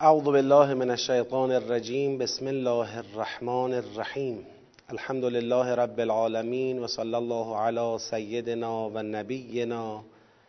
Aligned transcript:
اعوذ 0.00 0.24
بالله 0.24 0.74
من 0.74 0.90
الشیطان 0.90 1.50
الرجیم 1.52 2.18
بسم 2.18 2.46
الله 2.46 2.98
الرحمن 2.98 3.72
الرحیم 3.74 4.46
الحمد 4.88 5.24
لله 5.24 5.74
رب 5.74 6.00
العالمین 6.00 6.78
و 6.78 6.86
صلی 6.86 7.14
الله 7.14 7.56
علی 7.56 7.98
سیدنا 7.98 8.88
و 8.88 9.02
نبینا 9.02 10.00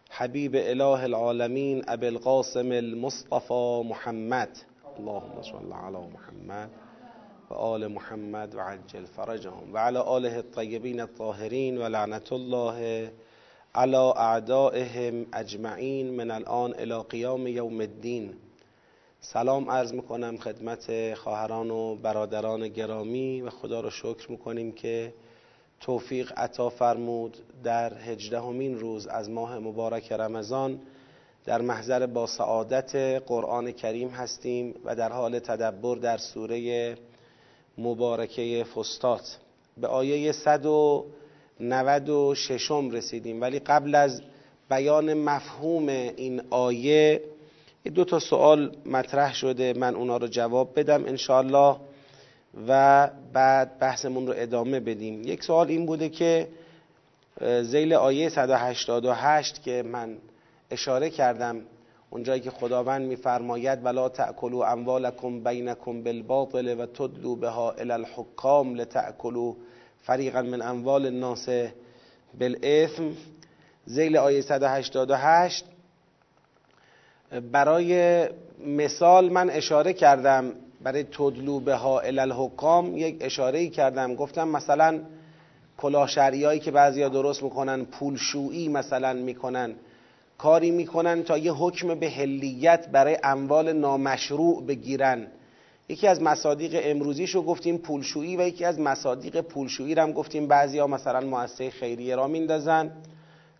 حبیب 0.09 0.55
اله 0.55 1.03
العالمین 1.03 1.83
ابی 1.87 2.07
القاسم 2.07 2.71
المصطفى 2.71 3.81
محمد. 3.85 4.49
اللهم 4.99 5.41
صل 5.41 5.73
علی 5.73 6.03
محمد 6.13 6.69
و 7.49 7.53
آل 7.53 7.87
محمد 7.87 8.55
و 8.55 8.59
عجل 8.59 9.05
فرجهم 9.05 9.73
و 9.73 9.77
علی 9.77 9.97
آله 9.97 10.35
الطیبین 10.35 10.99
الطاهرین 10.99 11.77
و 11.77 11.83
لعنت 11.83 12.33
الله 12.33 13.09
على 13.75 13.97
اعدائهم 14.15 15.25
اجمعین 15.33 16.13
من 16.13 16.31
الان 16.31 16.73
الى 16.79 17.03
قیام 17.09 17.47
یوم 17.47 17.79
الدین 17.79 18.33
سلام 19.21 19.69
عرض 19.69 19.93
می‌کنم 19.93 20.37
خدمت 20.37 21.13
خواهران 21.13 21.71
و 21.71 21.95
برادران 21.95 22.67
گرامی 22.67 23.41
و 23.41 23.49
خدا 23.49 23.81
رو 23.81 23.89
شکر 23.89 24.31
می‌کنیم 24.31 24.71
که 24.71 25.13
توفیق 25.79 26.33
عطا 26.37 26.69
فرمود 26.69 27.37
در 27.63 27.93
هجدهمین 27.93 28.79
روز 28.79 29.07
از 29.07 29.29
ماه 29.29 29.59
مبارک 29.59 30.11
رمضان. 30.11 30.79
در 31.45 31.61
محضر 31.61 32.05
با 32.05 32.27
سعادت 32.27 32.95
قرآن 33.27 33.71
کریم 33.71 34.09
هستیم 34.09 34.75
و 34.85 34.95
در 34.95 35.11
حال 35.11 35.39
تدبر 35.39 35.95
در 35.95 36.17
سوره 36.17 36.95
مبارکه 37.77 38.65
فستات 38.75 39.37
به 39.77 39.87
آیه 39.87 40.31
196 40.31 42.71
رسیدیم. 42.71 43.41
ولی 43.41 43.59
قبل 43.59 43.95
از 43.95 44.21
بیان 44.69 45.13
مفهوم 45.13 45.89
این 45.89 46.41
آیه 46.49 47.21
دو 47.85 48.05
تا 48.05 48.19
سوال 48.19 48.75
مطرح 48.85 49.33
شده 49.33 49.73
من 49.73 49.95
اونا 49.95 50.17
رو 50.17 50.27
جواب 50.27 50.79
بدم 50.79 51.05
انشاءالله 51.05 51.77
و 52.67 53.09
بعد 53.33 53.79
بحثمون 53.79 54.27
رو 54.27 54.33
ادامه 54.37 54.79
بدیم. 54.79 55.21
یک 55.23 55.43
سوال 55.43 55.67
این 55.67 55.85
بوده 55.85 56.09
که 56.09 56.47
زیل 57.61 57.93
آیه 57.93 58.29
188 58.29 59.61
که 59.63 59.83
من 59.83 60.17
اشاره 60.71 61.09
کردم 61.09 61.61
اونجایی 62.09 62.41
که 62.41 62.51
خداوند 62.51 63.07
میفرماید 63.07 63.85
ولا 63.85 64.09
تأکلوا 64.09 64.67
اموالکم 64.67 65.43
بینکم 65.43 66.03
بالباطل 66.03 66.79
و 66.79 66.85
تدلوا 66.85 67.35
بها 67.35 67.71
الی 67.71 67.91
الحکام 67.91 68.75
لتأکلوا 68.75 69.53
فریقا 69.97 70.41
من 70.41 70.61
اموال 70.61 71.05
الناس 71.05 71.49
بالاثم 72.39 73.11
زیل 73.85 74.17
آیه 74.17 74.41
188 74.41 75.65
برای 77.51 78.25
مثال 78.67 79.29
من 79.29 79.49
اشاره 79.49 79.93
کردم 79.93 80.51
برای 80.81 81.03
تدلو 81.03 81.59
به 81.59 81.75
ها 81.75 81.99
الحکام 81.99 82.97
یک 82.97 83.17
اشاره 83.19 83.67
کردم. 83.67 84.15
گفتم 84.15 84.47
مثلا 84.47 84.99
کلاهشریایی 85.77 86.59
که 86.59 86.71
بعضیا 86.71 87.09
درست 87.09 87.43
می‌کنن 87.43 87.85
پولشویی 87.85 88.67
مثلا 88.67 89.13
می‌کنن. 89.13 89.75
کاری 90.37 90.71
می‌کنن 90.71 91.23
تا 91.23 91.37
یه 91.37 91.53
حکم 91.53 91.95
به 91.95 92.09
هلیت 92.09 92.87
برای 92.87 93.17
اموال 93.23 93.73
نامشروع 93.73 94.63
بگیرن. 94.65 95.27
یکی 95.89 96.07
از 96.07 96.21
مصادیق 96.21 96.81
امروزیش 96.83 97.35
رو 97.35 97.41
گفتیم 97.41 97.77
پولشویی 97.77 98.37
و 98.37 98.41
یکی 98.47 98.65
از 98.65 98.79
مصادیق 98.79 99.41
پولشویی 99.41 99.95
رو 99.95 100.01
هم 100.01 100.11
گفتیم. 100.11 100.47
بعضیا 100.47 100.87
مثلا 100.87 101.19
مؤسسه 101.19 101.69
خیریه 101.69 102.15
را 102.15 102.27
میندازن. 102.27 102.91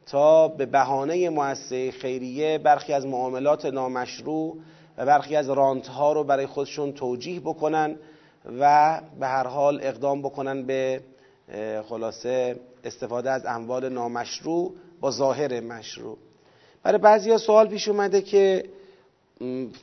تا 0.10 0.48
به 0.48 0.66
بهانه 0.66 1.30
مؤسسه 1.30 1.92
خیریه 1.92 2.58
برخی 2.58 2.94
از 2.94 3.06
معاملات 3.06 3.66
نامشروع 3.66 4.58
و 4.98 5.06
برخی 5.06 5.36
از 5.36 5.50
رانت 5.50 5.88
ها 5.88 6.14
رو 6.14 6.24
برای 6.24 6.46
خودشون 6.46 6.92
توجیه 6.92 7.40
بکنن 7.40 7.96
و 8.60 9.02
به 9.20 9.28
هر 9.28 9.48
حال 9.48 9.80
اقدام 9.84 10.22
بکنن 10.22 10.64
به 10.64 11.02
خلاصه 11.90 12.60
استفاده 12.84 13.32
از 13.32 13.46
اموال 13.46 13.90
نامشروع 13.90 14.74
با 15.00 15.12
ظاهر 15.12 15.60
مشروع. 15.60 16.18
برای 16.84 16.98
بعضی 16.98 17.32
ها 17.32 17.38
سوال 17.38 17.68
پیش 17.68 17.88
اومده 17.88 18.22
که 18.22 18.64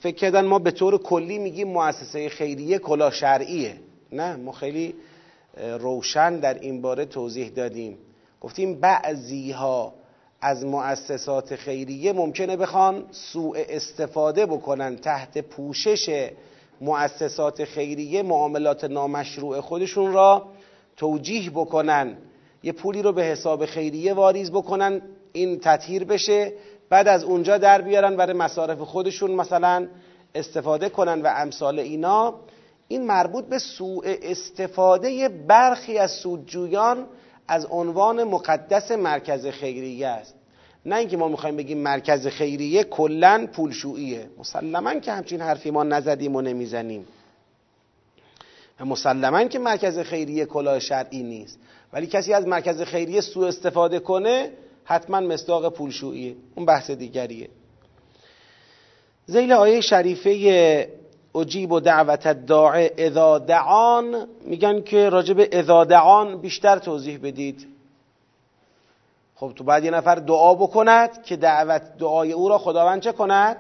فکر 0.00 0.16
کردن 0.16 0.44
ما 0.44 0.58
به 0.58 0.70
طور 0.70 0.98
کلی 0.98 1.38
میگیم 1.38 1.68
مؤسسه 1.68 2.28
خیریه 2.28 2.78
کلا 2.78 3.10
شرعیه. 3.10 3.76
نه 4.12 4.36
ما 4.36 4.52
خیلی 4.52 4.94
روشن 5.78 6.36
در 6.40 6.54
این 6.54 6.82
باره 6.82 7.04
توضیح 7.04 7.48
دادیم. 7.48 7.98
گفتیم 8.40 8.80
بعضی 8.80 9.52
ها 9.52 9.94
از 10.40 10.64
مؤسسات 10.64 11.56
خیریه 11.56 12.12
ممکنه 12.12 12.56
بخوان 12.56 13.04
سوء 13.10 13.56
استفاده 13.68 14.46
بکنن 14.46 14.96
تحت 14.96 15.38
پوشش 15.38 16.30
مؤسسات 16.80 17.64
خیریه 17.64 18.22
معاملات 18.22 18.84
نامشروع 18.84 19.60
خودشون 19.60 20.12
را 20.12 20.46
توجیه 20.96 21.50
بکنن. 21.50 22.16
یه 22.62 22.72
پولی 22.72 23.02
رو 23.02 23.12
به 23.12 23.22
حساب 23.22 23.66
خیریه 23.66 24.14
واریز 24.14 24.50
بکنن 24.50 25.02
این 25.32 25.60
تطهیر 25.60 26.04
بشه 26.04 26.52
بعد 26.88 27.08
از 27.08 27.24
اونجا 27.24 27.58
در 27.58 27.82
بیارن 27.82 28.16
برای 28.16 28.32
مصارف 28.32 28.80
خودشون 28.80 29.30
مثلا 29.30 29.88
استفاده 30.34 30.88
کنن 30.88 31.22
و 31.22 31.32
امثال 31.36 31.78
اینا. 31.78 32.34
این 32.88 33.06
مربوط 33.06 33.44
به 33.44 33.58
سوء 33.58 34.02
استفاده 34.22 35.28
برخی 35.28 35.98
از 35.98 36.10
سودجویان 36.10 37.06
از 37.48 37.66
عنوان 37.70 38.24
مقدس 38.24 38.90
مرکز 38.90 39.46
خیریه 39.46 40.06
است. 40.06 40.34
نه 40.86 40.96
اینکه 40.96 41.16
ما 41.16 41.28
می‌خوایم 41.28 41.56
بگیم 41.56 41.78
مرکز 41.78 42.26
خیریه 42.26 42.84
کلا 42.84 43.48
پولشوییه. 43.52 44.30
مسلما 44.38 44.94
که 44.94 45.12
همچین 45.12 45.40
حرفی 45.40 45.70
ما 45.70 45.84
نزدیم 45.84 46.36
و 46.36 46.40
نمی‌زنیم. 46.40 47.06
و 48.80 48.84
مسلما 48.84 49.44
که 49.44 49.58
مرکز 49.58 49.98
خیریه 49.98 50.44
کلاه 50.44 50.78
شرعی 50.78 51.22
نیست. 51.22 51.58
ولی 51.92 52.06
کسی 52.06 52.32
از 52.32 52.46
مرکز 52.46 52.82
خیریه 52.82 53.20
سوء 53.20 53.48
استفاده 53.48 53.98
کنه 53.98 54.50
حتما 54.84 55.20
مصداق 55.20 55.72
پولشوییه. 55.72 56.36
اون 56.54 56.66
بحث 56.66 56.90
دیگریه. 56.90 57.48
زیل 59.26 59.52
آیه 59.52 59.80
شریفه 59.80 60.88
اجیب 61.36 61.72
و 61.72 61.80
دعوت 61.80 62.28
داعه 62.28 62.94
اذا 62.98 63.38
دعان. 63.38 64.28
میگن 64.44 64.82
که 64.82 65.08
راجب 65.08 65.48
اذا 65.52 65.84
دعان 65.84 66.40
بیشتر 66.40 66.78
توضیح 66.78 67.18
بدید. 67.22 67.66
خب 69.34 69.52
تو 69.56 69.64
بعد 69.64 69.84
یه 69.84 69.90
نفر 69.90 70.14
دعا 70.14 70.54
بکند 70.54 71.22
که 71.22 71.36
دعوت 71.36 71.82
دعای 71.98 72.32
او 72.32 72.48
را 72.48 72.58
خداوند 72.58 73.00
چه 73.00 73.12
کند؟ 73.12 73.56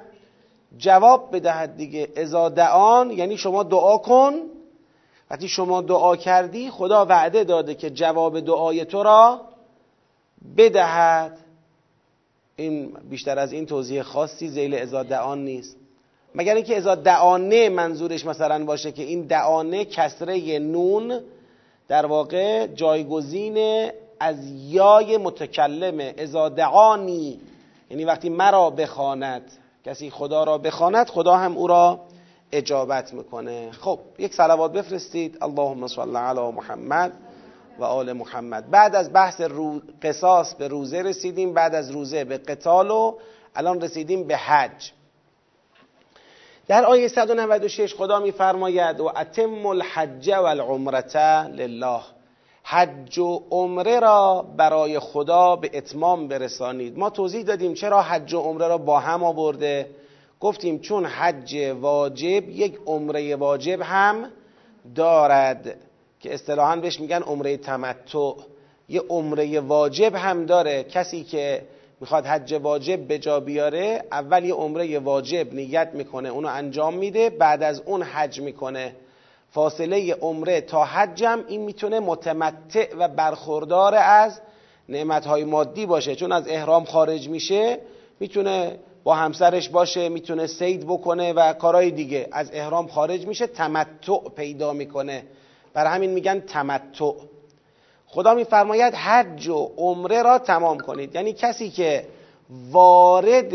جواب 0.78 1.36
بدهد 1.36 1.76
دیگه. 1.76 2.08
اذا 2.16 2.48
دعان 2.48 3.10
یعنی 3.10 3.36
شما 3.36 3.62
دعا 3.62 3.98
کن. 3.98 4.34
وقتی 5.30 5.48
شما 5.48 5.80
دعا 5.80 6.16
کردی 6.16 6.70
خدا 6.70 7.06
وعده 7.06 7.44
داده 7.44 7.74
که 7.74 7.90
جواب 7.90 8.40
دعای 8.40 8.84
تو 8.84 9.02
را 9.02 9.40
بدهد. 10.56 11.38
این 12.56 12.96
بیشتر 13.10 13.38
از 13.38 13.52
این 13.52 13.66
توضیح 13.66 14.02
خاصی 14.02 14.48
زیل 14.48 14.74
اذا 14.74 15.02
دعان 15.02 15.44
نیست. 15.44 15.76
مگر 16.36 16.54
اینکه 16.54 16.76
ازا 16.76 16.94
دعانه 16.94 17.68
منظورش 17.68 18.26
مثلا 18.26 18.64
باشه 18.64 18.92
که 18.92 19.02
این 19.02 19.22
دعانه 19.22 19.84
کسره 19.84 20.58
نون 20.58 21.20
در 21.88 22.06
واقع 22.06 22.66
جایگزین 22.66 23.90
از 24.20 24.36
یای 24.68 25.16
متکلمه 25.16 26.14
ازا 26.18 26.48
دعانی. 26.48 27.40
یعنی 27.90 28.04
وقتی 28.04 28.28
مرا 28.28 28.70
بخواند 28.70 29.42
کسی 29.84 30.10
خدا 30.10 30.44
را 30.44 30.58
بخواند 30.58 31.08
خدا 31.08 31.36
هم 31.36 31.56
او 31.56 31.66
را 31.66 32.00
اجابت 32.52 33.14
می‌کنه. 33.14 33.70
خب 33.70 33.98
یک 34.18 34.34
صلوات 34.34 34.72
بفرستید. 34.72 35.38
اللهم 35.42 35.86
صل 35.86 36.16
علی 36.16 36.50
محمد 36.50 37.12
و 37.78 37.84
آل 37.84 38.12
محمد. 38.12 38.70
بعد 38.70 38.96
از 38.96 39.12
بحث 39.12 39.40
رو... 39.40 39.80
قصاص 40.02 40.54
به 40.54 40.68
روزه 40.68 41.02
رسیدیم. 41.02 41.54
بعد 41.54 41.74
از 41.74 41.90
روزه 41.90 42.24
به 42.24 42.38
قتال 42.38 42.90
و 42.90 43.14
الان 43.54 43.80
رسیدیم 43.80 44.24
به 44.24 44.36
حج. 44.36 44.92
در 46.68 46.84
آیه 46.84 47.08
196 47.08 47.94
خدا 47.94 48.20
میفرماید 48.20 49.00
و 49.00 49.12
اتم 49.16 49.66
الحج 49.66 50.28
و 50.28 50.42
العمرة 50.42 51.46
لله. 51.48 52.00
حج 52.62 53.18
و 53.18 53.42
عمره 53.50 54.00
را 54.00 54.46
برای 54.56 54.98
خدا 54.98 55.56
به 55.56 55.70
اتمام 55.74 56.28
برسانید. 56.28 56.98
ما 56.98 57.10
توضیح 57.10 57.42
دادیم 57.42 57.74
چرا 57.74 58.02
حج 58.02 58.34
و 58.34 58.40
عمره 58.40 58.68
را 58.68 58.78
با 58.78 58.98
هم 58.98 59.24
آورده. 59.24 59.90
گفتیم 60.40 60.78
چون 60.78 61.06
حج 61.06 61.56
واجب 61.80 62.48
یک 62.48 62.78
عمره 62.86 63.36
واجب 63.36 63.80
هم 63.82 64.30
دارد 64.94 65.76
که 66.20 66.34
اصطلاحا 66.34 66.76
بهش 66.76 67.00
میگن 67.00 67.22
عمره 67.22 67.56
تمتع. 67.56 68.32
یه 68.88 69.02
عمره 69.08 69.60
واجب 69.60 70.14
هم 70.14 70.46
داره. 70.46 70.84
کسی 70.84 71.24
که 71.24 71.62
می‌خواد 72.00 72.26
حج 72.26 72.52
واجب 72.52 73.00
به 73.00 73.18
جا 73.18 73.40
بیاره 73.40 74.04
اول 74.12 74.44
یه 74.44 74.54
عمره 74.54 74.98
واجب 74.98 75.54
نیت 75.54 75.90
می‌کنه 75.94 76.28
اونو 76.28 76.48
انجام 76.48 76.94
میده 76.94 77.30
بعد 77.30 77.62
از 77.62 77.82
اون 77.86 78.02
حج 78.02 78.40
می‌کنه. 78.40 78.96
فاصله 79.50 80.14
عمره 80.14 80.60
تا 80.60 80.84
حجم 80.84 81.44
این 81.48 81.60
می‌تونه 81.60 82.00
متمتع 82.00 82.96
و 82.98 83.08
برخوردار 83.08 83.94
از 83.94 84.40
نعمتهای 84.88 85.44
مادی 85.44 85.86
باشه. 85.86 86.16
چون 86.16 86.32
از 86.32 86.48
احرام 86.48 86.84
خارج 86.84 87.28
میشه 87.28 87.78
می‌تونه 88.20 88.78
با 89.04 89.14
همسرش 89.14 89.68
باشه 89.68 90.08
می‌تونه 90.08 90.46
سید 90.46 90.86
بکنه 90.86 91.32
و 91.32 91.52
کارهای 91.52 91.90
دیگه. 91.90 92.28
از 92.32 92.50
احرام 92.52 92.86
خارج 92.86 93.26
میشه 93.26 93.46
تمتع 93.46 94.18
پیدا 94.36 94.72
می‌کنه. 94.72 95.22
برای 95.74 95.92
همین 95.92 96.10
میگن 96.10 96.40
تمتع. 96.40 97.12
خدا 98.06 98.34
میفرماید 98.34 98.94
حج 98.94 99.48
و 99.48 99.70
عمره 99.76 100.22
را 100.22 100.38
تمام 100.38 100.78
کنید. 100.78 101.14
یعنی 101.14 101.32
کسی 101.32 101.70
که 101.70 102.06
وارد 102.70 103.52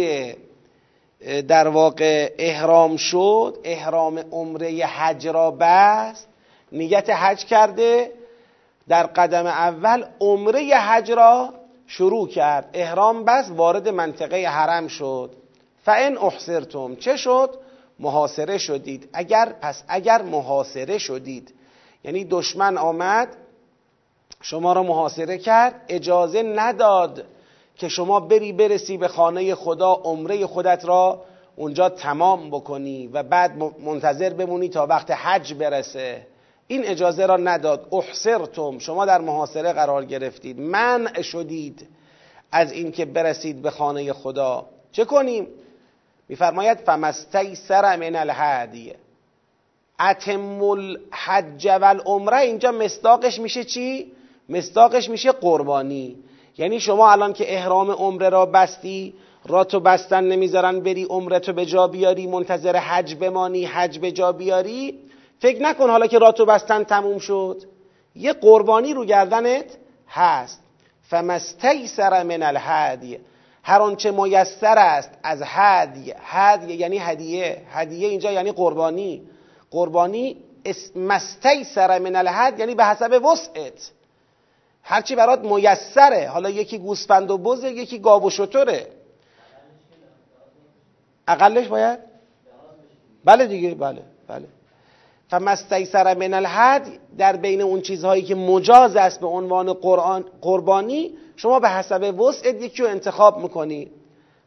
در 1.47 1.67
واقع 1.67 2.33
احرام 2.37 2.97
شد 2.97 3.57
احرام 3.63 4.19
عمره 4.31 4.85
حج 4.85 5.27
را 5.27 5.51
بست 5.51 6.27
نیت 6.71 7.09
حج 7.09 7.45
کرده 7.45 8.11
در 8.87 9.03
قدم 9.03 9.45
اول 9.45 10.05
عمره 10.19 10.75
حج 10.75 11.11
را 11.11 11.53
شروع 11.87 12.27
کرد 12.27 12.69
احرام 12.73 13.25
بس 13.25 13.49
وارد 13.49 13.89
منطقه 13.89 14.47
حرم 14.47 14.87
شد. 14.87 15.31
فان 15.85 16.17
احصرتم 16.17 16.95
چه 16.95 17.17
شد؟ 17.17 17.55
محاصره 17.99 18.57
شدید. 18.57 19.09
اگر 19.13 19.53
پس 19.61 19.83
اگر 19.87 20.21
محاصره 20.21 20.97
شدید. 20.97 21.53
یعنی 22.03 22.25
دشمن 22.25 22.77
آمد 22.77 23.27
شما 24.41 24.73
را 24.73 24.83
محاصره 24.83 25.37
کرد 25.37 25.85
اجازه 25.89 26.43
نداد 26.43 27.25
که 27.75 27.89
شما 27.89 28.19
بری 28.19 28.53
برسی 28.53 28.97
به 28.97 29.07
خانه 29.07 29.55
خدا 29.55 29.93
عمره 29.93 30.45
خودت 30.45 30.85
را 30.85 31.21
اونجا 31.55 31.89
تمام 31.89 32.49
بکنی 32.49 33.07
و 33.07 33.23
بعد 33.23 33.57
منتظر 33.79 34.29
بمونی 34.29 34.69
تا 34.69 34.85
وقت 34.85 35.11
حج 35.11 35.53
برسه. 35.53 36.27
این 36.67 36.85
اجازه 36.85 37.25
را 37.25 37.37
نداد. 37.37 37.87
احصرتم. 37.91 38.79
شما 38.79 39.05
در 39.05 39.21
محاصره 39.21 39.73
قرار 39.73 40.05
گرفتید. 40.05 40.59
منع 40.59 41.21
شدید 41.21 41.87
از 42.51 42.71
اینکه 42.71 43.05
برسید 43.05 43.61
به 43.61 43.69
خانه 43.69 44.13
خدا. 44.13 44.65
چه 44.91 45.05
کنیم؟ 45.05 45.47
میفرماید 46.29 46.77
فمستیسر 46.77 47.95
من 47.95 48.15
الهدیه 48.15 48.95
اتم 49.99 50.63
الحج 50.63 51.67
والعمره. 51.67 52.37
اینجا 52.37 52.71
مصداقش 52.71 53.39
میشه 53.39 53.63
چی؟ 53.63 54.11
مصداقش 54.51 55.09
میشه 55.09 55.31
قربانی. 55.31 56.15
یعنی 56.57 56.79
شما 56.79 57.11
الان 57.11 57.33
که 57.33 57.53
احرام 57.53 57.91
عمره 57.91 58.29
را 58.29 58.45
بستی 58.45 59.13
راتو 59.45 59.79
بستن 59.79 60.23
نمی‌ذارن 60.23 60.79
بری 60.79 61.03
عمرتو 61.03 61.53
به 61.53 61.65
جا 61.65 61.87
بیاری 61.87 62.27
منتظر 62.27 62.75
حج 62.75 63.15
بمانی 63.15 63.65
حج 63.65 63.99
به 63.99 64.11
جا 64.11 64.31
بیاری. 64.31 64.99
فکر 65.39 65.61
نکن 65.61 65.89
حالا 65.89 66.07
که 66.07 66.19
راتو 66.19 66.45
بستن 66.45 66.83
تموم 66.83 67.19
شد. 67.19 67.61
یه 68.15 68.33
قربانی 68.33 68.93
رو 68.93 69.05
گردنت 69.05 69.65
هست. 70.09 70.63
فمستیسر 71.01 72.23
من 72.23 72.43
الهدی 72.43 73.19
هر 73.63 73.81
آنچه 73.81 74.11
میسر 74.11 74.77
است 74.77 75.11
از 75.23 75.41
هدی 75.45 76.13
هدی 76.17 76.73
یعنی 76.73 76.97
هدیه. 76.97 77.61
هدیه 77.71 78.07
اینجا 78.07 78.31
یعنی 78.31 78.51
قربانی. 78.51 79.21
قربانی 79.71 80.37
مستیسر 80.95 81.99
من 81.99 82.15
الهد 82.15 82.59
یعنی 82.59 82.75
به 82.75 82.85
حسب 82.85 83.25
وسعت. 83.25 83.91
هرچی 84.83 85.15
برات 85.15 85.39
میسره. 85.39 86.27
حالا 86.27 86.49
یکی 86.49 86.77
گوسفند 86.77 87.31
و 87.31 87.37
بزه 87.37 87.71
یکی 87.71 87.99
گاو 87.99 88.27
و 88.27 88.29
شتره. 88.29 88.87
اقلش 91.27 91.67
باید؟ 91.67 91.99
بله 93.25 93.45
دیگه 93.45 93.75
بله 93.75 94.01
بله. 94.27 94.47
فمستیسر 95.27 96.17
من 96.17 96.33
الحد 96.33 96.87
در 97.17 97.35
بین 97.35 97.61
اون 97.61 97.81
چیزهایی 97.81 98.23
که 98.23 98.35
مجاز 98.35 98.95
است 98.95 99.19
به 99.19 99.27
عنوان 99.27 99.73
قرآن 99.73 100.25
قربانی 100.41 101.13
شما 101.35 101.59
به 101.59 101.69
حسب 101.69 102.19
وسعت 102.19 102.61
یکی 102.61 102.83
رو 102.83 102.89
انتخاب 102.89 103.37
می‌کنی. 103.37 103.91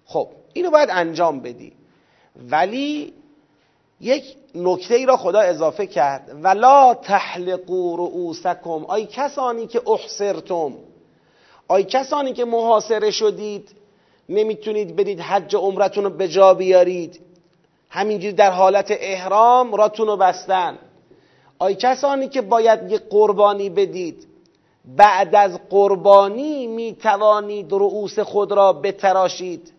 خب 0.04 0.28
اینو 0.52 0.70
باید 0.70 0.88
انجام 0.92 1.40
بدی. 1.40 1.72
ولی 2.50 3.12
یک 4.00 4.36
نکته 4.54 4.94
ای 4.94 5.06
را 5.06 5.16
خدا 5.16 5.40
اضافه 5.40 5.86
کرد. 5.86 6.30
ولا 6.42 6.94
تحلقوا 6.94 7.94
رؤوسکم 7.94 8.84
آی 8.84 9.06
کسانی 9.06 9.66
که 9.66 9.82
احصرتم 9.90 10.72
آی 11.68 11.84
کسانی 11.84 12.32
که 12.32 12.44
محاصره 12.44 13.10
شدید. 13.10 13.70
نمی‌تونید 14.28 14.96
برید 14.96 15.20
حج 15.20 15.56
عمرتون 15.56 16.04
رو 16.04 16.10
به 16.10 16.28
جا 16.28 16.54
بیارید. 16.54 17.20
همینجوری 17.90 18.32
در 18.32 18.50
حالت 18.50 18.86
احرام 18.90 19.74
راتون 19.74 20.06
رو 20.06 20.16
بستن. 20.16 20.78
آی 21.58 21.74
کسانی 21.74 22.28
که 22.28 22.42
باید 22.42 22.92
یه 22.92 22.98
قربانی 22.98 23.70
بدید. 23.70 24.26
بعد 24.84 25.34
از 25.34 25.58
قربانی 25.70 26.66
می‌توانید 26.66 27.72
رؤوس 27.72 28.18
خود 28.18 28.52
را 28.52 28.72
بتراشید. 28.72 29.72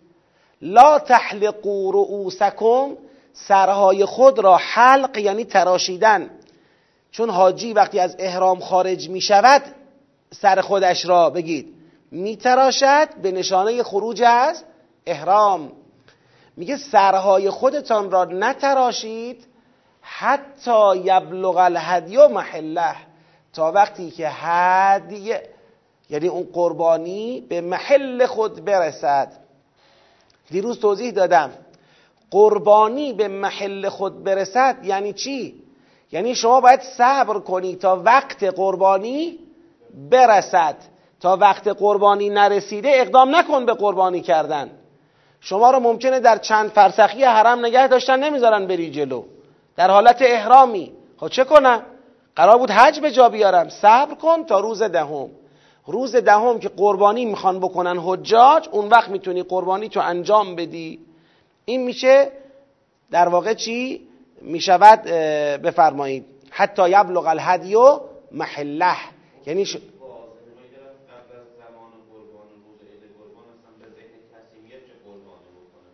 لا 0.61 0.99
تحلقوا 0.99 1.89
رؤوسکم 1.89 2.89
سرهای 3.35 4.05
خود 4.05 4.39
را 4.39 4.57
حلق 4.57 5.17
یعنی 5.17 5.45
تراشیدن. 5.45 6.29
چون 7.11 7.29
حاجی 7.29 7.73
وقتی 7.73 7.99
از 7.99 8.15
احرام 8.19 8.59
خارج 8.59 9.09
می 9.09 9.21
شود 9.21 9.61
سر 10.31 10.61
خودش 10.61 11.05
را 11.05 11.29
بگید. 11.29 11.75
می 12.11 12.37
تراشد 12.37 13.15
به 13.21 13.31
نشانه 13.31 13.83
خروج 13.83 14.21
از 14.21 14.63
احرام. 15.05 15.71
میگه 16.57 16.77
سرهای 16.77 17.49
خودتان 17.49 18.11
را 18.11 18.25
نتراشید 18.25 19.47
حتی 20.01 20.97
یبلغ 20.97 21.57
الهدی 21.57 22.17
و 22.17 22.27
محله. 22.27 22.95
تا 23.53 23.71
وقتی 23.71 24.11
که 24.11 24.29
هدی 24.29 25.33
یعنی 26.09 26.27
اون 26.27 26.47
قربانی 26.53 27.41
به 27.49 27.61
محل 27.61 28.25
خود 28.25 28.65
برسد. 28.65 29.31
دیروز 30.49 30.79
توضیح 30.79 31.11
دادم. 31.11 31.51
قربانی 32.35 33.13
به 33.13 33.27
محل 33.27 33.89
خود 33.89 34.23
برسد 34.23 34.77
یعنی 34.83 35.13
چی؟ 35.13 35.63
یعنی 36.11 36.35
شما 36.35 36.61
باید 36.61 36.81
صبر 36.81 37.39
کنی 37.39 37.75
تا 37.75 38.01
وقت 38.05 38.43
قربانی 38.43 39.39
برسد. 40.11 40.75
تا 41.19 41.37
وقت 41.37 41.67
قربانی 41.67 42.29
نرسیده 42.29 42.89
اقدام 42.93 43.35
نکن 43.35 43.65
به 43.65 43.73
قربانی 43.73 44.21
کردن. 44.21 44.71
شما 45.39 45.71
رو 45.71 45.79
ممکنه 45.79 46.19
در 46.19 46.37
چند 46.37 46.69
فرسخی 46.69 47.23
حرم 47.23 47.65
نگه 47.65 47.87
داشتن 47.87 48.19
نمی‌ذارن 48.23 48.67
بری 48.67 48.91
جلو. 48.91 49.23
در 49.75 49.91
حالت 49.91 50.17
احرامی. 50.21 50.91
خب 51.17 51.27
چه 51.27 51.43
کنم؟ 51.43 51.81
قرار 52.35 52.57
بود 52.57 52.71
حج 52.71 52.99
به 52.99 53.11
جا 53.11 53.29
بیارم. 53.29 53.69
صبر 53.69 54.15
کن 54.15 54.43
تا 54.43 54.59
روز 54.59 54.83
دهم. 54.83 55.29
روز 55.87 56.15
دهم 56.15 56.59
که 56.59 56.69
قربانی 56.69 57.25
می‌خوان 57.25 57.59
بکنن 57.59 57.97
حجاج 57.97 58.69
اون 58.71 58.87
وقت 58.87 59.09
می‌تونی 59.09 59.43
قربانی 59.43 59.89
تو 59.89 59.99
انجام 59.99 60.55
بدی. 60.55 61.14
این 61.65 61.83
میشه 61.83 62.31
در 63.11 63.27
واقع 63.27 63.53
چی؟ 63.53 64.07
می‌شود 64.41 65.01
بفرمایید. 65.61 66.25
حتی 66.49 66.89
یبلغ 66.89 67.25
الهدی 67.27 67.75
و 67.75 67.99
محله. 68.31 68.95
یعنی 69.45 69.65
ش... 69.65 69.77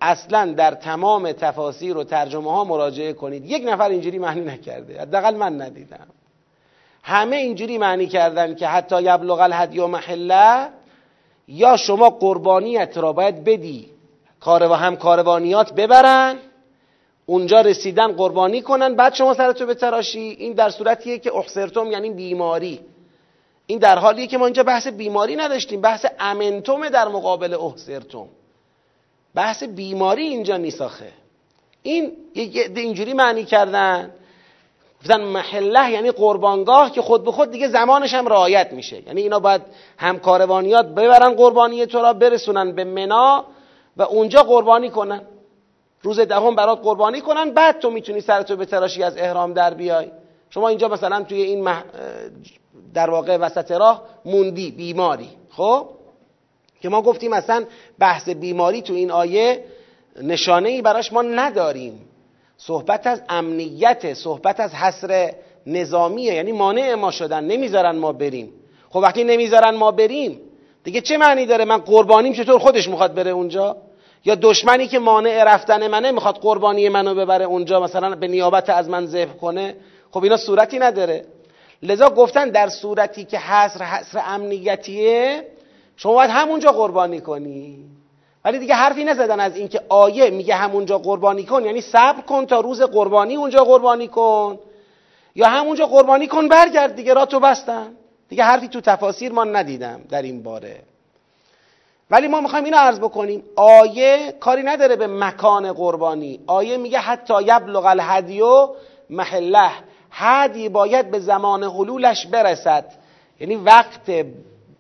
اصلا 0.02 0.54
در 0.54 0.72
تمام 0.72 1.32
تفاسیر 1.32 1.98
و 1.98 2.04
ترجمه 2.04 2.52
ها 2.52 2.64
مراجعه 2.64 3.14
کنید. 3.14 3.46
یک 3.46 3.64
نفر 3.66 3.90
اینجوری 3.90 4.20
معنی 4.20 4.42
نکرده. 4.42 5.02
حداقل 5.02 5.36
من 5.36 5.62
ندیدم. 5.62 6.08
همه 7.04 7.36
اینجوری 7.36 7.78
معنی 7.78 8.08
کردن 8.08 8.56
که 8.56 8.68
حتی 8.68 9.02
یبلغ 9.02 9.40
الهدی 9.40 9.80
و 9.80 9.88
محله 9.88 10.70
یا 11.48 11.78
شما 11.78 12.10
قربانیت 12.10 12.98
را 12.98 13.14
باید 13.14 13.44
بدی 13.44 13.90
کارو 14.42 14.74
هم 14.74 14.96
کاروانیات 14.96 15.74
ببرن. 15.74 16.40
اونجا 17.26 17.62
رسیدن 17.62 18.12
قربانی 18.12 18.62
کنن. 18.62 18.96
بعد 18.96 19.14
شما 19.14 19.34
سرتو 19.34 19.66
بتراشی. 19.66 20.20
این 20.20 20.54
در 20.54 20.70
صورتیه 20.70 21.20
که 21.20 21.36
احسرتم 21.36 21.92
یعنی 21.92 22.10
بیماری. 22.10 22.80
این 23.68 23.80
در 23.80 23.98
حالیه 23.98 24.28
که 24.28 24.38
ما 24.38 24.46
اینجا 24.46 24.64
بحث 24.64 24.88
بیماری 24.88 25.36
نداشتیم. 25.36 25.82
بحث 25.82 26.06
امنتم 26.20 26.90
در 26.90 27.08
مقابل 27.08 27.54
احسرتم 27.54 28.28
بحث 29.36 29.64
بیماری 29.64 30.24
اینجا 30.28 30.58
نیساخه 30.58 31.12
این 31.84 32.12
اینجوری 32.76 33.14
معنی 33.14 33.46
کردن. 33.46 34.12
گفتن 35.02 35.22
محله 35.22 35.92
یعنی 35.92 36.12
قربانگاه 36.12 36.92
که 36.92 37.02
خود 37.02 37.24
به 37.24 37.32
خود 37.32 37.52
دیگه 37.52 37.68
زمانش 37.68 38.14
هم 38.14 38.28
رعایت 38.28 38.74
میشه. 38.74 39.08
یعنی 39.08 39.22
اینا 39.22 39.40
باید 39.40 39.62
هم 39.98 40.20
کاروانیات 40.20 40.86
ببرن 40.86 41.34
قربانی 41.34 41.86
تو 41.86 42.02
را 42.02 42.14
برسونن 42.14 42.72
به 42.72 42.84
منا. 42.84 43.46
و 43.98 44.02
اونجا 44.02 44.44
قربانی 44.44 44.90
کنن. 44.90 45.22
روز 46.02 46.20
دهم 46.20 46.56
برات 46.56 46.80
قربانی 46.82 47.22
کنن 47.22 47.52
بعد 47.52 47.80
تو 47.80 47.90
می‌تونی 47.90 48.22
سرتو 48.22 48.56
به 48.56 48.66
تراشی 48.66 49.04
از 49.04 49.18
احرام 49.18 49.54
در 49.54 49.74
بیای. 49.74 50.08
شما 50.50 50.68
اینجا 50.68 50.88
مثلا 50.88 51.24
توی 51.24 51.42
این 51.42 51.74
در 52.94 53.10
واقع 53.10 53.38
وسط 53.38 53.72
راه 53.72 54.04
موندی 54.26 54.72
بیماری. 54.72 55.30
خب؟ 55.50 55.90
که 56.82 56.90
ما 56.90 57.02
گفتیم 57.02 57.32
مثلا 57.32 57.66
بحث 58.00 58.30
بیماری 58.30 58.82
تو 58.82 58.94
این 58.94 59.12
آیه 59.12 59.66
نشانه 60.22 60.70
ای 60.70 60.82
براش 60.82 61.14
ما 61.14 61.22
نداریم. 61.22 62.06
صحبت 62.58 63.08
از 63.08 63.22
امنیت 63.30 64.14
صحبت 64.14 64.60
از 64.60 64.74
حصر 64.74 65.34
نظامیه 65.68 66.34
یعنی 66.34 66.52
مانع 66.52 66.94
ما 66.94 67.12
شدن 67.12 67.44
نمی‌ذارن 67.44 67.96
ما 67.96 68.12
بریم. 68.14 68.54
خب 68.90 69.00
وقتی 69.00 69.24
نمی‌ذارن 69.24 69.76
ما 69.76 69.92
بریم 69.92 70.40
دیگه 70.84 71.02
چه 71.02 71.18
معنی 71.18 71.46
داره 71.46 71.66
من 71.66 71.78
قربانیم 71.78 72.34
چطور 72.34 72.60
خودش 72.60 72.88
می‌خواد 72.88 73.14
بره 73.14 73.32
اونجا؟ 73.32 73.78
یا 74.26 74.36
دشمنی 74.36 74.88
که 74.88 75.00
مانع 75.00 75.44
رفتن 75.44 75.88
منه 75.88 76.12
می‌خواد 76.12 76.36
قربانی 76.36 76.90
منو 76.90 77.16
ببره 77.16 77.46
اونجا 77.46 77.80
مثلا 77.80 78.16
به 78.16 78.28
نیابت 78.28 78.70
از 78.70 78.90
من 78.90 79.06
ذبح 79.06 79.34
کنه؟ 79.34 79.76
خب 80.12 80.24
اینا 80.24 80.38
صورتی 80.38 80.80
نداره. 80.80 81.26
لذا 81.84 82.10
گفتن 82.10 82.50
در 82.50 82.70
صورتی 82.70 83.26
که 83.26 83.40
حصر 83.40 83.84
حصر 83.84 84.22
امنیتیه 84.26 85.48
شما 85.96 86.14
باید 86.14 86.30
همونجا 86.30 86.72
قربانی 86.72 87.22
کنی. 87.22 87.86
ولی 88.46 88.60
دیگه 88.60 88.76
حرفی 88.76 89.04
نزدن 89.04 89.40
از 89.40 89.58
اینکه 89.58 89.82
آیه 89.90 90.30
میگه 90.30 90.56
همونجا 90.56 90.98
قربانی 90.98 91.44
کن 91.44 91.66
یعنی 91.66 91.82
صبر 91.82 92.22
کن 92.22 92.46
تا 92.46 92.60
روز 92.60 92.82
قربانی 92.82 93.36
اونجا 93.36 93.64
قربانی 93.64 94.08
کن. 94.08 94.60
یا 95.36 95.48
همونجا 95.48 95.86
قربانی 95.86 96.28
کن 96.28 96.48
برگرد 96.48 96.96
دیگه 96.96 97.14
را 97.14 97.26
تو 97.26 97.40
بستن. 97.40 97.96
دیگه 98.32 98.44
حرفی 98.44 98.68
تو 98.68 98.82
تفاسیر 98.82 99.32
ما 99.32 99.44
ندیدم 99.44 100.02
در 100.10 100.22
این 100.22 100.44
باره. 100.44 100.80
ولی 102.12 102.28
ما 102.28 102.42
می‌خوایم 102.42 102.66
اینو 102.66 102.78
عرض 102.78 103.00
بکنیم. 103.00 103.44
آیه 103.56 104.34
کاری 104.40 104.64
نداره 104.64 104.96
به 104.96 105.08
مکان 105.08 105.74
قربانی. 105.74 106.40
آیه 106.48 106.78
میگه 106.78 107.00
حتی 107.00 107.34
یبلغ 107.42 107.86
الهدیو 107.86 108.70
محله. 109.10 109.72
هدی 110.12 110.70
باید 110.70 111.12
به 111.12 111.20
زمان 111.20 111.64
حلولش 111.64 112.28
برسد. 112.28 112.86
یعنی 113.40 113.56
وقت 113.56 114.12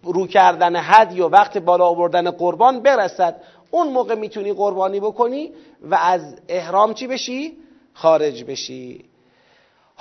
رو 0.04 0.28
کردن 0.28 0.74
هدی 0.76 1.22
و 1.22 1.28
وقت 1.28 1.58
بالا 1.58 1.86
آوردن 1.86 2.32
قربان 2.32 2.80
برسد. 2.80 3.36
اون 3.72 3.88
موقع 3.88 4.16
می‌تونی 4.16 4.54
قربانی 4.54 5.00
بکنی 5.00 5.52
و 5.82 5.96
از 5.96 6.36
احرام 6.48 6.94
چی 6.94 7.08
بشی؟ 7.08 7.58
خارج 7.94 8.44
بشی. 8.44 9.06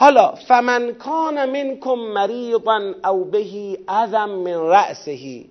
حالا 0.01 0.35
فمن 0.35 0.95
کان 0.95 1.51
منکم 1.51 1.95
مریضا 1.95 2.95
او 3.05 3.25
بهی 3.25 3.79
اذم 3.89 4.31
من 4.31 4.55
رأسه 4.55 5.45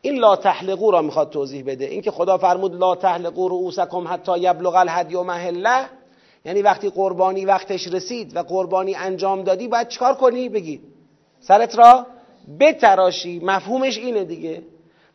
این 0.00 0.18
لا 0.18 0.36
تحلقو 0.36 0.90
را 0.90 1.02
می‌خواد 1.02 1.30
توضیح 1.30 1.64
بده. 1.66 1.84
اینکه 1.84 2.10
خدا 2.10 2.38
فرمود 2.38 2.74
لا 2.74 2.94
تحلقو 2.94 3.48
رؤوسکم 3.48 4.08
حتی 4.08 4.38
یبلغ 4.38 4.74
الهدی 4.74 5.14
و 5.14 5.22
محله. 5.22 5.86
یعنی 6.44 6.62
وقتی 6.62 6.90
قربانی 6.90 7.44
وقتش 7.44 7.88
رسید 7.88 8.36
و 8.36 8.42
قربانی 8.42 8.94
انجام 8.94 9.42
دادی 9.42 9.68
باید 9.68 9.88
چکار 9.88 10.14
کنی؟ 10.14 10.48
بگی. 10.48 10.80
سرت 11.40 11.78
را 11.78 12.06
بتراشی. 12.60 13.40
مفهومش 13.44 13.98
اینه 13.98 14.24
دیگه. 14.24 14.62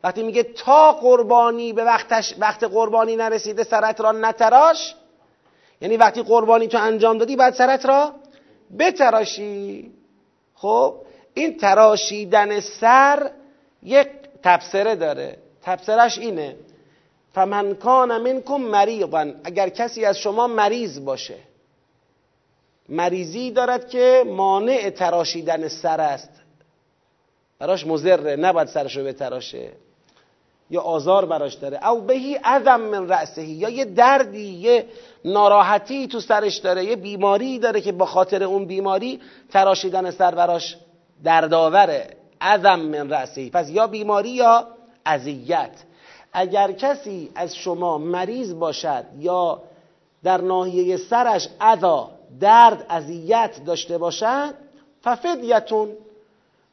وقتی 0.03 0.23
میگه 0.23 0.43
تا 0.43 0.91
قربانی 0.91 1.73
به 1.73 1.83
وقتش 1.83 2.35
وقت 2.39 2.63
قربانی 2.63 3.15
نرسیده 3.15 3.63
سرت 3.63 4.01
را 4.01 4.11
نتراش. 4.11 4.95
یعنی 5.81 5.97
وقتی 5.97 6.23
قربانی 6.23 6.67
تو 6.67 6.77
انجام 6.77 7.17
دادی 7.17 7.35
باید 7.35 7.53
سرت 7.53 7.85
را 7.85 8.11
بتراشی. 8.79 9.91
خب 10.53 10.95
این 11.33 11.57
تراشیدن 11.57 12.59
سر 12.59 13.31
یک 13.83 14.07
تبصره 14.43 14.95
داره. 14.95 15.38
تبصرش 15.61 16.17
اینه. 16.17 16.55
فمن 17.33 17.75
کان 17.75 18.21
منکم 18.21 18.61
مریضا. 18.61 19.33
اگر 19.43 19.69
کسی 19.69 20.05
از 20.05 20.17
شما 20.17 20.47
مریض 20.47 20.99
باشه. 20.99 21.35
مریضی 22.89 23.51
دارد 23.51 23.89
که 23.89 24.23
مانع 24.27 24.89
تراشیدن 24.89 25.67
سر 25.67 26.01
است. 26.01 26.29
براش 27.59 27.88
مزره 27.88 28.35
نباید 28.35 28.67
سرش 28.67 28.97
رو 28.97 29.03
بتراشه. 29.03 29.71
یا 30.69 30.81
آزار 30.81 31.25
براش 31.25 31.53
داره. 31.53 31.88
او 31.88 32.01
بهی 32.01 32.35
عظم 32.35 32.81
من 32.81 33.09
رأسهی. 33.09 33.51
یا 33.51 33.69
یه 33.69 33.85
دردی 33.85 34.49
یه 34.49 34.85
ناراحتی 35.25 36.07
تو 36.07 36.19
سرش 36.19 36.57
داره. 36.57 36.85
یه 36.85 36.95
بیماری 36.95 37.59
داره 37.59 37.81
که 37.81 37.91
با 37.91 38.05
خاطر 38.05 38.43
اون 38.43 38.65
بیماری 38.65 39.19
تراشیدن 39.51 40.11
سر 40.11 40.35
براش 40.35 40.77
دردآوره. 41.23 42.07
عظم 42.41 42.79
من 42.79 43.09
رأسهی. 43.09 43.49
پس 43.49 43.69
یا 43.69 43.88
بیماری 43.88 44.29
یا 44.29 44.67
اذیت. 45.05 45.71
اگر 46.33 46.71
کسی 46.71 47.31
از 47.35 47.55
شما 47.55 47.97
مریض 47.97 48.53
باشد 48.53 49.05
یا 49.19 49.61
در 50.23 50.41
ناحیه 50.41 50.97
سرش 50.97 51.49
اذا 51.61 52.11
درد 52.39 52.85
اذیت 52.89 53.65
داشته 53.65 53.97
باشد 53.97 54.53
ففدیتون 55.01 55.89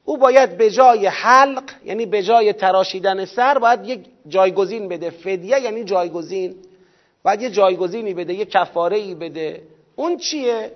او 0.09 0.17
باید 0.17 0.57
به 0.57 0.71
جای 0.71 1.07
حلق 1.07 1.63
یعنی 1.85 2.07
به 2.07 2.23
جای 2.23 2.53
تراشیدن 2.53 3.25
سر 3.25 3.59
باید 3.59 3.89
یک 3.89 4.07
جایگزین 4.29 4.89
بده. 4.89 5.11
فدیه 5.11 5.61
یعنی 5.61 5.85
جایگزین. 5.85 6.55
باید 7.23 7.43
یه 7.43 7.51
جایگزینی 7.51 8.15
بده 8.15 8.35
یه 8.35 8.45
کفاره 8.45 8.97
ای 8.97 9.15
بده. 9.15 9.63
اون 9.97 10.17
چیه؟ 10.17 10.73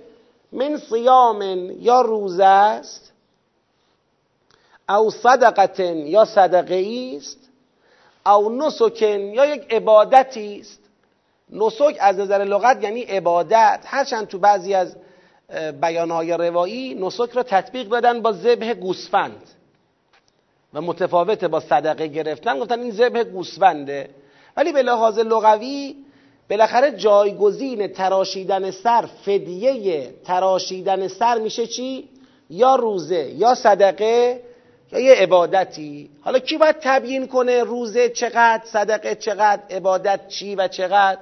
من 0.53 0.77
صیام 0.77 1.71
یا 1.81 2.01
روزه 2.01 2.45
است 2.45 3.13
او 4.89 5.11
صدقتن 5.11 5.97
یا 5.97 6.25
صدقه 6.25 7.11
است 7.17 7.39
او 8.27 8.67
نسکن 8.67 9.21
یا 9.21 9.47
یک 9.47 9.75
عبادتی 9.75 10.61
است. 10.61 10.81
نسک 11.51 11.97
از 12.01 12.19
نظر 12.19 12.39
لغت 12.45 12.83
یعنی 12.83 13.03
عبادت. 13.03 13.81
هرچند 13.85 14.27
تو 14.27 14.39
بعضی 14.39 14.75
از 14.75 14.97
بیانهای 15.83 16.33
روایی 16.33 16.95
نسک 16.95 17.31
را 17.33 17.43
تطبیق 17.43 17.89
دادن 17.89 18.23
با 18.23 18.33
ذبح 18.33 18.75
گوسفند 18.75 19.43
و 20.75 20.81
متفاوت 20.81 21.45
با 21.45 21.61
صدقه 21.61 22.07
گرفتن. 22.07 22.59
گفتن 22.59 22.81
این 22.81 22.91
ذبح 22.91 23.23
گوسفنده. 23.23 24.11
ولی 24.57 24.73
به 24.73 24.83
لحاظ 24.83 25.19
لغوی 25.19 25.97
بالاخره 26.51 26.91
جایگزین 26.91 27.87
تراشیدن 27.87 28.71
سر 28.71 29.09
فدیه 29.25 30.11
تراشیدن 30.25 31.09
سر 31.09 31.39
میشه 31.39 31.67
چی؟ 31.67 32.09
یا 32.51 32.77
روزه 32.77 33.31
یا 33.31 33.55
صدقه 33.55 34.41
یا 34.93 34.99
یه 34.99 35.15
عبادتی. 35.15 36.11
حالا 36.21 36.39
کی 36.39 36.59
باید 36.59 36.77
تبیین 36.81 37.27
کنه 37.27 37.63
روزه 37.63 38.09
چقدر 38.09 38.63
صدقه 38.65 39.15
چقدر 39.15 39.63
عبادت 39.71 40.29
چی 40.29 40.55
و 40.55 40.69
چقدر؟ 40.69 41.19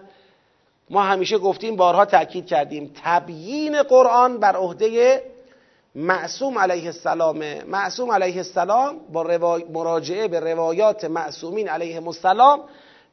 ما 0.91 1.03
همیشه 1.03 1.39
گفتیم 1.39 1.77
بارها 1.77 2.05
تاکید 2.05 2.47
کردیم 2.47 2.91
تبیین 3.05 3.83
قرآن 3.83 4.39
بر 4.39 4.57
عهده 4.57 5.23
معصوم 5.95 6.59
علیه 6.59 6.87
السلام 6.87 7.65
معصوم 7.65 8.13
علیه 8.13 8.37
السلام 8.37 8.99
با 9.13 9.61
مراجعه 9.73 10.29
به 10.29 10.41
روایات 10.41 11.05
معصومین 11.05 11.69
علیه 11.69 12.07
السلام 12.07 12.61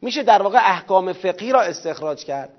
میشه 0.02 0.24
در 0.24 0.42
واقع 0.42 0.58
احکام 0.58 1.14
فقهی 1.14 1.52
را 1.52 1.62
استخراج 1.62 2.26
کرد. 2.26 2.50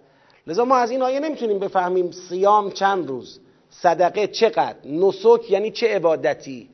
لذا 0.47 0.65
ما 0.65 0.77
از 0.77 0.91
این 0.91 1.03
آیه 1.03 1.21
نمی‌تونیم 1.21 1.59
بفهمیم 1.59 2.11
صیام 2.11 2.71
چند 2.71 3.09
روز 3.09 3.41
صدقه 3.71 4.27
چقدر 4.27 4.77
نسک 4.85 5.51
یعنی 5.51 5.71
چه 5.71 5.95
عبادتی. 5.95 6.69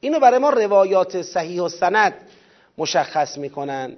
اینو 0.00 0.20
برای 0.20 0.38
ما 0.38 0.50
روایات 0.50 1.22
صحیح 1.22 1.62
و 1.62 1.68
سند 1.68 2.14
مشخص 2.78 3.38
می‌کنن. 3.38 3.96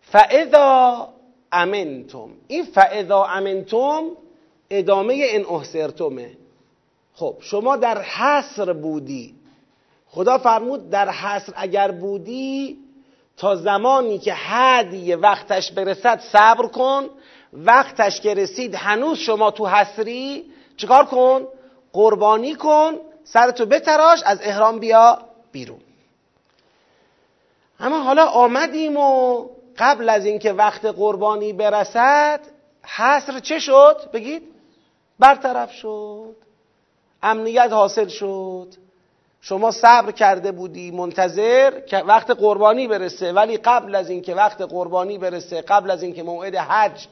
فاذا 0.00 1.08
امنتم 1.52 2.28
این 2.48 2.64
فاذا 2.64 3.24
امنتم 3.24 4.10
ادامه 4.70 5.14
این 5.14 5.46
احسرتمه. 5.46 6.30
خب 7.14 7.36
شما 7.40 7.76
در 7.76 8.02
حصر 8.02 8.72
بودی. 8.72 9.34
خدا 10.08 10.38
فرمود 10.38 10.90
در 10.90 11.10
حصر 11.10 11.52
اگر 11.56 11.90
بودی 11.90 12.78
تا 13.36 13.56
زمانی 13.56 14.18
که 14.18 14.34
حدی 14.34 15.14
وقتش 15.14 15.72
برسد 15.72 16.20
صبر 16.20 16.66
کن. 16.66 17.06
وقتش 17.52 18.20
که 18.20 18.34
رسید 18.34 18.74
هنوز 18.74 19.18
شما 19.18 19.50
تو 19.50 19.66
حصری 19.66 20.44
چیکار 20.76 21.04
کن؟ 21.04 21.46
قربانی 21.92 22.54
کن 22.54 22.94
سرتو 23.24 23.66
بتراش 23.66 24.22
از 24.24 24.40
احرام 24.42 24.78
بیا 24.78 25.18
بیرون. 25.52 25.80
اما 27.80 28.02
حالا 28.02 28.26
آمدیم 28.26 28.96
و 28.96 29.46
قبل 29.80 30.08
از 30.08 30.26
اینکه 30.26 30.52
وقت 30.52 30.84
قربانی 30.84 31.52
برسد 31.52 32.40
حصر 32.84 33.38
چه 33.38 33.58
شد؟ 33.58 34.10
بگید. 34.12 34.42
برطرف 35.18 35.72
شد. 35.72 36.36
امنیت 37.22 37.72
حاصل 37.72 38.08
شد. 38.08 38.74
شما 39.40 39.70
صبر 39.70 40.12
کرده 40.12 40.52
بودی 40.52 40.90
منتظر 40.90 41.80
که 41.80 41.96
وقت 41.96 42.30
قربانی 42.30 42.88
برسه. 42.88 43.32
ولی 43.32 43.56
قبل 43.56 43.94
از 43.94 44.10
اینکه 44.10 44.34
وقت 44.34 44.62
قربانی 44.62 45.18
برسه 45.18 45.60
قبل 45.60 45.90
از 45.90 46.02
اینکه 46.02 46.22
موعد 46.22 46.56
حج 46.56 47.06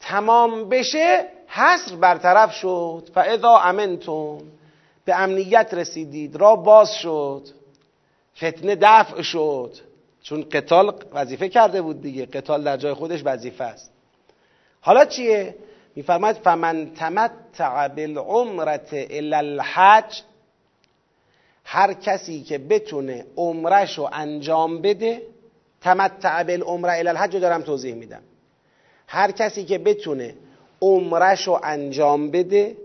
تمام 0.00 0.68
بشه 0.68 1.26
حصر 1.46 1.96
برطرف 1.96 2.54
شد. 2.54 3.10
فاذا 3.14 3.56
امنتم 3.56 4.38
به 5.04 5.20
امنیت 5.20 5.74
رسیدید. 5.74 6.36
را 6.36 6.56
باز 6.56 6.94
شد. 6.94 7.42
فتنه 8.36 8.76
دفع 8.80 9.22
شد. 9.22 9.89
چون 10.22 10.46
قتال 10.52 10.94
وظیفه 11.12 11.48
کرده 11.48 11.82
بود 11.82 12.02
دیگه. 12.02 12.26
قتال 12.26 12.62
در 12.62 12.76
جای 12.76 12.94
خودش 12.94 13.22
وظیفه 13.24 13.64
است. 13.64 13.90
حالا 14.80 15.04
چیه؟ 15.04 15.54
میفرماید 15.96 16.36
فمن 16.36 16.90
تمتع 16.94 17.88
بالعمرت 17.88 18.88
الی 18.92 19.34
الحج 19.34 20.22
هر 21.64 21.92
کسی 21.92 22.42
که 22.42 22.58
بتونه 22.58 23.26
عمرش 23.36 23.98
رو 23.98 24.08
انجام 24.12 24.82
بده 24.82 25.22
تمتع 25.80 26.42
بالعمره 26.42 26.92
الی 26.92 27.08
الحج 27.08 27.34
رو 27.34 27.40
دارم 27.40 27.62
توضیح 27.62 27.94
میدم. 27.94 28.22
هر 29.06 29.30
کسی 29.30 29.64
که 29.64 29.78
بتونه 29.78 30.34
عمرش 30.80 31.46
رو 31.46 31.60
انجام 31.62 32.30
بده 32.30 32.76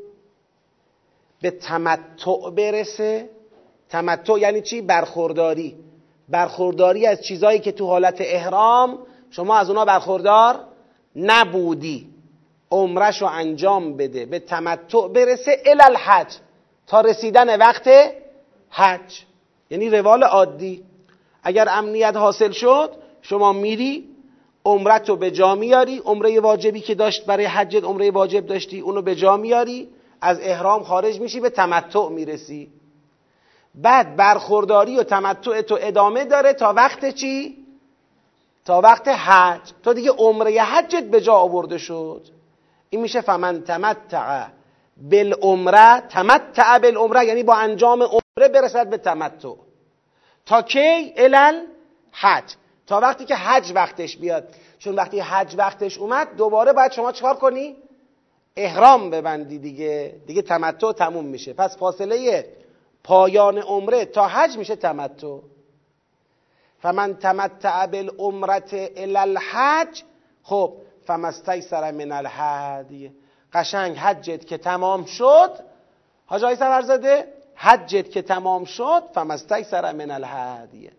به 1.41 1.51
تمتع 1.51 2.49
برسه. 2.55 3.29
تمتع 3.89 4.39
یعنی 4.39 4.61
چی؟ 4.61 4.81
برخورداری. 4.81 5.84
برخورداری 6.29 7.07
از 7.07 7.21
چیزایی 7.21 7.59
که 7.59 7.71
تو 7.71 7.87
حالت 7.87 8.17
احرام 8.19 8.99
شما 9.29 9.57
از 9.57 9.69
اونا 9.69 9.85
برخوردار 9.85 10.59
نبودی. 11.15 12.09
عمرش 12.71 13.21
رو 13.21 13.27
انجام 13.27 13.97
بده 13.97 14.25
به 14.25 14.39
تمتع 14.39 15.07
برسه 15.07 15.63
الالحج 15.65 16.27
تا 16.87 17.01
رسیدن 17.01 17.59
وقت 17.59 17.89
حج. 18.69 19.21
یعنی 19.69 19.89
روال 19.89 20.23
عادی. 20.23 20.83
اگر 21.43 21.67
امنیت 21.69 22.15
حاصل 22.15 22.51
شد 22.51 22.91
شما 23.21 23.53
میری 23.53 24.09
عمرت 24.65 25.09
رو 25.09 25.15
به 25.15 25.31
جا 25.31 25.55
میاری. 25.55 26.01
عمره 26.05 26.39
واجبی 26.39 26.79
که 26.79 26.95
داشت 26.95 27.25
برای 27.25 27.45
حجت 27.45 27.83
عمره 27.83 28.11
واجب 28.11 28.45
داشتی 28.45 28.79
اونو 28.79 29.01
به 29.01 29.15
جا 29.15 29.37
میاری. 29.37 29.89
از 30.21 30.39
احرام 30.41 30.83
خارج 30.83 31.19
میشی 31.19 31.39
به 31.39 31.49
تمتع 31.49 32.09
می‌رسی. 32.09 32.69
بعد 33.77 34.15
برخورداری 34.15 34.97
و 34.97 35.03
تمتع 35.03 35.61
تو 35.61 35.77
ادامه 35.81 36.25
داره 36.25 36.53
تا 36.53 36.73
وقت 36.73 37.09
چی؟ 37.09 37.65
تا 38.65 38.81
وقت 38.81 39.07
حج. 39.07 39.61
تو 39.83 39.93
دیگه 39.93 40.11
عمره 40.11 40.61
حجت 40.61 41.03
به 41.03 41.21
جا 41.21 41.33
آورده 41.33 41.77
شد. 41.77 42.27
این 42.89 43.01
میشه 43.01 43.21
فمن 43.21 43.63
تمتع 43.63 44.47
بالعمره. 44.97 46.01
تمتع 46.09 46.79
بالعمره 46.79 47.25
یعنی 47.25 47.43
با 47.43 47.55
انجام 47.55 48.03
عمره 48.03 48.47
برسد 48.53 48.89
به 48.89 48.97
تمتع. 48.97 49.53
تا 50.45 50.61
کی؟ 50.61 51.13
الال 51.17 51.61
حج 52.11 52.53
تا 52.87 52.99
وقتی 52.99 53.25
که 53.25 53.35
حج 53.35 53.71
وقتش 53.75 54.17
بیاد. 54.17 54.47
چون 54.79 54.95
وقتی 54.95 55.19
حج 55.19 55.55
وقتش 55.57 55.97
اومد 55.97 56.35
دوباره 56.35 56.73
باید 56.73 56.91
شما 56.91 57.11
چکار 57.11 57.35
کنی؟ 57.35 57.75
احرام 58.55 59.09
ببندی 59.09 59.59
دیگه. 59.59 60.15
دیگه 60.27 60.41
تمتع 60.41 60.91
تموم 60.91 61.25
میشه. 61.25 61.53
پس 61.53 61.77
فاصله 61.77 62.45
پایان 63.05 63.57
عمره 63.57 64.05
تا 64.05 64.27
حج 64.27 64.57
میشه 64.57 64.75
تمتع. 64.75 65.37
فمن 66.79 67.17
تمتع 67.17 67.85
بالعمرت 67.85 68.73
الى 68.73 69.17
الحج 69.17 70.03
خب 70.43 70.73
فمستیسر 71.05 71.91
من 71.91 72.11
الهدی 72.11 73.11
قشنگ 73.53 73.97
حجت 73.97 74.45
که 74.45 74.57
تمام 74.57 75.05
شد 75.05 75.51
حاج 76.25 76.53
سفرزاده 76.53 77.33
حجت 77.55 78.11
که 78.11 78.21
تمام 78.21 78.65
شد 78.65 79.03
فمستیسر 79.13 79.93
من 79.93 80.11
الهدیه 80.11 80.91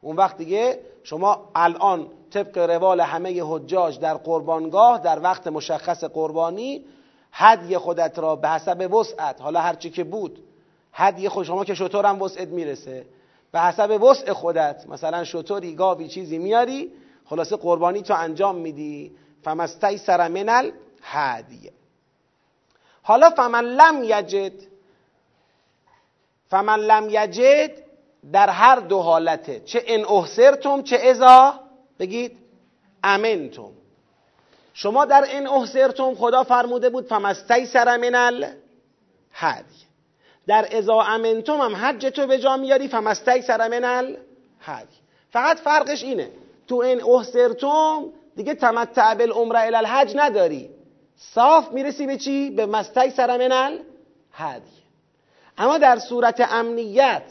اون 0.00 0.16
وقت 0.16 0.36
دیگه 0.36 0.80
شما 1.02 1.50
الان 1.54 2.06
طبق 2.30 2.58
روال 2.58 3.00
همه 3.00 3.42
حجاج 3.44 4.00
در 4.00 4.14
قربانگاه 4.14 4.98
در 4.98 5.20
وقت 5.20 5.46
مشخص 5.46 6.04
قربانی 6.04 6.84
هدی 7.32 7.78
خودت 7.78 8.18
را 8.18 8.36
به 8.36 8.48
حسب 8.48 8.94
وسعت 8.94 9.40
حالا 9.40 9.60
هرچی 9.60 9.90
که 9.90 10.04
بود 10.04 10.44
هدی 10.92 11.28
خود 11.28 11.46
شما 11.46 11.64
که 11.64 11.74
شطور 11.74 12.06
هم 12.06 12.22
وسعت 12.22 12.48
می‌رسه. 12.48 13.06
به 13.52 13.60
حسب 13.60 14.02
وسع 14.02 14.32
خودت 14.32 14.84
مثلا 14.88 15.24
شطوری 15.24 15.74
گاوی 15.74 16.08
چیزی 16.08 16.38
میاری 16.38 16.92
خلاصه 17.24 17.56
قربانی 17.56 18.02
تو 18.02 18.14
انجام 18.14 18.56
میدی. 18.56 19.16
فمستی 19.44 19.98
سر 19.98 20.28
من 20.28 20.48
الهدیه 20.48 21.72
حالا 23.02 23.30
فمن 23.30 23.64
لم 23.64 24.04
یجد 24.04 24.52
فمن 26.50 26.78
لم 26.78 27.08
یجد 27.10 27.70
در 28.32 28.50
هر 28.50 28.76
دو 28.76 28.98
حالته. 28.98 29.60
چه 29.60 29.82
ان 29.86 30.04
احسرتم 30.04 30.82
چه 30.82 30.96
ازا 30.96 31.54
بگید 31.98 32.38
امنتم. 33.04 33.70
شما 34.74 35.04
در 35.04 35.22
این 35.22 35.48
احسرتم 35.48 36.14
خدا 36.14 36.44
فرموده 36.44 36.90
بود 36.90 37.06
فمستی 37.06 37.66
سر 37.66 37.96
من 37.96 38.14
الهدی 38.14 39.91
در 40.46 40.76
ازا 40.76 41.00
امنتم 41.00 41.60
هم 41.60 41.76
حج 41.76 42.06
تو 42.06 42.26
به 42.26 42.38
جا 42.38 42.56
میاری 42.56 42.88
فمستی 42.88 43.42
سر 43.42 43.68
من 43.68 43.84
الهدی 43.84 44.96
فقط 45.30 45.58
فرقش 45.58 46.02
اینه. 46.02 46.28
تو 46.68 46.76
این 46.76 47.02
احسرتم 47.04 48.04
دیگه 48.36 48.54
تمتع 48.54 49.14
بالعمره 49.14 49.60
الی 49.60 49.76
الحج 49.76 50.12
نداری. 50.16 50.70
صاف 51.16 51.72
می‌رسی 51.72 52.06
به 52.06 52.16
چی؟ 52.16 52.50
به 52.50 52.66
مستی 52.66 53.10
سر 53.10 53.36
من 53.36 53.52
الهدی 53.52 54.82
اما 55.58 55.78
در 55.78 55.98
صورت 55.98 56.40
امنیت 56.40 57.22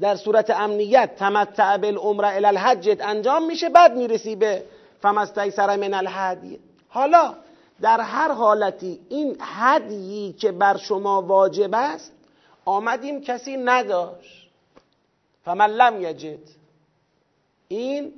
در 0.00 0.16
صورت 0.16 0.50
امنیت 0.50 1.16
تمتع 1.16 1.76
بالعمره 1.76 2.36
الحج 2.36 2.96
انجام 3.00 3.46
میشه 3.46 3.68
بعد 3.68 3.96
می‌رسی 3.96 4.36
به 4.36 4.62
فمستی 5.02 5.50
سر 5.50 5.76
من 5.76 5.94
الهدی 5.94 6.58
حالا 6.88 7.34
در 7.80 8.00
هر 8.00 8.32
حالتی 8.32 9.00
این 9.08 9.36
هدیی 9.40 10.32
که 10.32 10.52
بر 10.52 10.76
شما 10.76 11.22
واجب 11.22 11.70
است 11.72 12.12
آمدیم 12.64 13.20
کسی 13.20 13.56
نداشت. 13.56 14.48
فمن 15.44 15.70
لم 15.70 16.02
یجد. 16.02 16.38
این 17.68 18.12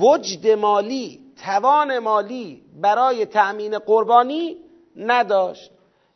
وجد 0.00 0.48
مالی 0.48 1.20
توان 1.44 1.98
مالی 1.98 2.62
برای 2.80 3.26
تأمین 3.26 3.78
قربانی 3.78 4.56
نداشت. 4.96 5.70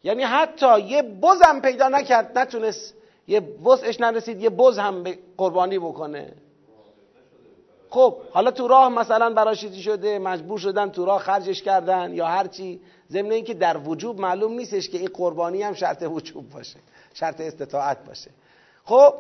یعنی 0.05 0.23
حتی 0.23 0.81
یه 0.81 1.03
بزم 1.03 1.61
پیدا 1.61 1.89
نکرد 1.89 2.39
نتونست 2.39 2.95
یه 3.29 3.41
وسعش 3.65 4.01
نرسید 4.01 4.41
یه 4.43 4.51
بز 4.51 4.79
هم 4.79 5.03
به 5.03 5.19
قربانی 5.37 5.79
بکنه. 5.79 6.35
خب 7.93 8.17
حالا 8.31 8.51
تو 8.51 8.69
راه 8.69 8.89
مثلا 8.89 9.31
برای 9.31 9.57
چیزی 9.57 9.83
شده 9.83 10.19
مجبور 10.19 10.59
شدن 10.59 10.91
تو 10.91 11.05
راه 11.05 11.21
خرجش 11.21 11.63
کردن 11.63 12.15
یا 12.15 12.27
هرچی 12.27 12.81
ضمن 13.11 13.31
اینکه 13.31 13.55
در 13.55 13.77
وجوب 13.77 14.21
معلوم 14.21 14.53
نیستش 14.53 14.89
که 14.89 14.99
این 14.99 15.09
قربانی 15.15 15.63
هم 15.63 15.75
شرط 15.75 16.03
وجوب 16.03 16.51
باشه 16.51 16.77
شرط 17.15 17.41
استطاعت 17.41 18.05
باشه. 18.07 18.31
خب 18.85 19.15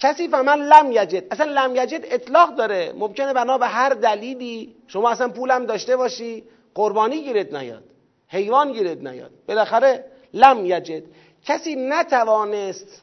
کسی 0.00 0.28
فمن 0.28 0.58
لم 0.58 0.92
یجد 0.92 1.24
اصلا 1.30 1.52
لم 1.52 1.76
یجد 1.76 2.00
اطلاق 2.04 2.54
داره. 2.54 2.92
ممکنه 2.96 3.32
بنا 3.32 3.58
به 3.58 3.66
هر 3.66 3.88
دلیلی 3.88 4.76
شما 4.86 5.10
اصلا 5.10 5.28
پولم 5.28 5.66
داشته 5.66 5.96
باشی 5.96 6.44
قربانی 6.74 7.22
گیرت 7.22 7.54
نیاد 7.54 7.84
حیوان 8.28 8.72
گیرت 8.72 8.98
نیاد. 8.98 9.30
بالاخره 9.48 10.04
لم 10.34 10.66
یجد. 10.66 11.02
کسی 11.44 11.76
نتوانست 11.76 13.02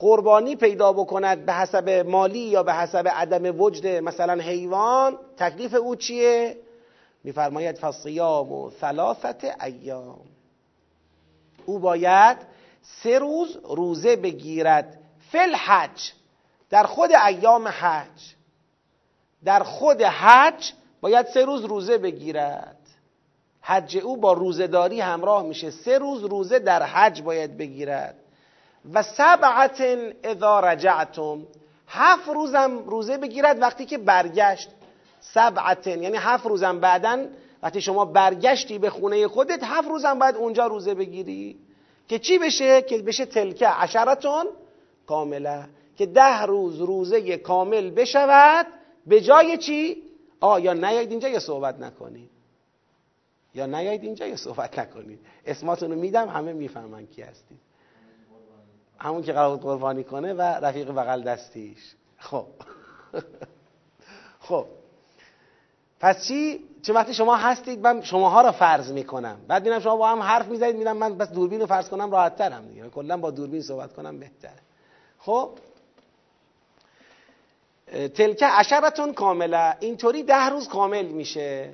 قربانی 0.00 0.56
پیدا 0.56 0.92
بکند 0.92 1.46
به 1.46 1.52
حسب 1.52 1.88
مالی 1.90 2.38
یا 2.38 2.62
به 2.62 2.74
حسب 2.74 3.08
عدم 3.08 3.60
وجد 3.60 3.86
مثلا 3.86 4.42
حیوان 4.42 5.18
تکلیف 5.36 5.74
او 5.74 5.96
چیه؟ 5.96 6.56
میفرماید 7.24 7.78
فصیام 7.78 8.52
و 8.52 8.70
ثلاثت 8.70 9.62
ایام. 9.64 10.20
او 11.66 11.78
باید 11.78 12.36
سه 12.82 13.18
روز 13.18 13.58
روزه 13.64 14.16
بگیرد. 14.16 14.98
فل 15.32 15.54
حج 15.54 16.12
در 16.70 16.84
خود 16.84 17.10
ایام 17.26 17.68
حج. 17.68 18.34
در 19.44 19.62
خود 19.62 20.02
حج 20.02 20.72
باید 21.00 21.26
سه 21.26 21.44
روز 21.44 21.64
روزه 21.64 21.98
بگیرد. 21.98 22.76
حج 23.60 23.96
او 23.96 24.16
با 24.16 24.32
روزهداری 24.32 25.00
همراه 25.00 25.42
میشه. 25.42 25.70
سه 25.70 25.98
روز 25.98 26.24
روزه 26.24 26.58
در 26.58 26.82
حج 26.82 27.22
باید 27.22 27.56
بگیرد. 27.56 28.19
و 28.94 29.02
سبعت 29.02 29.80
اذا 30.24 30.60
رجعتم. 30.60 31.46
هفت 31.88 32.28
روزم 32.28 32.78
روزه 32.78 33.16
بگیرد 33.16 33.62
وقتی 33.62 33.86
که 33.86 33.98
برگشت. 33.98 34.68
سبعت 35.20 35.86
یعنی 35.86 36.16
هفت 36.16 36.46
روزم 36.46 36.80
بعدا 36.80 37.26
وقتی 37.62 37.80
شما 37.80 38.04
برگشتی 38.04 38.78
به 38.78 38.90
خونه 38.90 39.28
خودت 39.28 39.60
هفت 39.62 39.88
روزم 39.88 40.18
باید 40.18 40.36
اونجا 40.36 40.66
روزه 40.66 40.94
بگیری. 40.94 41.58
که 42.08 42.18
چی 42.18 42.38
بشه؟ 42.38 42.82
که 42.82 42.98
بشه 42.98 43.26
تلکه 43.26 43.68
عشرتون 43.68 44.46
کامله. 45.06 45.68
که 45.96 46.06
ده 46.06 46.42
روز 46.42 46.80
روزه 46.80 47.36
کامل 47.36 47.90
بشود. 47.90 48.66
به 49.06 49.20
جای 49.20 49.58
چی؟ 49.58 50.02
آ 50.40 50.58
یا 50.58 50.72
نیاید 50.72 51.10
اینجا 51.10 51.28
یا 51.28 51.40
صحبت 51.40 51.80
نکنید 51.80 52.30
یا 53.54 53.66
نیاید 53.66 54.02
اینجا 54.04 54.26
یا 54.26 54.36
صحبت 54.36 54.78
نکنید 54.78 55.18
اسماتونو 55.46 55.96
میدم 55.96 56.28
همه 56.28 56.52
می‌فهمن 56.52 57.06
کی 57.06 57.22
هستید. 57.22 57.69
همون 59.00 59.22
که 59.22 59.32
قرار 59.32 59.56
قربانی 59.56 60.04
کنه 60.04 60.32
و 60.32 60.42
رفیق 60.42 60.90
بغل 60.90 61.22
دستیش. 61.22 61.94
خب. 62.18 62.46
خب. 64.40 64.66
پس 66.00 66.26
چی؟ 66.26 66.64
چه 66.82 66.92
وقتی 66.92 67.14
شما 67.14 67.36
هستید 67.36 67.80
من 67.80 68.02
شماها 68.02 68.42
را 68.42 68.52
فرض 68.52 68.92
می‌کنم. 68.92 69.40
بعد 69.48 69.62
بینم 69.62 69.80
شما 69.80 69.96
با 69.96 70.08
هم 70.08 70.22
حرف 70.22 70.46
می‌زنید 70.46 70.76
میدم 70.76 70.96
من 70.96 71.18
بس 71.18 71.28
دوربین 71.28 71.60
رو 71.60 71.66
فرض 71.66 71.88
کنم 71.88 72.10
راحت 72.10 72.36
ترم 72.36 72.68
دیگه. 72.68 72.88
کلا 72.88 73.16
با 73.16 73.30
دوربین 73.30 73.62
صحبت 73.62 73.92
کنم 73.92 74.18
بهتره. 74.18 74.58
خب. 75.18 75.50
تلکه 78.14 78.46
عشرتون 78.46 79.12
کامله. 79.12 79.76
اینطوری 79.80 80.22
ده 80.22 80.48
روز 80.48 80.68
کامل 80.68 81.06
میشه. 81.06 81.72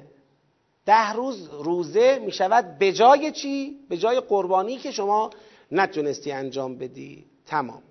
ده 0.86 1.12
روز 1.12 1.48
روزه 1.48 2.18
می‌شود 2.18 2.78
به 2.78 2.92
جای 2.92 3.32
چی؟ 3.32 3.78
به 3.88 3.96
جای 3.96 4.20
قربانی 4.20 4.76
که 4.78 4.90
شما 4.90 5.30
نتونستی 5.72 6.32
انجام 6.32 6.78
بدی. 6.78 7.24
تمام. 7.46 7.82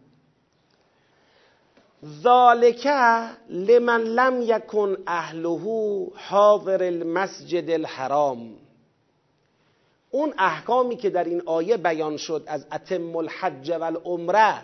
ذالک 2.06 2.88
لمن 3.50 4.04
لم 4.04 4.42
یکن 4.42 4.98
اهله 5.08 6.08
حاضر 6.16 6.84
المسجد 6.84 7.70
الحرام. 7.70 8.54
اون 10.12 10.34
احکامی 10.38 10.96
که 10.96 11.10
در 11.10 11.24
این 11.24 11.42
آیه 11.46 11.78
بیان 11.78 12.18
شد 12.18 12.44
از 12.48 12.66
اتم 12.72 13.16
الحج 13.16 13.72
و 13.80 14.62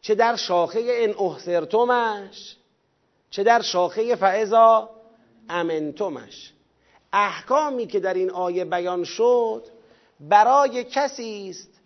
چه 0.00 0.14
در 0.14 0.36
شاخه 0.36 0.78
این 0.78 1.14
احسرتمش 1.18 2.56
چه 3.30 3.42
در 3.42 3.62
شاخه 3.62 4.16
فعضا 4.16 4.90
امنتمش. 5.48 6.52
احکامی 7.12 7.86
که 7.86 8.00
در 8.00 8.14
این 8.14 8.30
آیه 8.30 8.64
بیان 8.64 9.04
شد 9.04 9.64
برای 10.20 10.84
کسی 10.84 11.46
است 11.50 11.77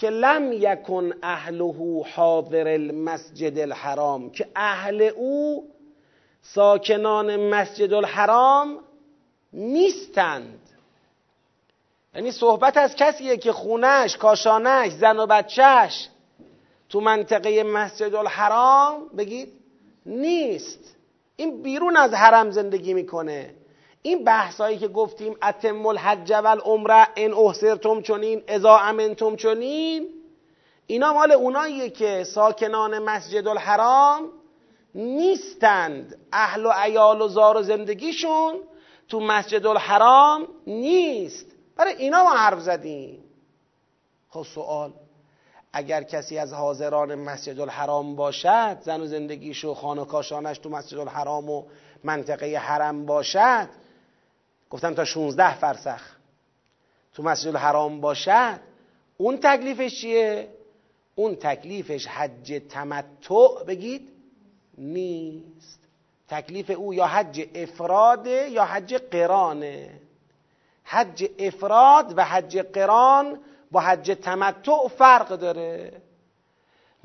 که 0.00 0.10
لم 0.10 0.52
یکن 0.52 1.12
اهله 1.22 2.04
حاضر 2.14 2.68
المسجد 2.68 3.58
الحرام 3.58 4.30
که 4.30 4.48
اهل 4.56 5.02
او 5.02 5.64
ساکنان 6.42 7.36
مسجد 7.36 7.92
الحرام 7.92 8.78
نیستند. 9.52 10.60
یعنی 12.14 12.32
صحبت 12.32 12.76
از 12.76 12.96
کسیه 12.96 13.36
که 13.36 13.52
خونش، 13.52 14.16
کاشانش، 14.16 14.92
زن 14.92 15.18
و 15.18 15.26
بچهش 15.26 16.08
تو 16.88 17.00
منطقه 17.00 17.62
مسجد 17.62 18.14
الحرام 18.14 19.08
بگید 19.18 19.52
نیست. 20.06 20.96
این 21.36 21.62
بیرون 21.62 21.96
از 21.96 22.14
حرم 22.14 22.50
زندگی 22.50 22.94
می‌کنه. 22.94 23.54
این 24.02 24.24
بحثایی 24.24 24.78
که 24.78 24.88
گفتیم 24.88 25.36
اتم 25.42 25.86
الحج 25.86 26.32
و 26.32 26.46
العمره 26.46 27.08
ان 27.16 27.32
احسرتم 27.32 28.02
چنین 28.02 28.42
اذا 28.48 28.76
امنتم 28.76 29.36
چنین 29.36 30.08
اینا 30.86 31.12
مال 31.12 31.32
اوناییه 31.32 31.90
که 31.90 32.24
ساکنان 32.24 32.98
مسجد 32.98 33.48
الحرام 33.48 34.28
نیستند. 34.94 36.18
اهل 36.32 36.66
و 36.66 36.70
عیال 36.74 37.20
و 37.20 37.28
زار 37.28 37.56
و 37.56 37.62
زندگیشون 37.62 38.54
تو 39.08 39.20
مسجد 39.20 39.66
الحرام 39.66 40.48
نیست. 40.66 41.46
برای 41.76 41.94
اینا 41.94 42.22
ما 42.22 42.30
حرف 42.30 42.60
زدیم. 42.60 43.24
خب 44.28 44.42
سوال 44.42 44.92
اگر 45.72 46.02
کسی 46.02 46.38
از 46.38 46.52
حاضران 46.52 47.14
مسجد 47.14 47.60
الحرام 47.60 48.16
باشد 48.16 48.78
زن 48.80 49.00
و 49.00 49.06
زندگیش 49.06 49.64
و 49.64 49.74
خانه 49.74 50.04
تو 50.54 50.70
مسجد 50.70 50.98
الحرام 50.98 51.50
و 51.50 51.64
منطقه 52.04 52.56
حرم 52.56 53.06
باشد 53.06 53.68
گفتم 54.70 54.94
تا 54.94 55.04
16 55.04 55.54
فرسخ. 55.54 56.02
تو 57.14 57.22
مسجد 57.22 57.48
الحرام 57.48 58.00
باشد 58.00 58.60
اون 59.16 59.36
تکلیفش 59.36 60.00
چیه؟ 60.00 60.48
اون 61.14 61.36
تکلیفش 61.36 62.06
حج 62.06 62.62
تمتع 62.68 63.64
بگید 63.66 64.08
نیست. 64.78 65.80
تکلیف 66.28 66.70
او 66.70 66.94
یا 66.94 67.06
حج 67.06 67.48
افراده 67.54 68.48
یا 68.50 68.64
حج 68.64 68.94
قرانه 68.94 70.00
حج 70.84 71.30
افراد 71.38 72.14
و 72.16 72.24
حج 72.24 72.58
قران 72.58 73.40
با 73.70 73.80
حج 73.80 74.18
تمتع 74.22 74.88
فرق 74.98 75.28
داره. 75.28 75.92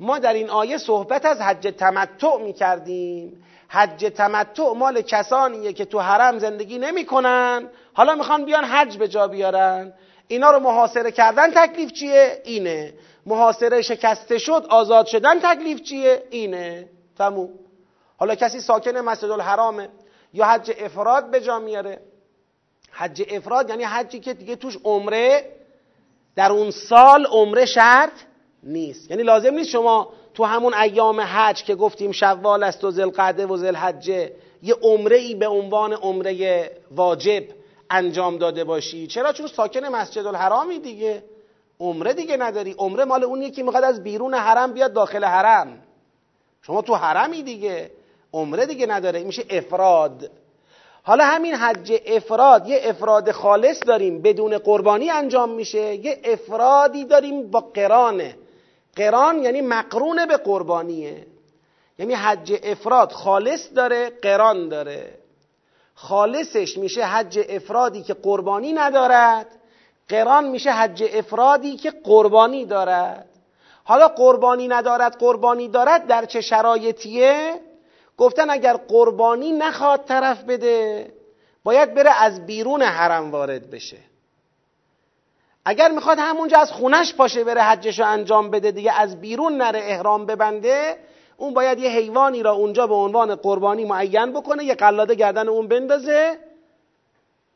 ما 0.00 0.18
در 0.18 0.32
این 0.32 0.50
آیه 0.50 0.78
صحبت 0.78 1.24
از 1.24 1.40
حج 1.40 1.74
تمتع 1.78 2.38
می 2.38 2.52
کردیم 2.52 3.44
حج 3.76 4.04
تمتع 4.04 4.72
مال 4.72 5.00
کسانیه 5.00 5.72
که 5.72 5.84
تو 5.84 5.98
حرم 5.98 6.38
زندگی 6.38 6.78
نمی‌کنن. 6.78 7.68
حالا 7.94 8.14
می‌خوان 8.14 8.44
بیان 8.44 8.64
حج 8.64 8.96
به 8.96 9.08
جا 9.08 9.28
بیارن. 9.28 9.92
اینا 10.28 10.50
رو 10.50 10.60
محاصره 10.60 11.10
کردن 11.10 11.50
تکلیف 11.50 11.92
چیه؟ 11.92 12.42
اینه. 12.44 12.94
محاصره 13.26 13.82
شکسته 13.82 14.38
شد 14.38 14.66
آزاد 14.68 15.06
شدن 15.06 15.40
تکلیف 15.40 15.82
چیه؟ 15.82 16.22
اینه. 16.30 16.88
تموم. 17.18 17.50
حالا 18.18 18.34
کسی 18.34 18.60
ساکن 18.60 18.96
مسجد 18.96 19.30
الحرامه 19.30 19.88
یا 20.32 20.44
حج 20.44 20.72
افراد 20.78 21.30
به 21.30 21.40
جا 21.40 21.58
میاره؟ 21.58 22.00
حج 22.90 23.22
افراد 23.30 23.70
یعنی 23.70 23.84
حجی 23.84 24.20
که 24.20 24.34
دیگه 24.34 24.56
توش 24.56 24.78
عمره 24.84 25.52
در 26.36 26.52
اون 26.52 26.70
سال 26.70 27.26
عمره 27.26 27.66
شرط 27.66 28.12
نیست. 28.62 29.10
یعنی 29.10 29.22
لازم 29.22 29.54
نیست 29.54 29.70
شما 29.70 30.12
تو 30.36 30.44
همون 30.44 30.74
ایام 30.74 31.20
حج 31.20 31.64
که 31.64 31.74
گفتیم 31.74 32.12
شوال 32.12 32.62
است 32.62 32.84
و 32.84 32.90
ذوالقعده 32.90 33.46
و 33.46 33.56
ذوالحجه 33.56 34.32
یه 34.62 34.74
عمره 34.82 35.16
ای 35.16 35.34
به 35.34 35.48
عنوان 35.48 35.92
عمره 35.92 36.70
واجب 36.90 37.44
انجام 37.90 38.38
داده 38.38 38.64
باشی. 38.64 39.06
چرا؟ 39.06 39.32
چون 39.32 39.46
ساکن 39.46 39.84
مسجد 39.84 40.26
الحرامی 40.26 40.78
دیگه. 40.78 41.22
عمره 41.80 42.12
دیگه 42.12 42.36
نداری. 42.36 42.74
عمره 42.78 43.04
مال 43.04 43.24
اونیه 43.24 43.50
که 43.50 43.62
می‌خواد 43.62 43.84
از 43.84 44.02
بیرون 44.02 44.34
حرم 44.34 44.72
بیاد 44.72 44.92
داخل 44.92 45.24
حرم. 45.24 45.78
شما 46.62 46.82
تو 46.82 46.94
حرمی 46.94 47.42
دیگه. 47.42 47.90
عمره 48.32 48.66
دیگه 48.66 48.86
نداره. 48.86 49.24
میشه 49.24 49.44
افراد. 49.50 50.30
حالا 51.02 51.24
همین 51.24 51.54
حج 51.54 51.92
افراد 52.06 52.68
یه 52.68 52.80
افراد 52.84 53.30
خالص 53.30 53.80
داریم. 53.86 54.22
بدون 54.22 54.58
قربانی 54.58 55.10
انجام 55.10 55.50
میشه. 55.50 55.94
یه 55.94 56.20
افرادی 56.24 57.04
داریم 57.04 57.50
با 57.50 57.60
قرانه. 57.60 58.36
قران 58.96 59.42
یعنی 59.42 59.60
مقرونه 59.60 60.26
به 60.26 60.36
قربانیه. 60.36 61.26
یعنی 61.98 62.14
حج 62.14 62.60
افراد 62.62 63.12
خالص 63.12 63.68
داره 63.74 64.10
قران 64.22 64.68
داره. 64.68 65.18
خالصش 65.94 66.78
میشه 66.78 67.04
حج 67.04 67.38
افرادی 67.48 68.02
که 68.02 68.14
قربانی 68.14 68.72
ندارد 68.72 69.46
قران 70.08 70.48
میشه 70.48 70.70
حج 70.70 71.04
افرادی 71.12 71.76
که 71.76 71.90
قربانی 71.90 72.64
دارد. 72.64 73.28
حالا 73.84 74.08
قربانی 74.08 74.68
ندارد 74.68 75.16
قربانی 75.18 75.68
دارد 75.68 76.06
در 76.06 76.24
چه 76.24 76.40
شرایطیه؟ 76.40 77.60
گفتن 78.16 78.50
اگر 78.50 78.76
قربانی 78.76 79.52
نخواد 79.52 80.04
طرف 80.04 80.44
بده 80.44 81.12
باید 81.64 81.94
بره 81.94 82.22
از 82.22 82.46
بیرون 82.46 82.82
حرم 82.82 83.30
وارد 83.30 83.70
بشه. 83.70 83.96
اگر 85.68 85.90
می‌خواد 85.90 86.18
همونجا 86.18 86.58
از 86.58 86.72
خونش 86.72 87.14
پاشه 87.14 87.44
بره 87.44 87.62
حجش 87.62 87.98
رو 87.98 88.06
انجام 88.06 88.50
بده 88.50 88.70
دیگه 88.70 88.92
از 88.92 89.20
بیرون 89.20 89.56
نره 89.56 89.78
احرام 89.82 90.26
ببنده 90.26 90.96
اون 91.36 91.54
باید 91.54 91.78
یه 91.78 91.90
حیوانی 91.90 92.42
را 92.42 92.52
اونجا 92.52 92.86
به 92.86 92.94
عنوان 92.94 93.34
قربانی 93.34 93.84
معین 93.84 94.32
بکنه 94.32 94.64
یه 94.64 94.74
قلاده 94.74 95.14
گردن 95.14 95.48
اون 95.48 95.68
بندازه. 95.68 96.38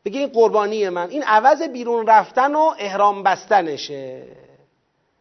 بگه 0.04 0.20
این 0.20 0.28
قربانی 0.28 0.88
من. 0.88 1.10
این 1.10 1.22
عوض 1.22 1.62
بیرون 1.62 2.06
رفتن 2.06 2.54
و 2.54 2.72
احرام 2.78 3.22
بستنشه. 3.22 4.22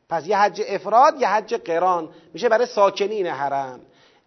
پس 0.10 0.28
یه 0.28 0.38
حج 0.38 0.62
افراد 0.68 1.22
یه 1.22 1.28
حج 1.28 1.54
قران. 1.54 2.10
میشه 2.34 2.50
برای 2.50 2.66
ساکنین 2.66 3.28
حرم. 3.28 3.80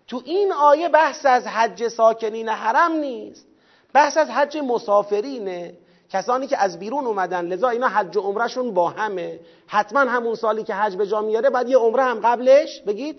تو 0.09 0.22
این 0.25 0.53
آیه 0.53 0.88
بحث 0.88 1.27
از 1.27 1.46
حج 1.46 1.88
ساکنین 1.88 2.48
حرم 2.48 2.92
نیست. 2.92 3.46
بحث 3.92 4.16
از 4.16 4.31
حج 4.31 4.57
مسافرینه. 4.57 5.75
کسانی 6.12 6.46
که 6.46 6.59
از 6.59 6.79
بیرون 6.79 7.07
اومدن 7.07 7.46
لذا 7.46 7.68
اینا 7.68 7.88
حج 7.88 8.16
و 8.16 8.20
عمرهشون 8.20 8.75
با 8.75 8.90
همه. 8.90 9.40
حتما 9.66 10.01
همون 10.01 10.35
سالی 10.35 10.64
که 10.64 10.75
حج 10.75 10.96
به 10.96 11.07
جا 11.07 11.20
میاره 11.20 11.51
بعد 11.51 11.68
یه 11.68 11.77
عمره 11.77 12.03
هم 12.03 12.20
قبلش 12.20 12.81
بگید 12.81 13.16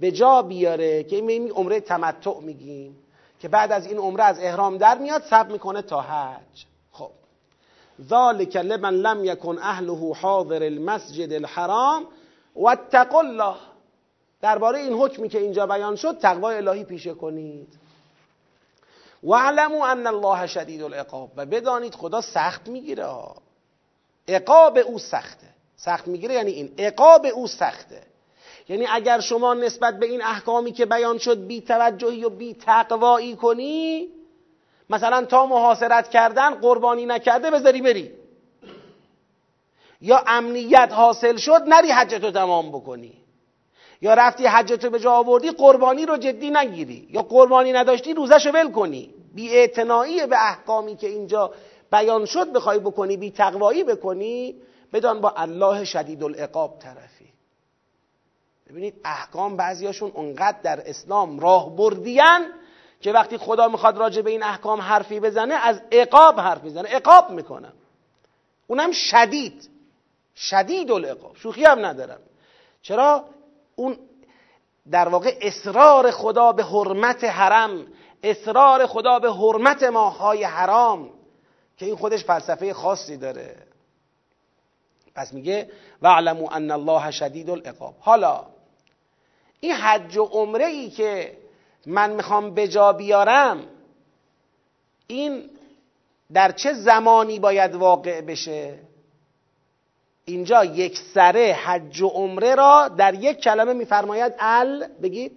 به 0.00 0.12
جا 0.12 0.42
بیاره 0.42 1.04
که 1.04 1.16
این 1.16 1.50
عمره 1.50 1.80
تمتع 1.80 2.40
میگیم 2.40 2.96
که 3.40 3.48
بعد 3.48 3.72
از 3.72 3.86
این 3.86 3.98
عمره 3.98 4.24
از 4.24 4.38
احرام 4.40 4.78
در 4.78 4.98
میاد 4.98 5.22
سب 5.22 5.50
می‌کنه 5.50 5.82
تا 5.82 6.00
حج. 6.00 6.64
خب. 6.92 7.10
ذالک 8.08 8.56
لمن 8.56 8.94
لم 8.94 9.24
یکن 9.24 9.58
اهله 9.58 10.14
حاضر 10.14 10.62
المسجد 10.62 11.32
الحرام 11.32 12.06
واتقوا 12.56 13.20
الله. 13.20 13.56
درباره 14.40 14.78
این 14.78 14.92
حکمی 14.92 15.28
که 15.28 15.38
اینجا 15.38 15.66
بیان 15.66 15.96
شد 15.96 16.18
تقوای 16.18 16.56
الهی 16.56 16.84
پیشه 16.84 17.14
کنید. 17.14 17.85
واعلموا 19.26 19.86
ان 19.86 20.06
الله 20.06 20.46
شدید 20.46 20.82
العقاب. 20.82 21.30
و 21.36 21.46
بدانید 21.46 21.94
خدا 21.94 22.20
سخت 22.20 22.68
می‌گیره. 22.68 23.08
عقاب 24.28 24.78
او 24.78 24.98
سخته. 24.98 25.46
سخت 25.76 26.08
می‌گیره 26.08 26.34
یعنی 26.34 26.50
این. 26.50 26.74
عقاب 26.78 27.26
او 27.26 27.46
سخته. 27.46 28.02
یعنی 28.68 28.86
اگر 28.90 29.20
شما 29.20 29.54
نسبت 29.54 29.98
به 29.98 30.06
این 30.06 30.22
احکامی 30.22 30.72
که 30.72 30.86
بیان 30.86 31.18
شد 31.18 31.46
بی 31.46 31.60
توجهی 31.60 32.24
و 32.24 32.28
بی 32.28 32.54
تقوایی 32.54 33.36
کنی 33.36 34.08
مثلا 34.90 35.24
تا 35.24 35.46
محاصرت 35.46 36.10
کردن 36.10 36.54
قربانی 36.54 37.06
نکرده 37.06 37.50
بذاری 37.50 37.82
بری. 37.82 38.12
یا 40.00 40.24
امنیت 40.26 40.88
حاصل 40.92 41.36
شد 41.36 41.62
نری 41.66 41.90
حجتو 41.90 42.30
تمام 42.30 42.68
بکنی. 42.68 43.25
یا 44.00 44.14
رفتی 44.14 44.46
حجتو 44.46 44.90
به 44.90 45.00
جا 45.00 45.12
آوردی 45.12 45.50
قربانی 45.50 46.06
رو 46.06 46.16
جدی 46.16 46.50
نگیری. 46.50 47.08
یا 47.10 47.22
قربانی 47.22 47.72
نداشتی 47.72 48.14
روزش 48.14 48.46
ول 48.46 48.72
کنی. 48.72 49.14
بی 49.34 49.66
به 50.26 50.36
احکامی 50.36 50.96
که 50.96 51.06
اینجا 51.06 51.50
بیان 51.92 52.24
شد 52.24 52.52
بخوای 52.52 52.78
بکنی 52.78 53.16
بی 53.16 53.30
تقوایی 53.30 53.84
بکنی 53.84 54.54
بدان 54.92 55.20
با 55.20 55.30
الله 55.36 55.84
شدید 55.84 56.24
العقاب 56.24 56.78
طرفی. 56.78 57.32
ببینید 58.70 58.94
احکام 59.04 59.56
بعضیاشون 59.56 60.10
اونقدر 60.14 60.58
در 60.62 60.90
اسلام 60.90 61.40
راه 61.40 61.76
بردیان 61.76 62.46
که 63.00 63.12
وقتی 63.12 63.38
خدا 63.38 63.68
می‌خواد 63.68 63.98
راجع 63.98 64.22
به 64.22 64.30
این 64.30 64.42
احکام 64.42 64.80
حرفی 64.80 65.20
بزنه 65.20 65.54
از 65.54 65.80
عقاب 65.92 66.40
حرف 66.40 66.64
می‌زنه. 66.64 66.88
عقاب 66.88 67.30
می‌کنم 67.30 67.72
اونم 68.66 68.92
شدید. 68.92 69.68
شدید 70.36 70.90
العقاب. 70.90 71.36
شوخی 71.36 71.64
هم 71.64 71.86
ندارم. 71.86 72.20
چرا؟ 72.82 73.24
اون 73.76 73.98
در 74.90 75.08
واقع 75.08 75.38
اصرار 75.40 76.10
خدا 76.10 76.52
به 76.52 76.64
حرمت 76.64 77.24
حرم 77.24 77.86
اصرار 78.22 78.86
خدا 78.86 79.18
به 79.18 79.32
حرمت 79.32 79.82
ماهای 79.82 80.44
حرام 80.44 81.10
که 81.76 81.86
این 81.86 81.96
خودش 81.96 82.24
فلسفه 82.24 82.74
خاصی 82.74 83.16
داره. 83.16 83.56
پس 85.14 85.32
میگه 85.32 85.70
واعلموا 86.02 86.48
ان 86.50 86.70
الله 86.70 87.10
شدید 87.10 87.50
العقاب. 87.50 87.94
حالا 88.00 88.46
این 89.60 89.72
حج 89.72 90.16
و 90.16 90.24
عمره 90.24 90.66
ای 90.66 90.90
که 90.90 91.38
من 91.86 92.10
می‌خوام 92.10 92.54
به 92.54 92.68
جا 92.68 92.92
بیارم 92.92 93.66
این 95.06 95.50
در 96.32 96.52
چه 96.52 96.72
زمانی 96.72 97.38
باید 97.38 97.74
واقع 97.74 98.20
بشه؟ 98.20 98.78
اینجا 100.28 100.64
یک 100.64 100.98
سره 100.98 101.52
حج 101.52 102.02
و 102.02 102.08
عمره 102.08 102.54
را 102.54 102.88
در 102.88 103.14
یک 103.14 103.40
کلمه 103.40 103.72
میفرماید 103.72 104.32
ال 104.38 104.86
بگید 105.02 105.32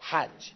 حج. 0.00 0.52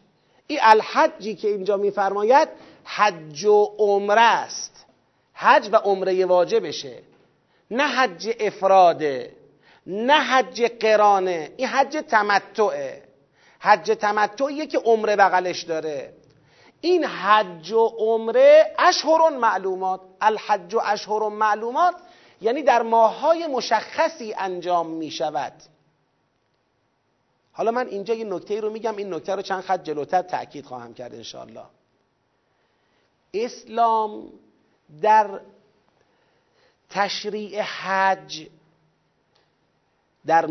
این 0.46 0.58
الحجی 0.62 1.34
که 1.34 1.48
اینجا 1.48 1.76
میفرماید 1.76 2.48
حج 2.84 3.44
و 3.44 3.74
عمره 3.78 4.20
است. 4.20 4.86
حج 5.34 5.68
و 5.72 5.76
عمره 5.76 6.26
واجبشه. 6.26 7.02
نه 7.70 7.82
حج 7.82 8.34
افراده 8.40 9.32
نه 9.86 10.14
حج 10.14 10.62
قرانه. 10.62 11.50
این 11.56 11.68
حج 11.68 11.96
تمتعه. 12.08 13.02
حج 13.60 13.90
تمتعیه 14.00 14.66
که 14.66 14.78
عمره 14.78 15.16
بغلش 15.16 15.62
داره. 15.62 16.12
این 16.80 17.04
حج 17.04 17.72
و 17.72 17.86
عمره 17.98 18.74
اشهر 18.78 19.28
معلومات. 19.28 20.00
الحج 20.20 20.74
و 20.74 20.80
اشهر 20.84 21.28
معلومات 21.28 21.94
یعنی 22.40 22.62
در 22.62 22.82
ماههای 22.82 23.46
مشخصی 23.46 24.34
انجام 24.34 24.90
می 24.90 25.10
شود. 25.10 25.52
حالا 27.52 27.70
من 27.70 27.86
اینجا 27.86 28.14
یه 28.14 28.24
نکته 28.24 28.60
رو 28.60 28.70
میگم 28.70 28.96
این 28.96 29.14
نکته 29.14 29.34
رو 29.34 29.42
چند 29.42 29.62
خط 29.62 29.82
جلوتر 29.82 30.22
تاکید 30.22 30.64
خواهم 30.66 30.94
کرد 30.94 31.14
انشاءالله. 31.14 31.64
اسلام 33.34 34.32
در 35.02 35.40
تشریع 36.90 37.62
حج 37.62 38.46
در 40.26 40.48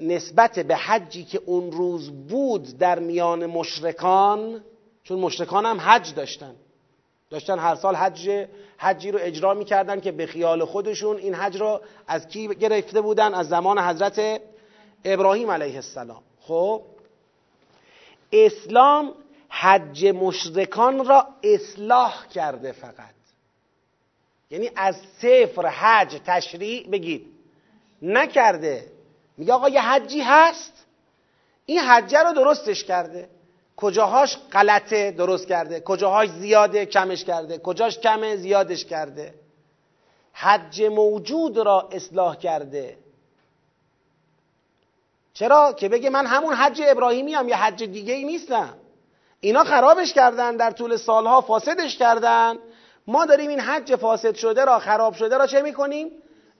نسبت 0.00 0.58
به 0.58 0.76
حجی 0.76 1.24
که 1.24 1.40
اون 1.46 1.72
روز 1.72 2.10
بود 2.10 2.78
در 2.78 2.98
میان 2.98 3.46
مشرکان 3.46 4.64
چون 5.04 5.18
مشرکان 5.18 5.66
هم 5.66 5.80
حج 5.80 6.14
داشتن. 6.14 6.54
داشتن 7.30 7.58
هر 7.58 7.74
سال 7.74 7.96
حج 7.96 8.46
حجی 8.78 9.10
رو 9.10 9.18
اجرا 9.22 9.54
می‌کردن 9.54 10.00
که 10.00 10.12
به 10.12 10.26
خیال 10.26 10.64
خودشون 10.64 11.16
این 11.16 11.34
حج 11.34 11.60
رو 11.60 11.80
از 12.06 12.28
کی 12.28 12.48
گرفته 12.48 13.00
بودن؟ 13.00 13.34
از 13.34 13.48
زمان 13.48 13.78
حضرت 13.78 14.40
ابراهیم 15.04 15.50
علیه 15.50 15.76
السلام. 15.76 16.22
خب؟ 16.40 16.82
اسلام 18.32 19.14
حج 19.48 20.06
مشرکان 20.06 21.04
را 21.04 21.26
اصلاح 21.42 22.26
کرده 22.26 22.72
فقط. 22.72 23.14
یعنی 24.50 24.70
از 24.76 24.96
صفر 25.18 25.66
حج 25.66 26.20
تشریع 26.26 26.88
بگید. 26.88 27.26
نکرده. 28.02 28.92
میگه 29.36 29.52
آقا 29.52 29.68
یه 29.68 29.80
حجی 29.80 30.20
هست. 30.20 30.86
این 31.66 31.78
حجه 31.78 32.18
رو 32.18 32.32
درستش 32.32 32.84
کرده. 32.84 33.28
کجاهاش 33.80 34.38
غلطه 34.52 35.10
درست 35.10 35.48
کرده. 35.48 35.80
کجاهاش 35.80 36.28
زیاده 36.28 36.86
کمش 36.86 37.24
کرده. 37.24 37.58
کجاش 37.58 37.98
کمه 37.98 38.36
زیادش 38.36 38.84
کرده. 38.84 39.34
حج 40.32 40.82
موجود 40.82 41.58
را 41.58 41.88
اصلاح 41.92 42.36
کرده. 42.36 42.96
چرا؟ 45.32 45.72
که 45.72 45.88
بگه 45.88 46.10
من 46.10 46.26
همون 46.26 46.54
حج 46.54 46.82
ابراهیمی 46.86 47.34
هم 47.34 47.48
یه 47.48 47.56
حج 47.56 47.84
دیگه 47.84 48.14
ای 48.14 48.24
نیستم. 48.24 48.74
اینا 49.40 49.64
خرابش 49.64 50.12
کردن 50.12 50.56
در 50.56 50.70
طول 50.70 50.96
سالها 50.96 51.40
فاسدش 51.40 51.96
کردن. 51.96 52.58
ما 53.06 53.26
داریم 53.26 53.50
این 53.50 53.60
حج 53.60 53.94
فاسد 53.96 54.34
شده 54.34 54.64
را 54.64 54.78
خراب 54.78 55.14
شده 55.14 55.36
را 55.38 55.46
چه 55.46 55.62
می‌کنیم؟ 55.62 56.10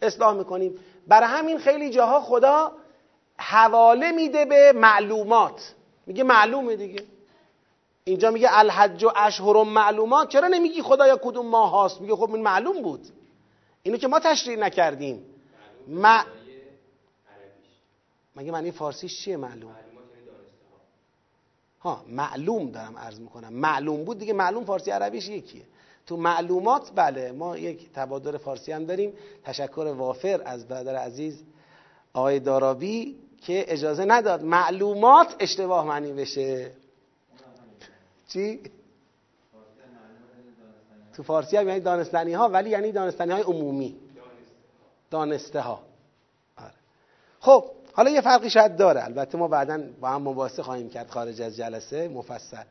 اصلاح 0.03 0.35
می‌کنیم. 0.35 0.75
برای 1.07 1.29
همین 1.29 1.59
خیلی 1.59 1.91
جاها 1.91 2.21
خدا 2.21 2.73
حواله 3.39 4.13
میده 4.13 4.45
به 4.45 4.73
معلومات. 4.73 5.75
میگه 6.09 6.25
معلومه 6.25 6.77
دیگه. 6.77 7.03
اینجا 8.05 8.31
میگه 8.31 8.49
الحج 8.51 9.05
و 9.05 9.13
اشهر 9.17 9.65
معلومات. 9.65 10.29
چرا 10.29 10.49
نمیگی 10.49 10.83
خدایا 10.83 11.17
کدوم 11.23 11.47
ماه 11.47 11.71
هاست؟ 11.71 12.01
میگه 12.01 12.17
خب 12.17 12.35
این 12.35 12.43
معلوم 12.43 12.83
بود. 12.83 13.09
اینو 13.83 13.99
که 13.99 14.09
ما 14.09 14.21
تشریح 14.21 14.59
نکردیم. 14.59 15.25
ما 15.89 16.21
مگه 18.37 18.53
معنی 18.53 18.71
فارسیش 18.71 19.21
چیه 19.21 19.37
معلوم؟ 19.37 19.75
ها 21.81 22.05
معلوم 22.09 22.71
دارم 22.71 22.99
عرض 22.99 23.21
می‌کنم. 23.21 23.53
معلوم 23.53 24.05
بود 24.05 24.19
دیگه 24.19 24.33
معلوم 24.33 24.65
فارسی 24.65 24.91
عربیش 24.91 25.29
یکیه. 25.29 25.63
تو 26.07 26.17
معلومات 26.17 26.91
بله 26.95 27.33
ما 27.33 27.59
یک 27.59 27.93
تبادر 27.93 28.39
فارسی 28.39 28.73
هم 28.73 28.85
داریم. 28.85 29.13
تشکر 29.45 29.95
وافر 29.97 30.43
از 30.45 30.69
برادر 30.69 30.97
عزیز 30.97 31.43
آقای 32.13 32.41
دارابی 32.41 33.17
که 33.41 33.73
اجازه 33.73 34.05
نداد 34.05 34.43
معلومات 34.43 35.37
اشتباه 35.41 35.87
معنی 35.87 36.13
بشه 36.13 36.71
چی؟ 38.29 38.61
تو 41.17 41.23
فارسی 41.23 41.57
هم 41.57 41.69
یعنی 41.69 41.81
دانستنی 41.81 42.35
ها 42.35 42.49
ولی 42.49 42.71
یعنی 42.71 42.93
دانستنی 42.93 43.33
های 43.33 43.43
عمومی 43.43 43.97
دانسته 45.11 45.61
ها 45.61 45.81
آره. 46.57 46.73
خب 47.41 47.65
حالا 47.93 48.11
یه 48.11 48.21
فرقی 48.21 48.51
شاید 48.51 48.77
داره 48.77 49.05
البته 49.05 49.39
ما 49.39 49.49
بعدا 49.49 49.83
با 50.01 50.09
هم 50.09 50.23
مباحثه 50.23 50.63
خواهیم 50.63 50.91
کرد 50.91 51.11
خارج 51.11 51.43
از 51.43 51.57
جلسه 51.57 52.09
مفصل 52.09 52.65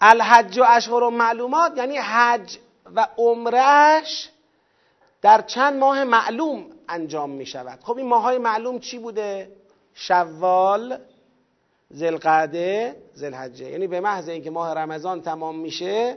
الحج 0.00 0.58
و 0.58 0.64
اشهر 0.68 1.02
و 1.02 1.10
معلومات 1.10 1.72
یعنی 1.76 1.96
حج 1.96 2.58
و 2.94 3.08
عمرش 3.18 4.30
در 5.22 5.42
چند 5.42 5.76
ماه 5.76 6.04
معلوم 6.04 6.66
انجام 6.88 7.30
می 7.30 7.46
شود 7.46 7.78
خب 7.82 7.96
این 7.96 8.06
ماهای 8.06 8.38
معلوم 8.38 8.78
چی 8.78 8.98
بوده؟ 8.98 9.50
شوال 9.94 10.98
زلقعده 11.90 12.96
زلحجه 13.14 13.70
یعنی 13.70 13.86
به 13.86 14.00
محض 14.00 14.28
اینکه 14.28 14.50
ماه 14.50 14.74
رمضان 14.74 15.22
تمام 15.22 15.58
میشه 15.58 16.16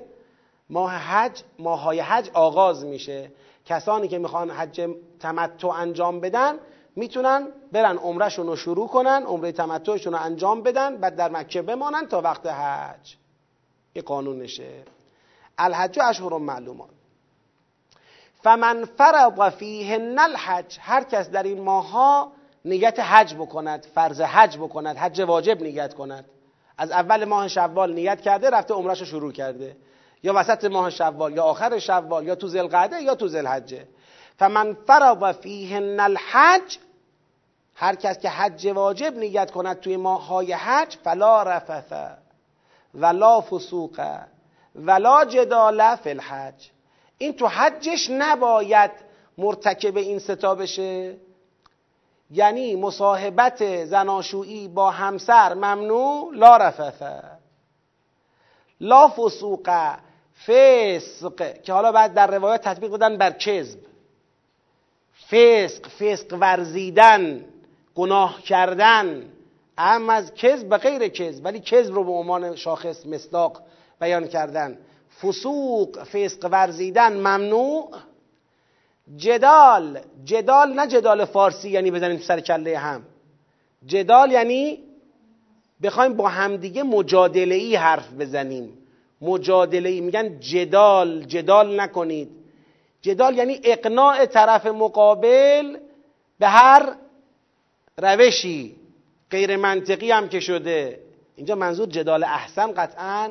ماه 0.70 0.94
حج 0.94 1.44
ماهای 1.60 2.00
حج 2.00 2.30
آغاز 2.34 2.86
میشه. 2.86 3.32
کسانی 3.66 4.08
که 4.08 4.18
می‌خوان 4.18 4.52
حج 4.52 4.90
تمتع 5.20 5.68
انجام 5.68 6.20
بدن 6.20 6.60
می‌تونن 6.96 7.48
برن 7.72 7.98
عمرهشون 7.98 8.48
رو 8.48 8.56
شروع 8.56 8.88
کنن 8.88 9.24
عمره 9.24 9.52
تمتعشون 9.52 10.14
رو 10.14 10.20
انجام 10.20 10.62
بدن 10.62 10.98
بعد 10.98 11.16
در 11.16 11.32
مکه 11.32 11.62
بمانن 11.62 12.08
تا 12.08 12.22
وقت 12.22 12.46
حج. 12.46 13.16
یه 13.96 14.02
قانونشه. 14.02 14.84
الحج 15.58 16.00
اشهر 16.00 16.38
معلومات. 16.38 16.90
فمن 18.42 18.86
فرض 18.86 19.54
فیهن 19.54 20.20
الحج 20.20 20.78
هر 20.82 21.04
کس 21.04 21.30
در 21.30 21.44
این 21.44 21.62
ماها 21.62 22.32
نیت 22.66 23.00
حج 23.00 23.36
بکند 23.36 23.88
فرض 23.96 24.22
حج 24.22 24.58
بکند 24.58 24.98
حج 24.98 25.22
واجب 25.22 25.62
نیت 25.62 25.94
کند. 25.94 26.26
از 26.78 26.92
اول 26.92 27.26
ماه 27.26 27.48
شوال 27.48 27.94
نیت 27.94 28.22
کرده 28.22 28.50
رفته 28.50 28.74
عمرش 28.74 29.00
رو 29.00 29.06
شروع 29.06 29.32
کرده. 29.32 29.76
یا 30.24 30.34
وسط 30.36 30.66
ماه 30.66 30.90
شوال 30.90 31.36
یا 31.36 31.44
آخر 31.44 31.80
شوال 31.80 32.28
یا 32.28 32.36
تو 32.36 32.48
ذوالقعده 32.48 33.02
یا 33.02 33.16
تو 33.16 33.28
ذوالحجه 33.28 33.88
فمن 34.38 34.74
فرض 34.88 35.36
فیهن 35.36 36.00
الحج 36.00 36.78
هر 37.76 37.96
کس 37.96 38.20
که 38.20 38.30
حج 38.30 38.68
واجب 38.68 39.18
نیت 39.18 39.52
کند 39.52 39.80
توی 39.80 39.98
ماههای 39.98 40.54
حج 40.54 40.96
فلا 41.04 41.44
رفث 41.44 41.94
ولا 42.94 43.42
فسوق 43.42 44.02
ولا 44.76 45.26
جدال 45.26 45.96
فی 45.96 46.10
الحج. 46.10 46.70
این 47.18 47.34
تو 47.34 47.48
حجش 47.48 48.10
نباید 48.10 48.92
مرتکب 49.38 49.98
این 49.98 50.20
ستا 50.20 50.56
بشه. 50.56 51.16
یعنی 52.32 52.76
مصاحبت 52.76 53.86
زناشویی 53.86 54.68
با 54.68 54.92
همسر 54.92 55.54
ممنوع؟ 55.54 56.34
لا 56.34 56.58
رفثه 56.58 57.24
لا 58.80 59.08
فسوق. 59.08 59.70
فسق. 60.46 61.62
که 61.62 61.74
حالا 61.74 61.92
بعد 61.92 62.14
در 62.14 62.28
روایات 62.28 62.62
تطبیق 62.62 62.92
بدن 62.92 63.18
بر 63.18 63.32
کذب. 63.32 63.80
فسق 65.28 65.88
فسق 65.88 66.38
ورزیدن 66.42 67.46
گناه 67.96 68.42
کردن. 68.42 69.30
اهم 69.78 70.10
از 70.10 70.34
کذب 70.34 70.70
به 70.70 70.78
غیر 70.78 71.08
کذب 71.08 71.46
ولی 71.46 71.60
کذب 71.60 71.94
رو 71.94 72.04
به 72.04 72.12
عنوان 72.12 72.56
شاخص 72.56 73.06
مصداق 73.06 73.62
بیان 74.00 74.28
کردن. 74.28 74.78
فسوق 75.22 76.04
فسق 76.04 76.50
ورزیدن 76.52 77.14
ممنوع؟ 77.14 77.90
جدال 79.16 80.00
جدال 80.26 80.74
نه 80.74 80.88
جدال 80.88 81.26
فارسی 81.26 81.70
یعنی 81.70 81.92
بزنیم 81.92 82.18
سر 82.18 82.40
کله 82.40 82.78
هم. 82.78 83.04
جدال 83.86 84.32
یعنی 84.32 84.84
بخوایم 85.84 86.14
با 86.14 86.28
همدیگه 86.28 86.84
مجادله 86.84 87.56
ای 87.56 87.76
حرف 87.76 88.14
بزنیم. 88.14 88.78
مجادله 89.22 89.90
ای 89.90 90.02
میگن 90.02 90.40
جدال 90.40 91.24
جدال 91.24 91.80
نکنید. 91.80 92.30
جدال 93.02 93.38
یعنی 93.38 93.60
اقناع 93.64 94.26
طرف 94.26 94.66
مقابل 94.66 95.78
به 96.40 96.48
هر 96.48 96.96
روشی 97.98 98.76
غیر 99.32 99.58
منطقی 99.58 100.12
هم 100.12 100.30
که 100.30 100.40
شده. 100.40 101.00
اینجا 101.36 101.56
منظور 101.56 101.88
جدال 101.88 102.24
احسن 102.24 102.72
قطعا 102.72 103.30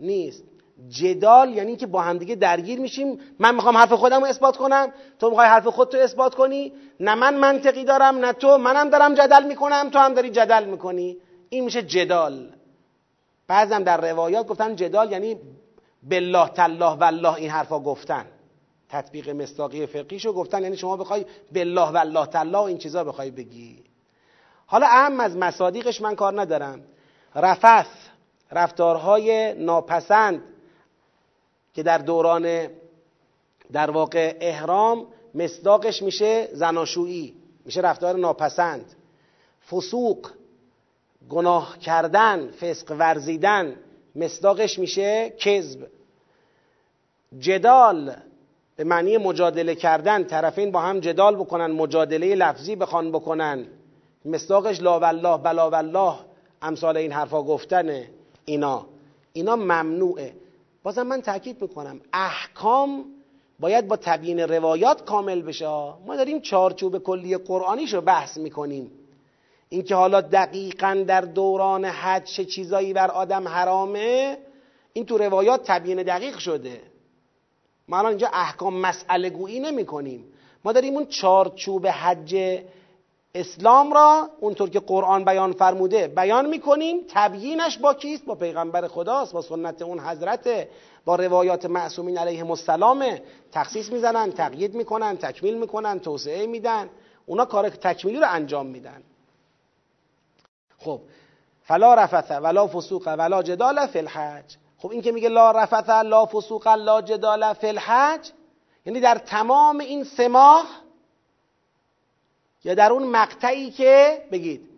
نیست. 0.00 0.44
جدال 0.88 1.50
یعنی 1.54 1.76
که 1.76 1.86
با 1.86 2.02
همدیگه 2.02 2.34
درگیر 2.34 2.80
میشیم. 2.80 3.20
من 3.38 3.54
می‌خوام 3.54 3.76
حرف 3.76 3.92
خودم 3.92 4.20
رو 4.20 4.26
اثبات 4.26 4.56
کنم. 4.56 4.92
تو 5.18 5.28
می‌خوای 5.28 5.48
حرف 5.48 5.66
خودت 5.66 5.94
رو 5.94 6.00
اثبات 6.00 6.34
کنی؟ 6.34 6.72
نه 7.00 7.14
من 7.14 7.34
منطقی 7.34 7.84
دارم 7.84 8.18
نه 8.18 8.32
تو. 8.32 8.58
منم 8.58 8.90
دارم 8.90 9.14
جدل 9.14 9.46
می‌کنم 9.46 9.88
تو 9.92 9.98
هم 9.98 10.14
داری 10.14 10.30
جدل 10.30 10.64
می‌کنی. 10.64 11.16
این 11.48 11.64
میشه 11.64 11.82
جدال. 11.82 12.52
بعضم 13.48 13.82
در 13.82 14.10
روایات 14.10 14.46
گفتن 14.46 14.76
جدال 14.76 15.12
یعنی 15.12 15.36
بالله 16.02 16.48
تالله 16.48 16.92
والله 16.98 17.34
این 17.34 17.50
حرفا 17.50 17.78
گفتن. 17.78 18.26
تطبیق 18.88 19.30
مصداقی 19.30 19.86
فقیشو 19.86 20.32
گفتن. 20.32 20.62
یعنی 20.62 20.76
شما 20.76 20.96
بخوای 20.96 21.26
بالله 21.54 21.90
والله 21.90 22.26
تالله 22.26 22.62
این 22.62 22.78
چیزا 22.78 23.04
بخوای 23.04 23.30
بگی. 23.30 23.84
حالا 24.66 24.86
اهم 24.86 25.20
از 25.20 25.36
مصادیقش 25.36 26.00
من 26.00 26.14
کار 26.14 26.40
ندارم. 26.40 26.80
رفث 27.34 27.86
رفتارهای 28.52 29.54
ناپسند 29.54 30.42
که 31.76 31.82
در 31.82 31.98
دوران 31.98 32.68
در 33.72 33.90
واقع 33.90 34.36
احرام 34.40 35.06
مصداقش 35.34 36.02
میشه 36.02 36.48
زناشویی 36.52 37.34
میشه 37.64 37.80
رفتار 37.80 38.16
ناپسند. 38.16 38.94
فسوق 39.70 40.30
گناه 41.30 41.78
کردن 41.78 42.50
فسق 42.50 42.96
ورزیدن 42.98 43.76
مصداقش 44.16 44.78
میشه 44.78 45.30
کذب. 45.30 45.86
جدال 47.38 48.16
به 48.76 48.84
معنی 48.84 49.18
مجادله 49.18 49.74
کردن 49.74 50.24
طرفین 50.24 50.70
با 50.70 50.80
هم 50.80 51.00
جدال 51.00 51.36
بکنن 51.36 51.66
مجادله 51.66 52.34
لفظی 52.34 52.76
بخوان 52.76 53.12
بکنن. 53.12 53.66
مصداقش 54.24 54.80
لا 54.80 55.00
والله 55.00 55.38
بلا 55.38 55.70
والله 55.70 56.14
امثال 56.62 56.96
این 56.96 57.12
حرفا 57.12 57.42
گفتن 57.42 58.04
اینا. 58.44 58.86
اینا 59.32 59.56
ممنوعه. 59.56 60.45
بازم 60.86 61.02
من 61.02 61.22
تاکید 61.22 61.62
می‌کنم. 61.62 62.00
احکام 62.12 63.04
باید 63.60 63.88
با 63.88 63.96
تبیین 63.96 64.40
روایات 64.40 65.04
کامل 65.04 65.42
بشه. 65.42 65.66
ما 66.06 66.16
داریم 66.16 66.40
چارچوب 66.40 66.98
کلی 66.98 67.36
قرآنیش 67.36 67.94
رو 67.94 68.00
بحث 68.00 68.36
می‌کنیم. 68.36 68.90
اینکه 69.68 69.94
حالا 69.94 70.20
دقیقا 70.20 71.04
در 71.06 71.20
دوران 71.20 71.84
حج 71.84 72.22
چه 72.22 72.44
چیزایی 72.44 72.92
بر 72.92 73.10
آدم 73.10 73.48
حرامه 73.48 74.38
این 74.92 75.06
تو 75.06 75.18
روایات 75.18 75.62
تبیین 75.64 76.02
دقیق 76.02 76.38
شده. 76.38 76.80
ما 77.88 77.98
الان 77.98 78.10
اینجا 78.10 78.28
احکام 78.32 78.80
مسئله 78.80 79.30
گویی 79.30 79.60
نمی 79.60 79.84
کنیم 79.84 80.24
ما 80.64 80.72
داریم 80.72 80.94
اون 80.94 81.06
چارچوب 81.06 81.86
حج 81.86 82.58
اسلام 83.40 83.92
را 83.92 84.30
اونطور 84.40 84.70
که 84.70 84.80
قرآن 84.80 85.24
بیان 85.24 85.52
فرموده 85.52 86.08
بیان 86.08 86.46
می‌کنیم 86.46 87.00
تبیینش 87.08 87.78
با 87.78 87.94
کیست؟ 87.94 88.24
با 88.24 88.34
پیغمبر 88.34 88.88
خداست 88.88 89.32
با 89.32 89.42
سنت 89.42 89.82
اون 89.82 90.00
حضرت 90.00 90.68
با 91.04 91.16
روایات 91.16 91.66
معصومین 91.66 92.18
علیهم 92.18 92.50
السلام 92.50 93.04
تخصیص 93.52 93.92
می‌زنن 93.92 94.32
تقیید 94.32 94.74
می‌کنن 94.74 95.16
تکمیل 95.16 95.58
می‌کنن 95.58 96.00
توسعه 96.00 96.46
میدن. 96.46 96.90
اونا 97.26 97.44
کار 97.44 97.68
تکمیلی 97.68 98.18
رو 98.18 98.26
انجام 98.28 98.66
میدن. 98.66 99.02
خب 100.78 101.00
فلا 101.62 101.94
رفث 101.94 102.30
ولا 102.30 102.66
فسوق 102.66 103.14
ولا 103.18 103.42
جدال 103.42 103.86
فی 103.86 103.98
الحج. 103.98 104.56
خب 104.78 104.90
این 104.90 105.02
که 105.02 105.12
میگه 105.12 105.28
لا 105.28 105.50
رفث 105.50 105.88
لا 105.88 106.26
فسوق 106.26 106.68
لا 106.68 107.02
جدال 107.02 107.52
فی 107.52 107.66
الحج 107.66 108.30
یعنی 108.86 109.00
در 109.00 109.18
تمام 109.18 109.80
این 109.80 110.04
سه 110.04 110.28
ماه 110.28 110.85
یا 112.66 112.74
در 112.74 112.92
اون 112.92 113.06
مقطعی 113.06 113.70
که 113.70 114.22
بگید 114.32 114.68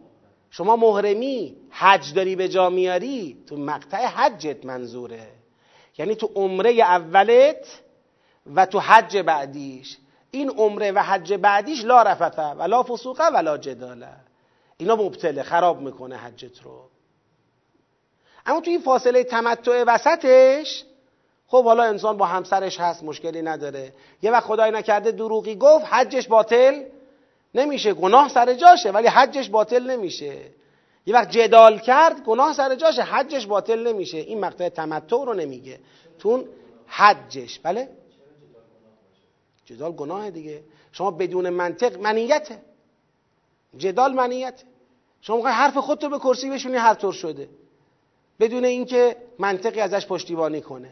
شما 0.50 0.76
محرمی 0.76 1.56
حج 1.70 2.14
داری 2.14 2.36
به 2.36 2.48
جا 2.48 2.70
میاری 2.70 3.44
تو 3.46 3.56
مقطع 3.56 4.06
حجت 4.06 4.64
منظوره. 4.64 5.28
یعنی 5.98 6.14
تو 6.14 6.30
عمره 6.34 6.70
اولت 6.70 7.80
و 8.54 8.66
تو 8.66 8.80
حج 8.80 9.16
بعدیش. 9.16 9.98
این 10.30 10.50
عمره 10.50 10.92
و 10.92 10.98
حج 10.98 11.32
بعدیش 11.32 11.84
لا 11.84 12.02
رفته 12.02 12.42
و 12.42 12.62
لا 12.62 12.82
فسوقه 12.82 13.24
و 13.34 13.36
لا 13.36 13.58
جداله 13.58 14.16
اینا 14.76 14.96
مبتله 14.96 15.42
خراب 15.42 15.80
می‌کنه 15.80 16.16
حجت 16.16 16.62
رو. 16.62 16.88
اما 18.46 18.60
توی 18.60 18.72
این 18.72 18.82
فاصله 18.82 19.24
تمتع 19.24 19.84
وسطش 19.86 20.84
خب 21.46 21.64
حالا 21.64 21.82
انسان 21.82 22.16
با 22.16 22.26
همسرش 22.26 22.80
هست 22.80 23.04
مشکلی 23.04 23.42
نداره. 23.42 23.92
یه 24.22 24.30
وقت 24.30 24.44
خدای 24.44 24.70
نکرده 24.70 25.12
دروغی 25.12 25.56
گفت 25.56 25.84
حجش 25.84 26.28
باطل 26.28 26.82
نمیشه 27.54 27.94
گناه 27.94 28.28
سر 28.28 28.54
جاشه 28.54 28.90
ولی 28.90 29.06
حجش 29.06 29.48
باطل 29.48 29.90
نمیشه. 29.90 30.40
یه 31.06 31.14
وقت 31.14 31.30
جدال 31.30 31.78
کرد 31.78 32.24
گناه 32.24 32.52
سر 32.52 32.74
جاشه 32.74 33.02
حجش 33.02 33.46
باطل 33.46 33.86
نمیشه. 33.86 34.18
این 34.18 34.40
مقطع 34.40 34.68
تمتع 34.68 35.24
رو 35.24 35.34
نمیگه. 35.34 35.80
تون 36.18 36.44
حجش 36.86 37.58
بله؟ 37.58 37.88
جدال 39.64 39.92
گناه 39.92 40.30
دیگه. 40.30 40.62
شما 40.92 41.10
بدون 41.10 41.50
منطق 41.50 42.00
منیته. 42.00 42.58
جدال 43.76 44.12
منیته. 44.12 44.64
شما 45.20 45.36
می‌خوای 45.36 45.54
حرف 45.54 45.76
خودتو 45.76 46.08
به 46.08 46.18
کرسی 46.18 46.50
بشونی 46.50 46.76
هر 46.76 46.94
طور 46.94 47.12
شده. 47.12 47.48
بدون 48.40 48.64
اینکه 48.64 49.16
منطقی 49.38 49.80
ازش 49.80 50.06
پشتیبانی 50.06 50.60
کنه. 50.60 50.90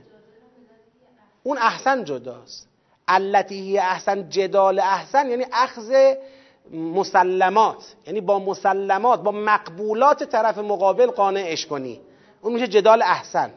اون 1.43 1.59
احسن 1.59 2.05
جداست. 2.05 2.69
علتی 3.09 3.79
احسن 3.79 4.29
جدال 4.29 4.79
احسن 4.79 5.31
یعنی 5.31 5.47
اخذ 5.53 6.17
مسلمات 6.73 7.95
یعنی 8.07 8.21
با 8.21 8.39
مسلمات 8.39 9.23
با 9.23 9.31
مقبولات 9.31 10.25
طرف 10.25 10.59
مقابل 10.59 11.07
قانعش 11.07 11.67
کنی 11.67 12.01
اون 12.41 12.53
میشه 12.53 12.69
جدال 12.69 13.03
احسن. 13.03 13.51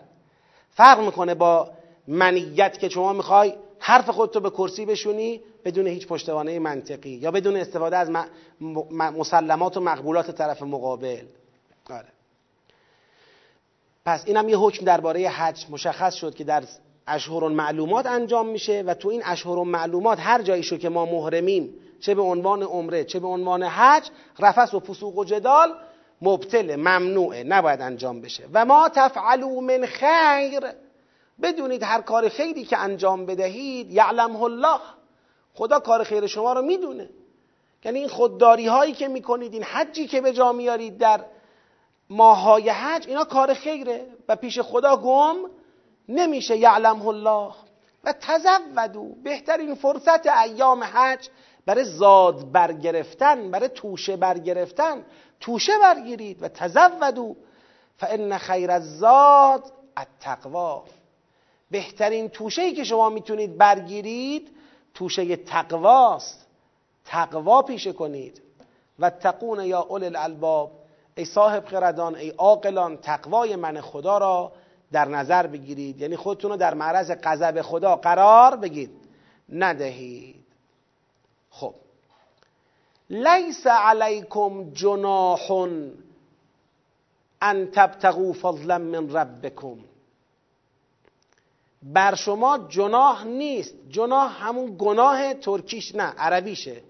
فرق 0.72 1.00
می‌کنه 1.00 1.36
با 1.36 1.72
منیت 2.08 2.80
که 2.80 2.90
شما 2.90 3.14
می‌خوای 3.14 3.54
حرف 3.80 4.10
خودتو 4.10 4.40
به 4.40 4.50
کرسی 4.50 4.86
بشونی 4.86 5.42
بدون 5.66 5.88
هیچ 5.88 6.08
پشتوانه 6.08 6.60
منطقی 6.60 7.10
یا 7.10 7.32
بدون 7.32 7.56
استفاده 7.56 7.98
از 7.98 8.10
مسلمات 8.92 9.78
و 9.78 9.80
مقبولات 9.80 10.32
طرف 10.32 10.62
مقابل. 10.62 11.24
آره. 11.90 12.08
پس 14.06 14.24
اینم 14.26 14.50
یه 14.50 14.58
حکم 14.58 14.86
درباره 14.86 15.30
حج 15.30 15.66
مشخص 15.70 16.14
شد 16.14 16.36
که 16.36 16.44
در 16.44 16.64
اشهر 17.08 17.48
معلومات 17.48 18.06
انجام 18.06 18.48
میشه 18.48 18.82
و 18.82 18.94
تو 18.94 19.10
این 19.10 19.22
اشهر 19.26 19.64
معلومات 19.64 20.20
هر 20.20 20.42
جایی 20.42 20.64
شو 20.64 20.78
که 20.78 20.90
ما 20.90 21.06
محرمیم 21.06 21.74
چه 22.00 22.16
به 22.16 22.22
عنوان 22.22 22.64
عمره 22.64 23.04
چه 23.04 23.20
به 23.20 23.28
عنوان 23.28 23.64
حج 23.64 24.10
رفس 24.40 24.74
و 24.74 24.80
فسوق 24.80 25.18
و 25.18 25.24
جدال 25.26 25.76
مبتله 26.22 26.76
ممنوعه 26.76 27.44
نباید 27.44 27.82
انجام 27.82 28.22
بشه. 28.22 28.44
و 28.54 28.66
ما 28.66 28.90
تفعلوا 28.90 29.62
من 29.62 29.86
خیر 29.86 30.60
بدونید 31.42 31.84
هر 31.84 32.02
کار 32.02 32.30
خیری 32.30 32.64
که 32.64 32.78
انجام 32.78 33.26
بدهید 33.26 33.92
یعلمه 33.92 34.44
الله. 34.44 34.80
خدا 35.54 35.80
کار 35.80 36.04
خیر 36.04 36.28
شما 36.28 36.54
رو 36.54 36.62
می‌دونه. 36.62 37.10
یعنی 37.86 38.00
این 38.00 38.08
خودداری 38.08 38.68
هایی 38.68 38.94
که 38.94 39.08
می‌کنید 39.08 39.54
این 39.54 39.64
حجی 39.64 40.08
که 40.08 40.22
به 40.22 40.34
جا 40.34 40.52
میارید 40.52 40.98
در 40.98 41.26
ماهای 42.10 42.70
حج 42.70 43.08
اینا 43.08 43.24
کار 43.24 43.54
خیره. 43.54 44.08
و 44.28 44.36
پیش 44.36 44.60
خدا 44.60 44.98
گم 44.98 45.38
نمیشه 46.10 46.58
یعلمه 46.58 47.08
الله. 47.08 47.54
و 48.04 48.14
تزودو 48.22 49.16
بهترین 49.24 49.76
فرصت 49.76 50.28
ایام 50.28 50.84
حج 50.84 51.30
برای 51.66 51.84
زاد 51.84 52.52
برگرفتن 52.52 53.52
برای 53.52 53.70
توشه 53.70 54.16
برگرفتن 54.16 55.06
توشه 55.40 55.72
برگیرید 55.82 56.44
و 56.44 56.48
تزودو 56.48 57.36
فان 57.98 58.38
خیر 58.38 58.72
الزاد 58.72 59.72
التقوا 59.98 60.84
بهترین 61.72 62.30
توشه 62.30 62.62
ای 62.62 62.74
که 62.74 62.84
شما 62.84 63.10
می‌تونید 63.10 63.58
برگیرید 63.58 64.50
توشه 64.94 65.36
تقواست. 65.36 66.46
تقوا 67.06 67.62
پیشه 67.62 67.94
کنید. 67.94 68.42
و 69.00 69.10
تقون 69.10 69.66
یا 69.66 69.80
اول 69.82 70.04
الالباب 70.04 70.72
ای 71.16 71.26
صاحب 71.26 71.66
خردان 71.66 72.16
ای 72.16 72.30
عاقلان 72.30 72.98
تقوای 72.98 73.56
من 73.56 73.82
خدا 73.82 74.18
را 74.18 74.52
در 74.92 75.08
نظر 75.08 75.48
بگیرید. 75.48 76.02
یعنی 76.02 76.16
خودتون 76.16 76.52
رو 76.52 76.58
در 76.58 76.74
معرض 76.74 77.12
غضب 77.24 77.62
خدا 77.62 77.96
قرار 77.96 78.56
بگید. 78.56 78.92
ندهید. 79.50 80.39
خب. 81.60 81.74
لیس 83.10 83.68
علیکم 83.68 84.74
جناح 84.74 85.52
ان 87.42 87.72
تبتغوا 87.72 88.34
فضلا 88.34 88.78
من 88.78 89.10
ربکم. 89.10 89.78
بر 91.84 92.16
شما 92.16 92.58
جناح 92.58 93.26
نیست. 93.26 93.76
جناح 93.90 94.48
همون 94.48 94.76
گناه 94.80 95.34
ترکیش 95.34 95.96
نه 95.96 96.04
عربیشه. 96.04 96.82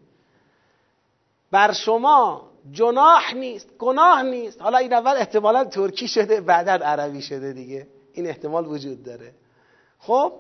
بر 1.51 1.73
شما 1.73 2.49
جناح 2.71 3.33
نیست 3.33 3.77
گناه 3.77 4.23
نیست. 4.23 4.61
حالا 4.61 4.77
این 4.77 4.93
اول 4.93 5.15
احتمالا 5.17 5.63
ترکی 5.63 6.07
شده 6.07 6.41
بعدا 6.41 6.73
عربی 6.73 7.21
شده 7.21 7.53
دیگه. 7.53 7.87
این 8.13 8.27
احتمال 8.27 8.67
وجود 8.67 9.03
داره. 9.03 9.33
خب؟ 9.99 10.33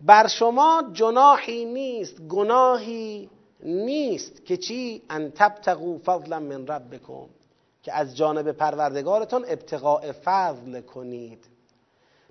بر 0.00 0.26
شما 0.26 0.82
جناحی 0.92 1.64
نیست 1.64 2.20
گناهی 2.20 3.30
نیست 3.62 4.44
که 4.44 4.56
چی؟ 4.56 5.02
ان 5.10 5.30
تبتغوا 5.30 5.98
فضلا 6.04 6.40
من 6.40 6.66
ربکم 6.66 7.26
که 7.82 7.92
از 7.92 8.16
جانب 8.16 8.52
پروردگارتون 8.52 9.44
ابتغاء 9.48 10.12
فضل 10.24 10.80
کنید. 10.80 11.44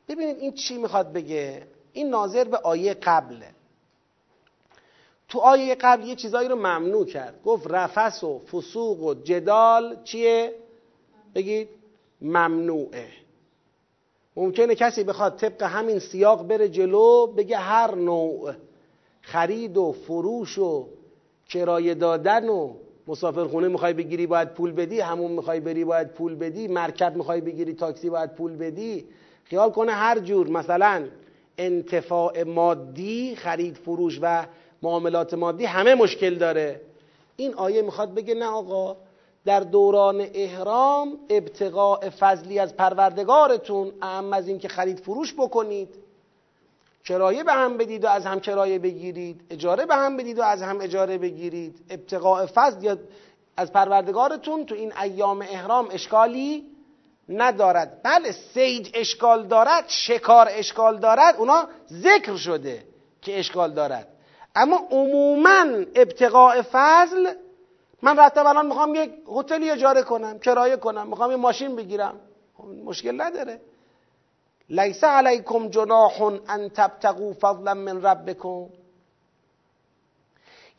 ببینید 0.08 0.38
این 0.38 0.54
چی 0.54 0.78
می‌خواد 0.78 1.14
بگه؟ 1.14 1.68
این 1.94 2.10
ناظر 2.10 2.44
به 2.44 2.58
آیه 2.58 2.94
قبله. 2.94 3.48
تو 5.28 5.40
آیه 5.40 5.76
قبل 5.76 6.08
یه 6.08 6.16
چیزایی 6.16 6.50
رو 6.50 6.56
ممنوع 6.56 7.06
کرد. 7.06 7.44
گفت 7.44 7.68
رفس 7.70 8.24
و 8.24 8.40
فسوق 8.40 9.04
و 9.04 9.14
جدال 9.14 10.04
چیه؟ 10.04 10.54
بگید 11.36 11.70
ممنوعه. 12.22 13.08
ممکنه 14.36 14.76
کسی 14.76 15.04
بخواد 15.04 15.38
طبق 15.38 15.64
همین 15.64 16.00
سیاق 16.00 16.48
بره 16.48 16.70
جلو 16.70 17.28
بگه 17.28 17.58
هر 17.58 17.96
نوع 17.96 18.54
خرید 19.22 19.78
و 19.78 19.92
فروش 19.92 20.58
و 20.58 20.88
کرایه 21.50 21.93
دادن 21.93 22.50
و 22.50 22.74
مسافرخونه 23.08 23.68
می‌خوای 23.68 23.93
بگیری 23.93 24.28
باید 24.28 24.54
پول 24.54 24.72
بدی 24.72 25.00
همون 25.00 25.32
می‌خوای 25.32 25.60
بری 25.60 25.86
باید 25.86 26.08
پول 26.08 26.36
بدی 26.36 26.68
مرکب 26.68 27.16
می‌خوای 27.16 27.41
بگیری 27.41 27.74
تاکسی 27.74 28.10
باید 28.10 28.36
پول 28.36 28.56
بدی. 28.56 29.06
خیال 29.43 29.70
کنه 29.70 29.91
هر 29.91 30.20
جور 30.20 30.47
مثلا 30.47 31.06
انتفاع 31.58 32.43
مادی 32.43 33.36
خرید 33.36 33.76
فروش 33.78 34.20
و 34.22 34.45
معاملات 34.82 35.34
مادی 35.34 35.66
همه 35.66 35.95
مشکل 35.95 36.36
داره. 36.36 36.82
این 37.36 37.54
آیه 37.54 37.82
می‌خواد 37.82 38.14
بگه 38.14 38.34
نه 38.34 38.45
آقا 38.45 38.97
در 39.45 39.60
دوران 39.60 40.26
احرام 40.34 41.18
ابتقاء 41.30 42.10
فضلی 42.20 42.60
از 42.60 42.78
پروردگارتون 42.78 43.91
اهم 44.02 44.34
از 44.34 44.47
اینکه 44.47 44.68
خرید 44.68 45.00
فروش 45.00 45.34
بکنید. 45.34 45.89
کرایه 47.10 47.43
به 47.43 47.53
هم 47.53 47.78
بدید 47.78 48.05
و 48.05 48.07
از 48.07 48.26
هم 48.26 48.39
کرایه 48.39 48.80
بگیرید. 48.80 49.41
اجاره 49.49 49.86
به 49.86 49.95
هم 49.95 50.18
بدید 50.18 50.39
و 50.39 50.43
از 50.43 50.62
هم 50.62 50.82
اجاره 50.82 51.18
بگیرید. 51.18 51.86
ابتقاء 51.89 52.45
فضل 52.55 52.84
یا 52.84 52.97
از 53.57 53.74
پروردگارتون 53.74 54.66
تو 54.66 54.76
این 54.76 54.93
ایام 54.97 55.41
احرام 55.41 55.88
اشکالی 55.91 56.66
ندارد. 57.30 58.01
بله 58.03 58.32
سید 58.32 58.91
اشکال 58.93 59.47
دارد 59.47 59.84
شکار 59.88 60.47
اشکال 60.51 60.99
دارد 60.99 61.36
اونا 61.36 61.68
ذکر 61.91 62.36
شده 62.36 62.84
که 63.22 63.39
اشکال 63.39 63.74
دارد. 63.74 64.07
اما 64.55 64.88
عموما 64.91 65.66
ابتقاء 65.95 66.62
فضل 66.72 67.34
من 68.01 68.20
رفتم 68.20 68.47
الان 68.47 68.66
می‌خوام 68.66 68.95
یک 68.95 69.12
هتلی 69.36 69.70
اجاره 69.70 70.03
کنم 70.03 70.39
کرایه 70.39 70.78
کنم 70.78 71.07
می‌خوام 71.07 71.32
یه 71.32 71.38
ماشین 71.38 71.76
بگیرم. 71.76 72.20
خب، 72.57 72.64
مشکل 72.64 73.22
نداره. 73.22 73.62
لیس 74.70 75.03
علیکم 75.03 75.70
جناح 75.70 76.22
ان 76.22 76.70
تبتغوا 76.70 77.34
فضلا 77.34 77.74
من 77.74 78.01
ربکم. 78.01 78.65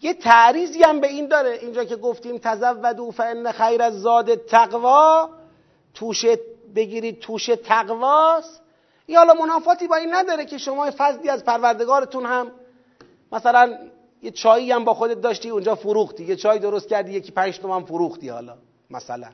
یه 0.03 0.15
تعریضی 0.15 0.83
هم 0.83 1.01
به 1.01 1.07
این 1.07 1.29
داره. 1.29 1.51
اینجا 1.51 1.85
که 1.85 1.97
گفتیم 1.97 2.39
تزودوا 2.39 3.11
فان 3.11 3.53
خیر 3.53 3.83
الزاد 3.83 4.35
تقوا 4.35 5.31
توش 5.95 6.25
بگیرید 6.75 7.21
توش 7.21 7.47
تقواست. 7.65 8.63
یا 9.09 9.19
حالا 9.19 9.35
منافاتی 9.35 9.89
با 9.89 9.97
این 9.97 10.15
نداره 10.15 10.45
که 10.45 10.59
شما 10.59 10.91
فضلی 10.99 11.29
از 11.29 11.45
پروردگارتون 11.45 12.27
هم 12.27 12.53
مثلا 13.33 13.79
یه 14.23 14.31
چایی 14.31 14.73
هم 14.73 14.85
با 14.85 14.95
خودت 14.95 15.21
داشتی 15.21 15.51
اونجا 15.51 15.75
فروختی. 15.75 16.25
یه 16.25 16.37
چای 16.37 16.59
درست 16.59 16.89
کردی 16.89 17.13
یکی 17.13 17.33
پنج 17.33 17.59
تومن 17.59 17.85
فروختی 17.85 18.29
حالا 18.29 18.57
مثلا. 18.91 19.29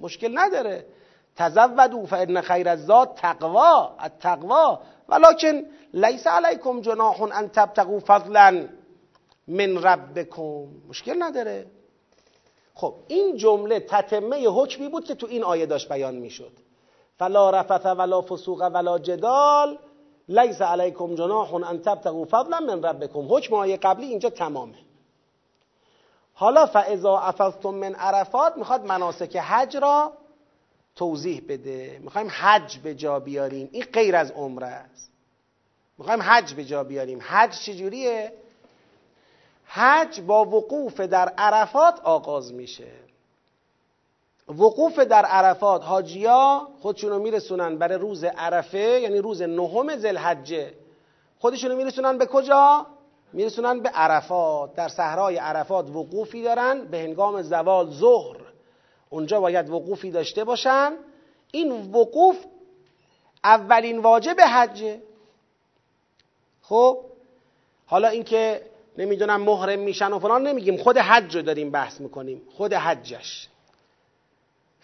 مشکل 0.00 0.38
نداره. 0.38 0.86
تزودوا 1.36 2.06
فان 2.06 2.40
خیر 2.40 2.68
الزاد 2.68 3.14
تقوا 3.14 3.90
التقوا 3.98 4.78
ولكن 5.08 5.66
لیس 5.94 6.26
علیکم 6.26 6.80
جناح 6.80 7.22
ان 7.22 7.48
تبتغوا 7.48 8.00
فضلا 8.06 8.68
من 9.48 9.76
ربکم. 9.78 10.66
مشکل 10.88 11.22
نداره. 11.22 11.66
خب 12.74 12.94
این 13.08 13.36
جمله 13.36 13.80
تتمه 13.80 14.48
حکمی 14.48 14.88
بود 14.88 15.04
که 15.04 15.14
تو 15.14 15.26
این 15.26 15.44
آیه 15.44 15.66
داشت 15.66 15.88
بیان 15.88 16.14
می‌شد. 16.14 16.52
فلا 17.18 17.50
رفث 17.50 17.86
ولا 17.86 18.22
فسوق 18.22 18.70
ولا 18.74 18.98
جدال 18.98 19.78
لیس 20.28 20.62
علیکم 20.62 21.14
جناح 21.14 21.54
ان 21.54 21.82
تبتغوا 21.82 22.24
فضلا 22.24 22.60
من 22.60 22.82
ربکم. 22.82 23.34
حکم 23.34 23.54
آیه 23.54 23.76
قبلی 23.76 24.06
اینجا 24.06 24.30
تمامه. 24.30 24.78
حالا 26.34 26.66
فاذا 26.66 27.18
افضتم 27.18 27.70
من 27.70 27.94
عرفات 27.94 28.56
می‌خواد 28.56 28.86
مناسک 28.86 29.36
حج 29.36 29.76
را 29.76 30.12
توضیح 30.96 31.42
بده. 31.48 31.98
می‌خوایم 32.02 32.28
حج 32.30 32.78
به 32.78 32.94
جا 32.94 33.20
بیاریم. 33.20 33.68
این 33.72 33.84
غیر 33.92 34.16
از 34.16 34.30
عمره 34.30 34.66
است. 34.66 35.10
می‌خوایم 35.98 36.22
حج 36.22 36.54
به 36.54 36.64
جا 36.64 36.84
بیاریم. 36.84 37.18
حج 37.22 37.58
چجوریه؟ 37.58 38.32
حج 39.64 40.20
با 40.20 40.44
وقوف 40.44 41.00
در 41.00 41.28
عرفات 41.28 42.00
آغاز 42.00 42.52
میشه. 42.52 42.92
وقوف 44.48 44.98
در 44.98 45.24
عرفات 45.24 45.84
حاجیا 45.84 46.68
خودشونو 46.80 47.18
میرسونن 47.18 47.78
برای 47.78 47.98
روز 47.98 48.24
عرفه 48.24 48.78
یعنی 48.78 49.18
روز 49.18 49.42
نهم 49.42 49.96
ذوالحجه 49.96 50.74
خودشونو 51.38 51.76
میرسونن 51.76 52.18
به 52.18 52.26
کجا؟ 52.26 52.86
میرسونن 53.32 53.80
به 53.80 53.88
عرفات. 53.88 54.74
در 54.74 54.88
صحرای 54.88 55.36
عرفات 55.36 55.88
وقوفی 55.88 56.42
دارن 56.42 56.84
به 56.84 56.98
هنگام 56.98 57.42
زوال 57.42 57.90
ظهر. 57.90 58.36
اونجا 59.10 59.40
باید 59.40 59.70
وقوفی 59.70 60.10
داشته 60.10 60.44
باشن. 60.44 60.92
این 61.52 61.92
وقوف 61.92 62.36
اولین 63.44 63.98
واجب 63.98 64.40
حجه. 64.40 65.00
خب؟ 66.62 66.98
حالا 67.86 68.08
اینکه 68.08 68.62
نمی‌دونم 68.98 69.40
محرم 69.40 69.78
میشن 69.78 70.12
و 70.12 70.18
فلان 70.18 70.46
نمیگیم. 70.46 70.76
خود 70.76 70.98
حج 70.98 71.36
رو 71.36 71.42
داریم 71.42 71.70
بحث 71.70 72.00
می‌کنیم. 72.00 72.42
خود 72.56 72.72
حجش. 72.72 73.48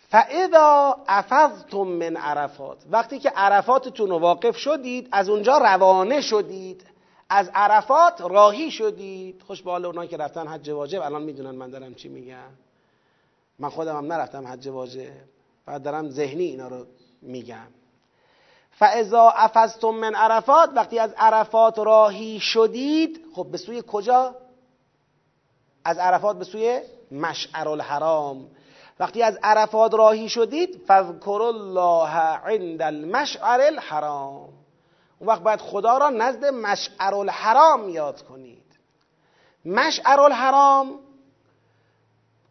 فاذا 0.08 0.96
افضتم 1.08 1.78
من 1.82 2.16
عرفات. 2.16 2.78
وقتی 2.90 3.18
که 3.18 3.30
عرفاتتون 3.30 4.10
رو 4.10 4.18
واقف 4.18 4.56
شدید 4.56 5.08
از 5.12 5.28
اونجا 5.28 5.58
روانه 5.58 6.20
شدید. 6.20 6.84
از 7.28 7.50
عرفات 7.54 8.20
راهی 8.20 8.70
شدید. 8.70 9.42
خوش 9.46 9.62
به 9.62 9.70
حال 9.70 9.84
اونایی 9.84 10.08
که 10.08 10.16
رفتن 10.16 10.46
حج 10.46 10.70
واجب 10.70 11.02
الان 11.02 11.22
می‌دونن 11.22 11.50
من 11.50 11.70
دارم 11.70 11.94
چی 11.94 12.08
میگم. 12.08 12.65
من 13.58 13.68
خودم 13.68 13.96
هم 13.96 14.12
نرفتم 14.12 14.46
حج 14.46 14.68
واجب. 14.68 15.12
فقط 15.66 15.82
دارم 15.82 16.10
ذهنی 16.10 16.44
اینا 16.44 16.68
رو 16.68 16.86
میگم. 17.22 17.66
فاذا 18.70 19.32
افضتم 19.36 19.90
من 19.90 20.14
عرفات 20.14 20.70
وقتی 20.74 20.98
از 20.98 21.14
عرفات 21.16 21.78
راهی 21.78 22.40
شدید 22.40 23.26
خب 23.34 23.46
به 23.50 23.58
سوی 23.58 23.82
کجا؟ 23.86 24.34
از 25.84 25.98
عرفات 25.98 26.38
به 26.38 26.44
سوی 26.44 26.80
مشعر 27.10 27.68
الحرام 27.68 28.48
وقتی 29.00 29.22
از 29.22 29.38
عرفات 29.42 29.94
راهی 29.94 30.28
شدید 30.28 30.82
فذکر 30.86 31.42
الله 31.42 32.10
عند 32.18 32.82
المشعر 32.82 33.60
الحرام. 33.60 34.48
اون 35.18 35.28
وقت 35.28 35.42
باید 35.42 35.60
خدا 35.60 35.98
را 35.98 36.10
نزد 36.10 36.44
مشعر 36.44 37.14
الحرام 37.14 37.88
یاد 37.88 38.22
کنید. 38.22 38.76
مشعر 39.64 40.20
الحرام 40.20 40.98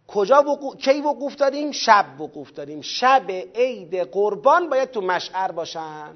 کجا 0.07 0.41
وقوف... 0.41 0.75
کی 0.75 1.01
وقوف 1.01 1.35
داریم؟ 1.35 1.71
شب 1.71 2.05
وقوف 2.19 2.51
داریم. 2.51 2.81
شب 2.81 3.31
عید 3.55 3.95
قربان 3.95 4.69
باید 4.69 4.91
تو 4.91 5.01
مشعر 5.01 5.51
باشن. 5.51 6.09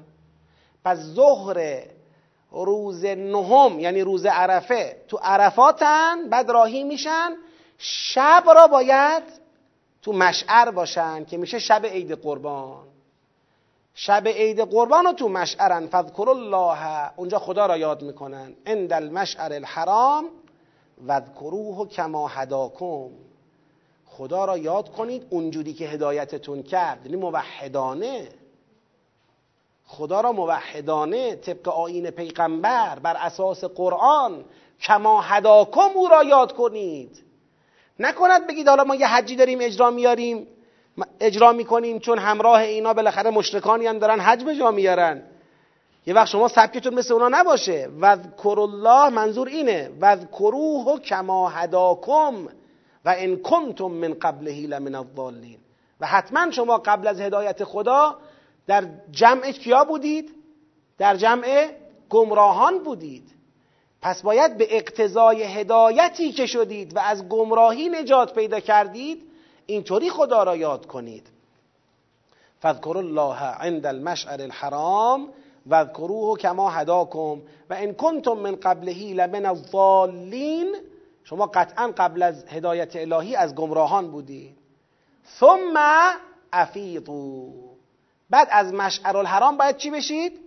پس 0.84 0.98
ظهر 0.98 1.82
روز 2.50 3.04
نهم 3.04 3.80
یعنی 3.80 4.00
روز 4.00 4.26
عرفه 4.26 4.96
تو 5.08 5.16
عرفاتن 5.22 6.28
بعد 6.28 6.50
راهی 6.50 6.84
میشن. 6.84 7.36
شب 7.78 8.44
را 8.46 8.66
باید 8.66 9.22
تو 10.02 10.12
مشعر 10.12 10.70
باشن 10.70 11.24
که 11.24 11.36
میشه 11.36 11.58
شب 11.58 11.86
عید 11.86 12.12
قربان. 12.12 12.86
شب 13.94 14.22
عید 14.28 14.60
قربان 14.60 15.04
رو 15.04 15.12
تو 15.12 15.28
مشعرن. 15.28 15.86
فذکر 15.86 16.28
الله. 16.28 17.10
اونجا 17.16 17.38
خدا 17.38 17.66
را 17.66 17.76
یاد 17.76 18.02
می‌کنن. 18.02 18.54
عند 18.66 18.92
المشعر 18.92 19.52
الحرام 19.52 20.28
وذکروه 21.06 21.88
کما 21.88 22.28
هداکم. 22.28 23.08
خدا 24.10 24.44
را 24.44 24.58
یاد 24.58 24.92
کنید 24.92 25.26
اونجوری 25.30 25.72
که 25.72 25.88
هدایتتون 25.88 26.62
کرد. 26.62 27.06
یعنی 27.06 27.16
موحدانه. 27.16 28.28
خدا 29.86 30.20
را 30.20 30.32
موحدانه 30.32 31.36
طبق 31.36 31.68
آین 31.68 32.10
پیغمبر 32.10 32.98
بر 32.98 33.16
اساس 33.16 33.64
قرآن 33.64 34.44
کما 34.80 35.20
هداکم 35.20 35.90
او 35.94 36.08
را 36.08 36.24
یاد 36.24 36.52
کنید. 36.52 37.22
نکند 37.98 38.46
بگید 38.46 38.68
حالا 38.68 38.84
ما 38.84 38.94
یه 38.94 39.06
حجی 39.06 39.36
داریم 39.36 39.58
اجرا 39.62 39.90
میاریم. 39.90 40.46
اجرا 41.20 41.52
می‌کنیم 41.52 41.98
چون 41.98 42.18
همراه 42.18 42.60
اینا 42.60 42.94
بالاخره 42.94 43.30
مشرکانی 43.30 43.86
هم 43.86 43.98
دارن 43.98 44.20
حج 44.20 44.44
به 44.44 44.56
جا 44.56 44.70
میارن. 44.70 45.22
یه 46.06 46.14
وقت 46.14 46.28
شما 46.28 46.48
سبکتون 46.48 46.94
مثل 46.94 47.14
اونا 47.14 47.28
نباشه. 47.28 47.88
و 48.00 48.16
الله 48.46 49.08
منظور 49.08 49.48
اینه. 49.48 49.90
و 50.00 50.16
کروه 50.16 51.00
کما 51.00 51.48
هداکم. 51.48 52.48
و 53.04 53.14
ان 53.18 53.36
کنتم 53.36 53.86
من 53.90 54.14
قبله 54.14 54.66
لمن 54.66 54.94
الضالین. 54.94 55.58
و 56.00 56.06
حتما 56.06 56.50
شما 56.50 56.78
قبل 56.78 57.06
از 57.06 57.20
هدایت 57.20 57.64
خدا 57.64 58.16
در 58.66 58.88
جمع 59.10 59.50
کیا 59.50 59.84
بودید؟ 59.84 60.30
در 60.98 61.16
جمع 61.16 61.68
گمراهان 62.08 62.78
بودید. 62.78 63.30
پس 64.02 64.22
باید 64.22 64.58
به 64.58 64.76
اقتضای 64.76 65.42
هدایتی 65.42 66.32
که 66.32 66.46
شدید 66.46 66.96
و 66.96 66.98
از 66.98 67.28
گمراهی 67.28 67.88
نجات 67.88 68.34
پیدا 68.34 68.60
کردید 68.60 69.22
اینطوری 69.66 70.10
خدا 70.10 70.42
را 70.42 70.56
یاد 70.56 70.86
کنید. 70.86 71.26
فذکر 72.62 72.96
الله 72.96 73.42
عند 73.42 73.86
المشعر 73.86 74.42
الحرام 74.42 75.28
واذکروه 75.66 76.38
کما 76.38 76.70
هداکم. 76.70 77.40
و 77.70 77.74
ان 77.74 77.94
کنتم 77.94 78.32
من 78.32 78.56
قبله 78.56 79.14
لمن 79.14 79.46
الضالین 79.46 80.76
شما 81.24 81.46
قطعا 81.46 81.92
قبل 81.96 82.22
از 82.22 82.44
هدایت 82.48 82.96
الهی 82.96 83.36
از 83.36 83.54
گمراهان 83.54 84.10
بودید 84.10 84.56
ثم 85.38 85.74
افیضو. 86.52 87.52
بعد 88.30 88.48
از 88.50 88.74
مشعر 88.74 89.16
الحرام 89.16 89.56
باید 89.56 89.76
چی 89.76 89.90
بشید؟ 89.90 90.40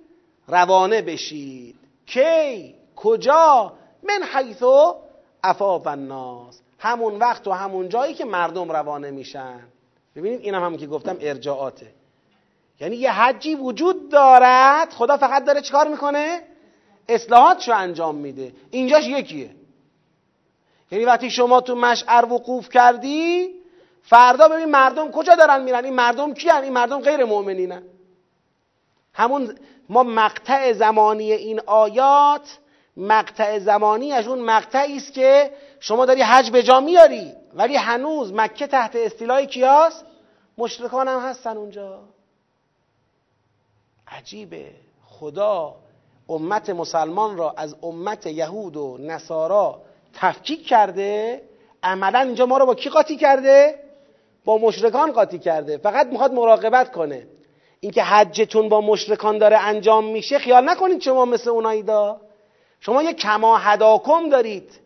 روانه 0.47 1.01
بشید. 1.01 1.75
کی؟ 2.05 2.75
کجا؟ 2.95 3.73
من 4.03 4.23
حیث 4.33 4.63
افاف 5.43 5.87
الناس. 5.87 6.61
همون 6.79 7.15
وقت 7.19 7.47
و 7.47 7.51
همون 7.51 7.89
جایی 7.89 8.13
که 8.13 8.25
مردم 8.25 8.71
روانه 8.71 9.11
میشن. 9.11 9.59
ببینید 10.15 10.41
اینم 10.41 10.63
هم 10.63 10.77
که 10.77 10.87
گفتم 10.87 11.17
ارجاعاته. 11.21 11.87
یعنی 12.79 12.95
یه 12.95 13.11
حجی 13.11 13.55
وجود 13.55 14.09
دارد 14.09 14.89
خدا 14.93 15.17
فقط 15.17 15.45
داره 15.45 15.61
چیکار 15.61 15.87
می‌کنه؟ 15.87 16.41
اصلاحاتشو 17.09 17.75
انجام 17.75 18.15
میده. 18.15 18.53
اینجاش 18.71 19.07
یکیه. 19.07 19.49
یعنی 20.93 21.05
وقتی 21.05 21.29
شما 21.29 21.61
تو 21.61 21.75
مشعر 21.75 22.25
وقوف 22.25 22.69
کردی 22.69 23.49
فردا 24.01 24.47
ببین 24.47 24.65
مردم 24.65 25.11
کجا 25.11 25.35
دارن 25.35 25.63
میرن؟ 25.63 25.85
این 25.85 25.93
مردم 25.93 26.33
کی 26.33 26.51
این 26.51 26.73
مردم 26.73 27.01
غیر 27.01 27.25
مؤمنینن. 27.25 27.83
همون 29.13 29.55
ما 29.89 30.03
مقطع 30.03 30.73
زمانی 30.73 31.31
این 31.31 31.61
آیات 31.65 32.57
مقطع 32.97 33.59
زمانی 33.59 34.11
از 34.11 34.27
اون 34.27 34.39
مقطعی 34.39 34.97
است 34.97 35.13
که 35.13 35.51
شما 35.79 36.05
داری 36.05 36.21
حج 36.21 36.51
به 36.51 36.63
جا 36.63 36.79
میاری. 36.79 37.33
ولی 37.53 37.75
هنوز 37.75 38.33
مکه 38.33 38.67
تحت 38.67 38.95
استیلای 38.95 39.47
کیاست؟ 39.47 40.05
مشرکان 40.57 41.07
هم 41.07 41.19
هستن 41.19 41.57
اونجا. 41.57 41.99
عجیبه. 44.07 44.71
خدا 45.05 45.75
امت 46.29 46.69
مسلمان 46.69 47.37
را 47.37 47.53
از 47.57 47.75
امت 47.83 48.25
یهود 48.25 48.77
و 48.77 48.97
نصارا 48.99 49.81
تفکیک 50.13 50.67
کرده 50.67 51.41
عملا 51.83 52.19
اینجا 52.19 52.45
ما 52.45 52.57
رو 52.57 52.65
با 52.65 52.75
کی 52.75 52.89
قاطی 52.89 53.17
کرده؟ 53.17 53.79
با 54.45 54.57
مشرکان 54.57 55.11
قاطی 55.11 55.39
کرده. 55.39 55.77
فقط 55.77 56.07
می‌خواد 56.07 56.33
مراقبت 56.33 56.91
کنه. 56.91 57.27
اینکه 57.79 58.03
حجتون 58.03 58.69
با 58.69 58.81
مشرکان 58.81 59.37
داره 59.37 59.57
انجام 59.57 60.05
میشه 60.05 60.39
خیال 60.39 60.69
نکنید 60.69 61.01
شما 61.01 61.25
مثل 61.25 61.49
اونایی 61.49 61.83
دا 61.83 62.21
شما 62.79 63.03
یه 63.03 63.13
کما 63.13 63.57
هداکم 63.57 64.29
دارید. 64.29 64.79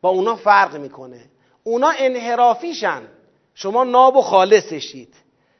با 0.00 0.08
اونا 0.08 0.36
فرق 0.36 0.76
می‌کنه. 0.76 1.20
اونا 1.64 1.92
انحرافیشن. 1.98 3.02
شما 3.54 3.84
ناب 3.84 4.16
و 4.16 4.22
خالصشید. 4.22 5.14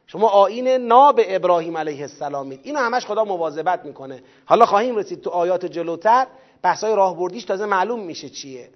شما 0.07 0.29
آین 0.29 0.69
ناب 0.69 1.21
ابراهیم 1.25 1.77
علیه 1.77 2.03
السلامید 2.03 2.61
اینو 2.63 2.79
همش 2.79 3.07
خدا 3.07 3.25
مواظبت 3.25 3.85
می‌کنه. 3.85 4.23
حالا 4.45 4.67
خواهیم 4.67 4.97
رسید 4.97 5.21
تو 5.21 5.31
آیات 5.31 5.67
جلوتر. 5.67 6.27
بحثای 6.63 6.97
راهبردیش 6.97 7.45
تازه 7.45 7.67
معلوم 7.67 8.01
میشه 8.01 8.29
چیه. 8.29 8.71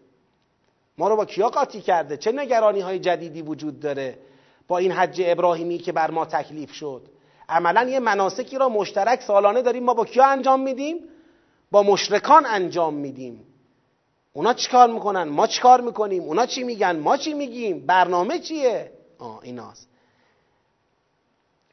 ما 0.99 1.09
رو 1.09 1.17
با 1.17 1.25
کیا 1.25 1.49
قاطی 1.49 1.81
کرده؟ 1.81 2.17
چه 2.17 2.33
نگرانی 2.33 2.81
های 2.81 2.99
جدیدی 2.99 3.43
وجود 3.43 3.81
داره 3.81 4.19
با 4.69 4.79
این 4.79 4.93
حج 4.93 5.23
ابراهیمی 5.25 5.79
که 5.79 5.93
بر 5.93 6.11
ما 6.11 6.25
تکلیف 6.25 6.73
شد؟ 6.73 7.03
عملا 7.49 7.83
یه 7.83 8.01
مناسکی 8.01 8.59
را 8.59 8.69
مشترک 8.69 9.23
سالانه 9.23 9.63
داریم. 9.63 9.85
ما 9.85 9.95
با 9.95 10.05
کیا 10.05 10.27
انجام 10.27 10.61
میدیم؟ 10.61 10.97
با 11.71 11.83
مشرکان 11.83 12.47
انجام 12.47 12.95
میدیم. 12.95 13.47
اونا 14.33 14.55
چیکار 14.55 14.91
می‌کنن؟ 14.91 15.23
ما 15.23 15.47
چیکار 15.47 15.81
می‌کنیم؟ 15.81 16.23
اونا 16.23 16.47
چی 16.47 16.65
میگن؟ 16.65 16.97
ما 16.97 17.17
چی 17.17 17.35
میگیم؟ 17.35 17.87
برنامه 17.87 18.39
چیه؟ 18.39 18.93
آه 19.19 19.41
ایناست. 19.43 19.89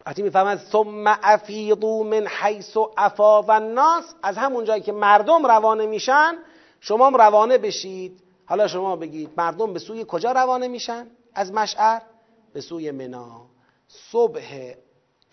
وقتی 0.06 0.22
می‌فهمد 0.22 0.58
ثم 0.58 1.04
افیضوا 1.24 2.04
من 2.04 2.28
حیث 2.28 2.78
افاض 2.98 3.50
الناس. 3.50 4.04
از 4.24 4.38
همون 4.38 4.66
جایی 4.66 4.82
که 4.82 4.92
مردم 4.92 5.46
روانه 5.46 5.86
میشن 5.86 6.34
شما 6.80 7.08
هم 7.08 7.16
روانه 7.16 7.58
بشید. 7.58 8.24
حالا 8.46 8.68
شما 8.68 8.96
بگید 8.96 9.30
مردم 9.38 9.74
به 9.74 9.80
سوی 9.80 10.06
کجا 10.08 10.32
روانه 10.32 10.68
میشن؟ 10.68 11.08
از 11.36 11.54
مشعر. 11.54 12.00
به 12.54 12.62
سوی 12.62 12.92
منا. 12.92 13.42
صبح 13.88 14.74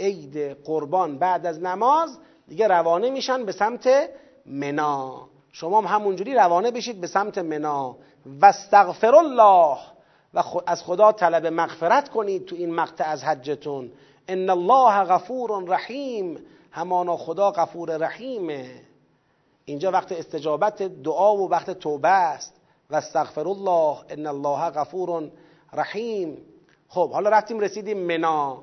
عید 0.00 0.36
قربان 0.64 1.18
بعد 1.18 1.46
از 1.46 1.62
نماز 1.62 2.18
دیگه 2.48 2.68
روانه 2.68 3.10
میشن 3.10 3.44
به 3.44 3.52
سمت 3.52 3.88
منا. 4.46 5.28
شما 5.52 5.80
هم 5.80 5.86
همونجوری 5.86 6.34
روانه 6.34 6.70
بشید 6.70 7.00
به 7.00 7.06
سمت 7.06 7.38
منا. 7.38 7.96
و 8.40 8.52
الله. 9.02 9.76
و 10.34 10.42
از 10.66 10.82
خدا 10.82 11.12
طلب 11.12 11.46
مغفرت 11.46 12.08
کنید 12.08 12.44
تو 12.44 12.56
این 12.56 12.74
مقطع 12.74 13.04
از 13.04 13.24
حجتون. 13.24 13.92
ان 14.28 14.50
الله 14.50 15.04
غفور 15.04 15.64
رحیم 15.68 16.38
همانا 16.72 17.16
خدا 17.16 17.50
غفور 17.50 17.96
رحیمه. 17.96 18.70
اینجا 19.64 19.90
وقت 19.90 20.12
استجابت 20.12 20.82
دعا 20.82 21.36
و 21.36 21.50
وقت 21.50 21.70
توبه 21.70 22.08
است. 22.08 22.54
و 22.90 22.96
استغفر 22.96 23.48
الله 23.48 23.98
ان 24.10 24.26
الله 24.26 24.70
غفور 24.70 25.30
رحیم. 25.72 26.38
خب 26.88 27.10
حالا 27.10 27.30
رفتیم 27.30 27.60
رسیدیم 27.60 27.98
منا. 27.98 28.62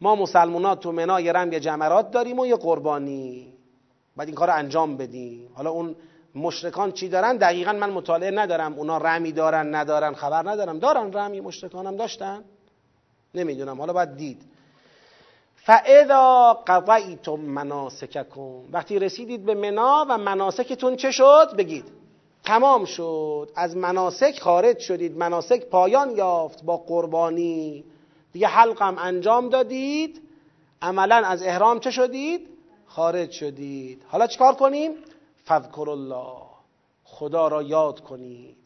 ما 0.00 0.14
مسلمونا 0.14 0.74
تو 0.74 0.92
منا 0.92 1.20
یه 1.20 1.32
رم 1.32 1.52
یه 1.52 1.60
جمرات 1.60 2.10
داریم 2.10 2.38
و 2.38 2.46
یه 2.46 2.56
قربانی. 2.56 3.52
بعد 4.16 4.28
این 4.28 4.34
کار 4.34 4.48
رو 4.48 4.54
انجام 4.54 4.96
بدیم. 4.96 5.50
حالا 5.54 5.70
اون 5.70 5.96
مشرکان 6.34 6.92
چی 6.92 7.08
دارن؟ 7.08 7.36
دقیقا 7.36 7.72
من 7.72 7.90
مطالعه 7.90 8.30
ندارم. 8.30 8.74
اونا 8.74 8.98
رمی 8.98 9.32
دارن 9.32 9.74
ندارن 9.74 10.14
خبر 10.14 10.50
ندارم. 10.50 10.78
دارن 10.78 11.12
رمی 11.12 11.40
مشرکان 11.40 11.86
هم 11.86 11.96
داشتن. 11.96 12.44
نمی‌دونم. 13.34 13.78
حالا 13.78 13.92
باید 13.92 14.16
دید. 14.16 14.42
فاذا 15.68 16.54
قضیتم 16.66 17.40
مناسککم 17.40 18.72
وقتی 18.72 18.98
رسیدید 18.98 19.44
به 19.44 19.54
منا 19.54 20.06
و 20.08 20.18
مناسکتون 20.18 20.96
چه 20.96 21.10
شد؟ 21.10 21.56
بگید. 21.58 21.84
تمام 22.44 22.84
شد. 22.84 23.50
از 23.56 23.76
مناسک 23.76 24.40
خارج 24.40 24.78
شدید. 24.78 25.16
مناسک 25.16 25.64
پایان 25.64 26.16
یافت 26.16 26.64
با 26.64 26.76
قربانی. 26.76 27.84
دیگه 28.32 28.46
حلقم 28.46 28.98
انجام 28.98 29.48
دادید. 29.48 30.22
عملا 30.82 31.16
از 31.16 31.42
احرام 31.42 31.80
چه 31.80 31.90
شدید؟ 31.90 32.48
خارج 32.86 33.30
شدید. 33.30 34.02
حالا 34.08 34.26
چیکار 34.26 34.54
کنیم؟ 34.54 34.92
فذکر 35.46 35.90
الله 35.90 36.36
خدا 37.04 37.48
را 37.48 37.62
یاد 37.62 38.00
کنید. 38.00 38.56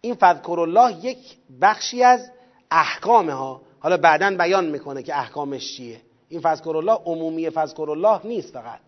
این 0.00 0.14
فذکر 0.14 0.60
الله 0.60 1.04
یک 1.04 1.36
بخشی 1.60 2.02
از 2.02 2.30
احکامه 2.70 3.32
ها. 3.32 3.60
حالا 3.82 3.96
بعدا 3.96 4.36
بیان 4.36 4.66
می‌کنه 4.66 5.02
که 5.02 5.18
احکامش 5.18 5.76
چیه. 5.76 6.00
این 6.28 6.40
فذکر 6.40 6.76
الله 6.76 6.92
عمومی 6.92 7.50
فذکر 7.50 7.90
الله 7.90 8.20
نیست 8.24 8.52
فقط. 8.52 8.80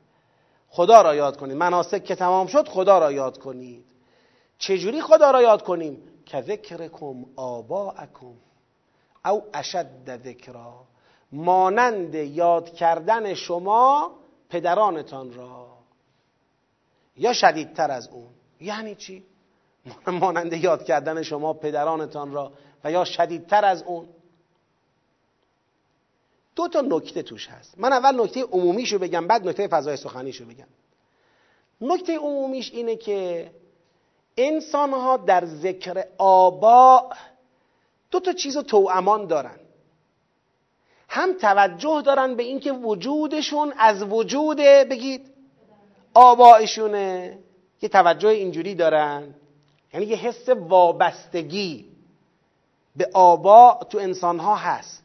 خدا 0.68 1.02
را 1.02 1.14
یاد 1.14 1.36
کنید. 1.36 1.56
مناسک 1.56 2.04
که 2.04 2.14
تمام 2.14 2.46
شد 2.46 2.68
خدا 2.68 2.98
را 2.98 3.12
یاد 3.12 3.38
کنید. 3.38 3.84
چجوری 4.58 5.00
خدا 5.00 5.30
را 5.30 5.42
یاد 5.42 5.62
کنیم؟ 5.62 6.02
که 6.26 6.40
ذکرکم 6.40 7.24
آباءکم. 7.36 8.34
او 9.24 9.42
اشد 9.54 10.20
ذکرا. 10.24 10.84
مانند 11.32 12.14
یاد 12.14 12.74
کردن 12.74 13.34
شما 13.34 14.10
پدرانتان 14.50 15.34
را. 15.34 15.66
یا 17.16 17.32
شدیدتر 17.32 17.90
از 17.90 18.08
اون. 18.08 18.28
یعنی 18.60 18.94
چی؟ 18.94 19.24
مانند 20.06 20.52
یاد 20.52 20.84
کردن 20.84 21.22
شما 21.22 21.52
پدرانتان 21.52 22.32
را 22.32 22.52
و 22.84 22.90
یا 22.90 23.04
شدیدتر 23.04 23.64
از 23.64 23.82
اون. 23.82 24.08
دو 26.56 26.68
تا 26.68 26.80
نکته 26.80 27.22
توش 27.22 27.48
هست. 27.48 27.74
من 27.78 27.92
اول 27.92 28.20
نکته 28.20 28.42
عمومیشو 28.42 28.98
بگم 28.98 29.26
بعد 29.26 29.48
نکته 29.48 29.68
فضای 29.68 29.96
سخنیشو 29.96 30.44
بگم. 30.44 30.66
نکته 31.80 32.18
عمومیش 32.18 32.70
اینه 32.72 32.96
که 32.96 33.50
انسان 34.36 34.90
ها 34.90 35.16
در 35.16 35.44
ذکر 35.44 36.04
آبا 36.18 37.10
دو 38.10 38.20
تا 38.20 38.32
چیز 38.32 38.58
توامان 38.58 39.26
دارن. 39.26 39.58
هم 41.08 41.32
توجه 41.32 42.02
دارن 42.02 42.34
به 42.34 42.42
اینکه 42.42 42.72
وجودشون 42.72 43.72
از 43.78 44.02
وجود 44.02 44.56
بگید 44.90 45.30
آبایشونه. 46.14 47.38
یه 47.82 47.88
توجه 47.88 48.28
اینجوری 48.28 48.74
دارن. 48.74 49.34
یعنی 49.94 50.06
یه 50.06 50.16
حس 50.16 50.48
وابستگی 50.48 51.88
به 52.96 53.10
آبا 53.12 53.80
تو 53.90 53.98
انسان 53.98 54.38
ها 54.38 54.54
هست. 54.54 55.03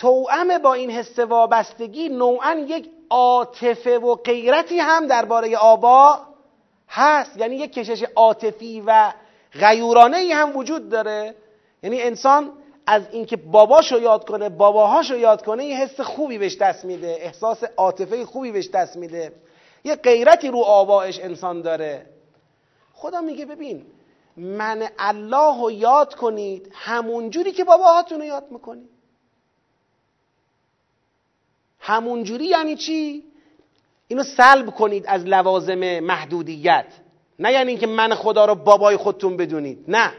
توأم 0.00 0.58
با 0.58 0.74
این 0.74 0.90
حس 0.90 1.18
وابستگی 1.18 2.08
نوعا 2.08 2.54
یک 2.68 2.90
عاطفه 3.10 3.98
و 3.98 4.14
غیرتی 4.14 4.78
هم 4.78 5.06
درباره 5.06 5.56
آبا 5.56 6.18
هست. 6.88 7.36
یعنی 7.36 7.56
یک 7.56 7.72
کشش 7.72 8.04
عاطفی 8.16 8.82
و 8.86 9.12
غیورانه 9.52 10.16
ای 10.16 10.32
هم 10.32 10.56
وجود 10.56 10.88
داره. 10.88 11.34
یعنی 11.82 12.02
انسان 12.02 12.52
از 12.86 13.02
اینکه 13.12 13.36
باباشو 13.36 13.98
یاد 13.98 14.28
کنه 14.28 14.48
باباهاشو 14.48 15.16
یاد 15.16 15.44
کنه 15.44 15.64
یه 15.64 15.76
حس 15.76 16.00
خوبی 16.00 16.38
بهش 16.38 16.56
دست 16.56 16.84
میده 16.84 17.18
احساس 17.20 17.64
عاطفه 17.76 18.24
خوبی 18.24 18.52
بهش 18.52 18.70
دست 18.70 18.96
میده. 18.96 19.32
یه 19.84 19.96
غیرتی 19.96 20.48
رو 20.48 20.58
آبایش 20.58 21.20
انسان 21.20 21.62
داره. 21.62 22.06
خدا 22.94 23.20
میگه 23.20 23.46
ببین 23.46 23.86
من 24.36 24.88
الله 24.98 25.60
رو 25.62 25.70
یاد 25.70 26.14
کنید 26.14 26.70
همونجوری 26.74 27.52
که 27.52 27.64
باباهاتون 27.64 28.18
رو 28.18 28.24
یاد 28.24 28.50
می‌کنید. 28.50 28.99
همونجوری 31.80 32.44
یعنی 32.44 32.76
چی؟ 32.76 33.24
اینو 34.08 34.22
سلب 34.22 34.70
کنید 34.70 35.04
از 35.06 35.24
لوازم 35.24 36.00
محدودیت. 36.00 36.86
نه 37.38 37.52
یعنی 37.52 37.70
اینکه 37.70 37.86
من 37.86 38.14
خدا 38.14 38.44
رو 38.44 38.54
بابای 38.54 38.96
خودتون 38.96 39.36
بدونید. 39.36 39.84
نه. 39.88 40.12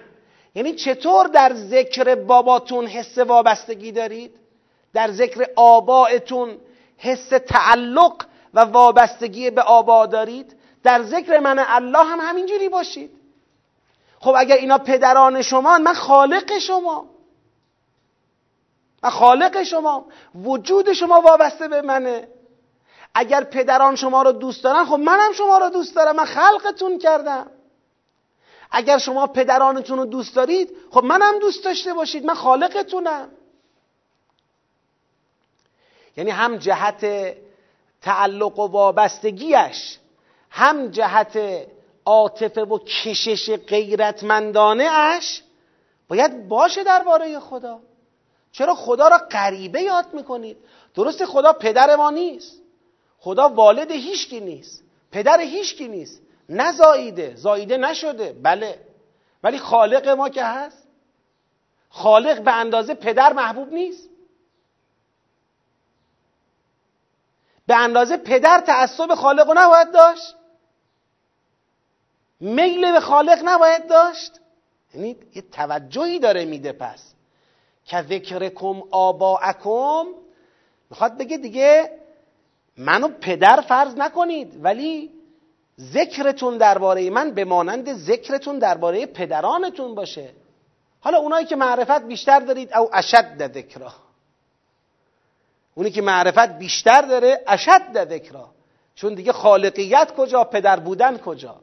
یعنی 0.56 0.74
چطور 0.74 1.28
در 1.28 1.54
ذکر 1.54 2.16
باباتون 2.16 2.86
حس 2.86 3.18
وابستگی 3.18 3.92
دارید؟ 3.92 4.32
در 4.94 5.12
ذکر 5.12 5.46
آبائتون 5.56 6.58
حس 6.98 7.30
تعلق 7.30 8.26
و 8.54 8.60
وابستگی 8.60 9.50
به 9.50 9.62
آبا 9.62 10.06
دارید؟ 10.06 10.56
در 10.84 11.04
ذکر 11.04 11.40
من 11.40 11.66
الله 11.68 12.04
هم 12.04 12.20
همینجوری 12.22 12.70
باشید. 12.70 13.12
خب 14.20 14.34
اگر 14.38 14.56
اینا 14.56 14.78
پدران 14.78 15.42
شما 15.42 15.78
من 15.78 15.94
خالق 15.94 16.58
شما. 16.60 17.06
من 19.04 19.10
خالق 19.10 19.64
شما 19.64 20.06
وجود 20.36 20.94
شما 20.94 21.22
وابسته 21.22 21.68
به 21.68 21.82
منه. 21.82 22.28
اگر 23.14 23.44
پدران 23.44 23.96
شما 23.96 24.22
رو 24.22 24.32
دوست 24.32 24.64
دارن 24.64 24.86
خب 24.86 24.94
منم 24.94 25.34
شما 25.34 25.58
رو 25.58 25.70
دوست 25.70 25.96
دارم 25.96 26.16
من 26.16 26.26
خلقتون 26.26 27.00
کردم. 27.00 27.52
اگر 28.72 28.98
شما 28.98 29.28
پدرانتون 29.28 29.98
رو 29.98 30.06
دوست 30.06 30.36
دارید 30.36 30.70
خب 30.92 31.04
منم 31.04 31.40
دوست 31.40 31.64
داشته 31.64 31.94
باشید 31.94 32.26
من 32.26 32.34
خالقتونم. 32.34 33.30
یعنی 36.18 36.30
هم 36.30 36.58
جهت 36.58 37.36
تعلق 38.02 38.60
و 38.60 38.68
وابستگیش 38.68 39.98
هم 40.50 40.88
جهت 40.88 41.40
عاطفه 42.06 42.62
و 42.62 42.78
کشش 42.78 43.50
غیرتمندانه 43.50 44.84
اش 44.84 45.44
باید 46.08 46.48
باشه 46.48 46.84
درباره 46.84 47.40
خدا. 47.40 47.80
چرا 48.52 48.76
خدا 48.76 49.08
را 49.08 49.18
غریبه 49.18 49.82
یاد 49.82 50.14
می‌کنید؟ 50.14 50.58
درست 50.96 51.26
خدا 51.26 51.54
پدر 51.54 51.96
ما 51.96 52.10
نیست. 52.10 52.62
خدا 53.20 53.50
والد 53.50 53.92
هیچکی 53.92 54.40
نیست. 54.40 54.84
پدر 55.12 55.40
هیچکی 55.40 55.88
نیست. 55.88 56.22
نه 56.50 56.72
زاییده 56.72 57.36
زاییده 57.36 57.78
نشده. 57.78 58.34
بله. 58.34 58.80
ولی 59.44 59.60
خالق 59.60 60.08
ما 60.08 60.30
که 60.30 60.44
هست. 60.44 60.88
خالق 61.90 62.42
به 62.42 62.52
اندازه 62.52 62.94
پدر 62.94 63.34
محبوب 63.34 63.74
نیست. 63.74 64.10
به 67.68 67.76
اندازه 67.76 68.18
پدر 68.18 68.62
تعصب 68.62 69.16
خالق 69.16 69.48
رو 69.48 69.54
نباید 69.58 69.92
داشت. 69.92 70.36
میل 72.40 72.92
به 72.92 73.00
خالق 73.00 73.42
نباید 73.44 73.88
داشت. 73.88 74.40
یعنی 74.94 75.18
یه 75.36 75.42
توجهی 75.42 76.20
داره 76.20 76.46
میده 76.46 76.72
پس. 76.72 77.14
که 77.92 78.02
ذکرکم 78.02 78.82
آباءکم. 78.92 80.06
می‌خواد 80.90 81.18
بگه 81.18 81.38
دیگه 81.38 81.92
منو 82.78 83.08
پدر 83.08 83.62
فرض 83.62 83.96
نکنید 83.96 84.60
ولی 84.64 85.12
ذکرتون 85.80 86.58
درباره 86.58 87.10
من 87.10 87.32
به 87.32 87.46
مانند 87.46 87.94
ذکرتون 87.94 88.60
درباره 88.60 89.06
پدرانتون 89.06 89.96
باشه. 89.96 90.30
حالا 91.00 91.18
اونایی 91.18 91.46
که 91.46 91.56
معرفت 91.56 92.04
بیشتر 92.08 92.40
دارید 92.40 92.74
او 92.74 92.90
اشد 92.94 93.54
ذکرا. 93.54 93.94
اونی 95.76 95.92
که 95.92 96.02
معرفت 96.02 96.58
بیشتر 96.58 97.02
داره 97.02 97.44
اشد 97.48 98.10
ذکرا. 98.10 98.50
چون 98.96 99.14
دیگه 99.14 99.32
خالقیت 99.32 100.16
کجا 100.18 100.44
پدر 100.44 100.80
بودن 100.80 101.18
کجا؟ 101.18 101.56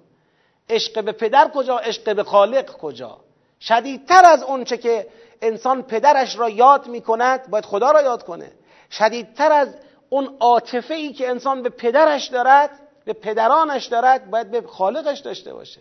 عشق 0.68 1.04
به 1.04 1.12
پدر 1.12 1.50
کجا 1.54 1.78
عشق 1.78 2.16
به 2.16 2.22
خالق 2.22 2.72
کجا؟ 2.72 3.20
شدیدتر 3.60 4.24
از 4.24 4.42
اونچه 4.42 4.76
که 4.76 5.06
انسان 5.42 5.82
پدرش 5.82 6.38
را 6.38 6.48
یاد 6.48 6.86
می 6.86 7.00
کند 7.00 7.50
باید 7.50 7.64
خدا 7.64 7.90
را 7.90 8.02
یاد 8.02 8.22
کنه. 8.24 8.52
شدیدتر 8.90 9.52
از 9.52 9.68
اون 10.08 10.36
عاطفه 10.40 10.94
ای 10.94 11.12
که 11.12 11.30
انسان 11.30 11.62
به 11.62 11.68
پدرش 11.68 12.26
دارد 12.26 12.70
به 13.04 13.12
پدرانش 13.12 13.86
دارد 13.86 14.30
باید 14.30 14.50
به 14.50 14.62
خالقش 14.62 15.18
داشته 15.18 15.52
باشه. 15.52 15.80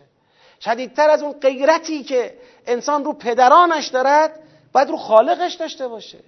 شدیدتر 0.61 1.09
از 1.09 1.23
اون 1.23 1.33
غیرتی 1.33 2.03
که 2.03 2.37
انسان 2.65 3.05
رو 3.05 3.13
پدرانش 3.13 3.87
دارد 3.87 4.39
باید 4.73 4.89
رو 4.89 4.97
خالقش 4.97 5.53
داشته 5.53 5.87
باشه. 5.87 6.19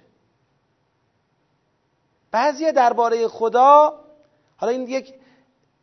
بعضی 2.30 2.72
درباره 2.72 3.28
خدا 3.28 4.00
حالا 4.56 4.72
این 4.72 4.88
یک 4.88 5.14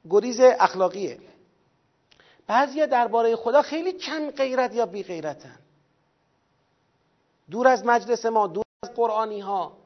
گریز 0.10 0.40
اخلاقیه. 0.42 1.20
بعضی 2.48 2.88
درباره 2.88 3.36
خدا 3.36 3.62
خیلی 3.62 3.94
کم 3.94 4.32
غیرت 4.32 4.74
یا 4.76 4.86
بی 4.86 5.04
غیرتن 5.04 5.60
دور 7.52 7.68
از 7.68 7.86
مجلس 7.86 8.26
ما 8.26 8.48
دور 8.48 8.64
از 8.84 8.94
قرآنی 8.94 9.40
ها 9.40 9.78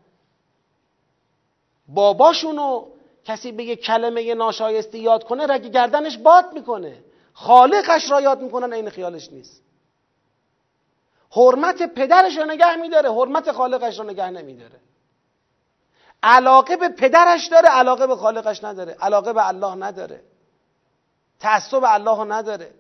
باباشونو 1.88 2.88
کسی 3.26 3.50
یک 3.50 3.82
کلمه 3.82 4.34
ناشایستی 4.34 5.00
یاد 5.00 5.24
کنه 5.24 5.46
رگ 5.48 5.66
گردنش 5.66 6.18
باد 6.18 6.54
می‌کنه. 6.54 7.04
خالقش 7.34 8.12
را 8.12 8.22
یاد 8.22 8.42
می‌کنن 8.42 8.74
این 8.74 8.90
خیالش 8.90 9.32
نیست. 9.32 9.62
حرمت 11.32 11.84
پدرش 11.84 12.38
رو 12.38 12.46
نگه 12.46 12.76
میداره 12.76 13.12
حرمت 13.12 13.52
خالقش 13.52 14.00
رو 14.00 14.06
نگه 14.06 14.30
نمیداره. 14.30 14.80
علاقه 16.24 16.78
به 16.78 16.90
پدرش 16.90 17.48
داره 17.48 17.70
علاقه 17.70 18.08
به 18.08 18.16
خالقش 18.16 18.64
نداره. 18.64 18.98
علاقه 19.02 19.34
به 19.34 19.48
الله 19.48 19.76
نداره. 19.76 20.24
تعصب 21.40 21.84
الله 21.84 22.24
نداره. 22.24 22.74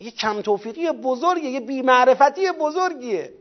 یه 0.00 0.10
کم 0.10 0.42
توفیقی 0.42 0.92
بزرگیه 0.92 1.50
یه 1.50 1.60
بیمعرفتی 1.60 2.52
بزرگیه. 2.52 3.34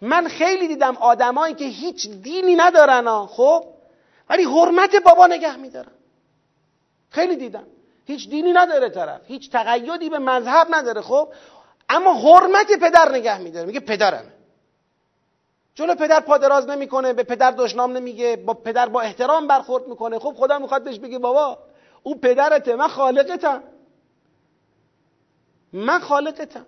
من 0.00 0.28
خیلی 0.28 0.68
دیدم 0.68 0.96
آدمایی 0.96 1.54
که 1.54 1.64
هیچ 1.64 2.10
دینی 2.10 2.56
ندارن 2.56 3.26
خب؟ 3.26 3.64
ولی 4.30 4.44
حرمت 4.44 4.96
بابا 4.96 5.26
نگه 5.26 5.56
میدارن. 5.56 5.92
خیلی 7.10 7.36
دیدم. 7.36 7.66
هیچ 8.04 8.30
دینی 8.30 8.52
نداره 8.52 8.88
طرف. 8.90 9.20
هیچ 9.26 9.50
تقیدی 9.50 10.10
به 10.10 10.18
مذهب 10.18 10.66
نداره 10.70 11.00
خب؟ 11.00 11.28
اما 11.88 12.14
حرمت 12.14 12.72
پدر 12.72 13.12
نگه 13.12 13.38
میداره. 13.38 13.66
میگه 13.66 13.80
پدرمه. 13.80 14.32
جلو 15.74 15.94
پدر 15.94 16.20
پادراز 16.20 16.68
نمی‌کنه 16.68 17.12
به 17.12 17.22
پدر 17.22 17.50
دشنام 17.50 17.96
نمیگه 17.96 18.36
با 18.36 18.54
پدر 18.54 18.88
با 18.88 19.00
احترام 19.00 19.46
برخورد 19.46 19.88
می‌کنه. 19.88 20.18
خب 20.18 20.34
خدا 20.34 20.58
می‌خواد 20.58 20.84
بهش 20.84 20.98
بگه 20.98 21.18
بابا 21.18 21.58
او 22.02 22.14
پدرته 22.14 22.76
من 22.76 22.88
خالقتم. 22.88 23.62
من 25.72 25.98
خالقتم. 25.98 26.66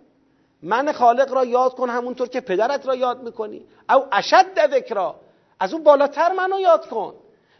من 0.62 0.92
خالق 0.92 1.32
را 1.32 1.44
یاد 1.44 1.74
کن 1.74 1.90
همونطور 1.90 2.28
که 2.28 2.40
پدرت 2.40 2.86
را 2.86 2.94
یاد 2.94 3.22
می‌کنی. 3.22 3.66
او 3.90 4.06
اشد 4.12 4.70
ذکرا. 4.70 5.20
از 5.60 5.72
اون 5.72 5.82
بالاتر 5.82 6.32
منو 6.32 6.60
یاد 6.60 6.88
کن. 6.88 7.14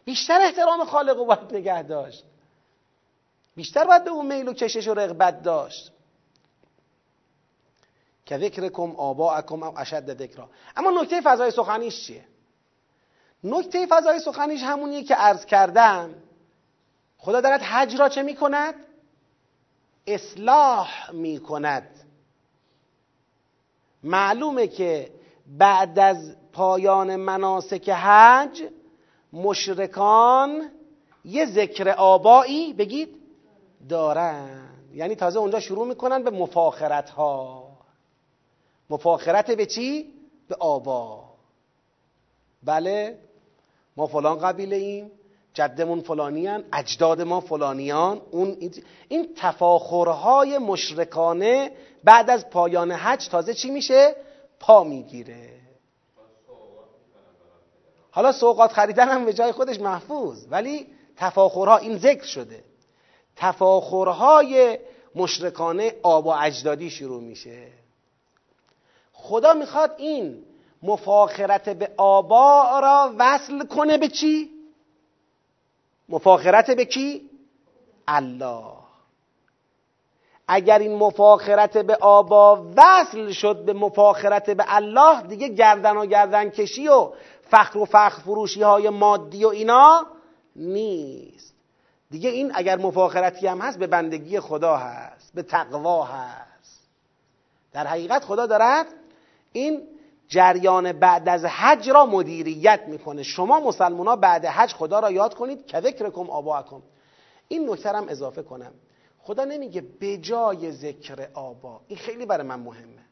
بیشتر 0.04 0.40
احترام 0.40 0.84
خالق 0.84 1.16
رو 1.16 1.24
باید 1.24 1.54
نگه 1.54 1.82
داشت. 1.82 2.24
بیشتر 3.56 3.84
باید 3.84 4.04
به 4.04 4.10
اون 4.10 4.26
میل 4.26 4.48
و 4.48 4.52
کشش 4.52 4.88
و 4.88 4.94
رغبت 4.94 5.42
داشت. 5.42 5.92
که 8.26 8.38
ذکرکم 8.38 8.96
آباءکم 8.96 9.62
او 9.62 9.78
اشد 9.78 10.18
ذکرا. 10.18 10.48
اما 10.76 10.90
نکته 10.90 11.20
فضای 11.20 11.50
سخنیش 11.50 12.06
چیه؟ 12.06 12.24
نکته 13.44 13.86
فضای 13.86 14.20
سخنیش 14.20 14.62
همونیه 14.62 15.02
که 15.02 15.14
عرض 15.14 15.46
کردم. 15.46 16.14
خدا 17.18 17.40
دارد 17.40 17.62
حج 17.62 17.96
را 17.96 18.08
چه 18.08 18.22
می‌کند؟ 18.22 18.74
اصلاح 20.06 21.10
می‌کند. 21.10 22.07
معلومه 24.02 24.66
که 24.66 25.10
بعد 25.46 25.98
از 25.98 26.36
پایان 26.52 27.16
مناسک 27.16 27.88
حج 27.88 28.62
مشرکان 29.32 30.70
یه 31.24 31.46
ذکر 31.46 31.88
آبایی 31.88 32.72
بگید 32.72 33.16
دارن. 33.88 34.68
یعنی 34.94 35.14
تازه 35.14 35.38
اونجا 35.38 35.60
شروع 35.60 35.86
می‌کنن 35.86 36.22
به 36.22 36.30
مفاخرت 36.30 37.10
ها 37.10 37.68
مفاخرت 38.90 39.50
به 39.50 39.66
چی؟ 39.66 40.14
به 40.48 40.54
آبا. 40.54 41.24
بله 42.62 43.18
ما 43.96 44.06
فلان 44.06 44.38
قبیله 44.38 44.76
ایم 44.76 45.10
جدمون 45.58 46.00
فلانیان 46.00 46.64
اجداد 46.72 47.22
ما 47.22 47.40
فلانیان 47.40 48.20
اون 48.30 48.56
این 49.08 49.28
تفاخرهای 49.36 50.58
مشرکانه 50.58 51.72
بعد 52.04 52.30
از 52.30 52.50
پایان 52.50 52.92
حج 52.92 53.28
تازه 53.28 53.54
چی 53.54 53.70
میشه؟ 53.70 54.16
پا 54.60 54.84
می‌گیره. 54.84 55.50
حالا 58.10 58.32
سوقات 58.32 58.72
خریدن 58.72 59.08
هم 59.08 59.24
به 59.24 59.32
جای 59.32 59.52
خودش 59.52 59.80
محفوظ 59.80 60.46
ولی 60.50 60.86
تفاخرها 61.16 61.76
این 61.76 61.98
ذکر 61.98 62.24
شده. 62.24 62.64
تفاخرهای 63.36 64.78
مشرکانه 65.14 65.94
آب 66.02 66.26
و 66.26 66.30
اجدادی 66.30 66.90
شروع 66.90 67.22
میشه. 67.22 67.66
خدا 69.12 69.54
می‌خواد 69.54 69.94
این 69.98 70.44
مفاخرت 70.82 71.68
به 71.68 71.90
آبا 71.96 72.80
را 72.80 73.14
وصل 73.18 73.66
کنه 73.66 73.98
به 73.98 74.08
چی؟ 74.08 74.57
مفاخرت 76.08 76.70
به 76.70 76.84
کی؟ 76.84 77.30
الله. 78.08 78.78
اگر 80.48 80.78
این 80.78 80.96
مفاخرت 80.96 81.78
به 81.78 81.94
آبا 81.94 82.66
وصل 82.76 83.30
شد 83.30 83.64
به 83.64 83.72
مفاخرت 83.72 84.50
به 84.50 84.64
الله 84.66 85.22
دیگه 85.22 85.48
گردن 85.48 85.96
و 85.96 86.06
گردن 86.06 86.50
کشی 86.50 86.88
و 86.88 87.12
فخر 87.50 87.78
و 87.78 87.84
فخر 87.84 88.20
فروشی 88.20 88.62
های 88.62 88.88
مادی 88.88 89.44
و 89.44 89.48
اینا 89.48 90.06
نیست. 90.56 91.54
دیگه 92.10 92.30
این 92.30 92.52
اگر 92.54 92.76
مفاخرتی 92.76 93.46
هم 93.46 93.60
هست 93.60 93.78
به 93.78 93.86
بندگی 93.86 94.40
خدا 94.40 94.76
هست 94.76 95.34
به 95.34 95.42
تقوا 95.42 96.04
هست. 96.04 96.88
در 97.72 97.86
حقیقت 97.86 98.24
خدا 98.24 98.46
دارد 98.46 98.86
این 99.52 99.97
جریان 100.28 100.92
بعد 100.92 101.28
از 101.28 101.44
حج 101.44 101.90
را 101.90 102.06
مدیریت 102.06 102.80
می‌کنه. 102.86 103.22
شما 103.22 103.60
مسلمان 103.60 104.06
ها 104.06 104.16
بعد 104.16 104.44
حج 104.44 104.72
خدا 104.72 104.98
را 105.00 105.10
یاد 105.10 105.34
کنید 105.34 105.66
که 105.66 105.80
ذکرکم 105.80 106.30
آباکم. 106.30 106.82
این 107.48 107.70
نکته 107.70 107.88
هم 107.88 108.08
اضافه 108.08 108.42
کنم. 108.42 108.72
خدا 109.18 109.44
نمیگه 109.44 109.82
بجای 110.00 110.72
ذکر 110.72 111.28
آبا. 111.34 111.80
این 111.88 111.98
خیلی 111.98 112.26
برای 112.26 112.46
من 112.46 112.60
مهمه. 112.60 113.04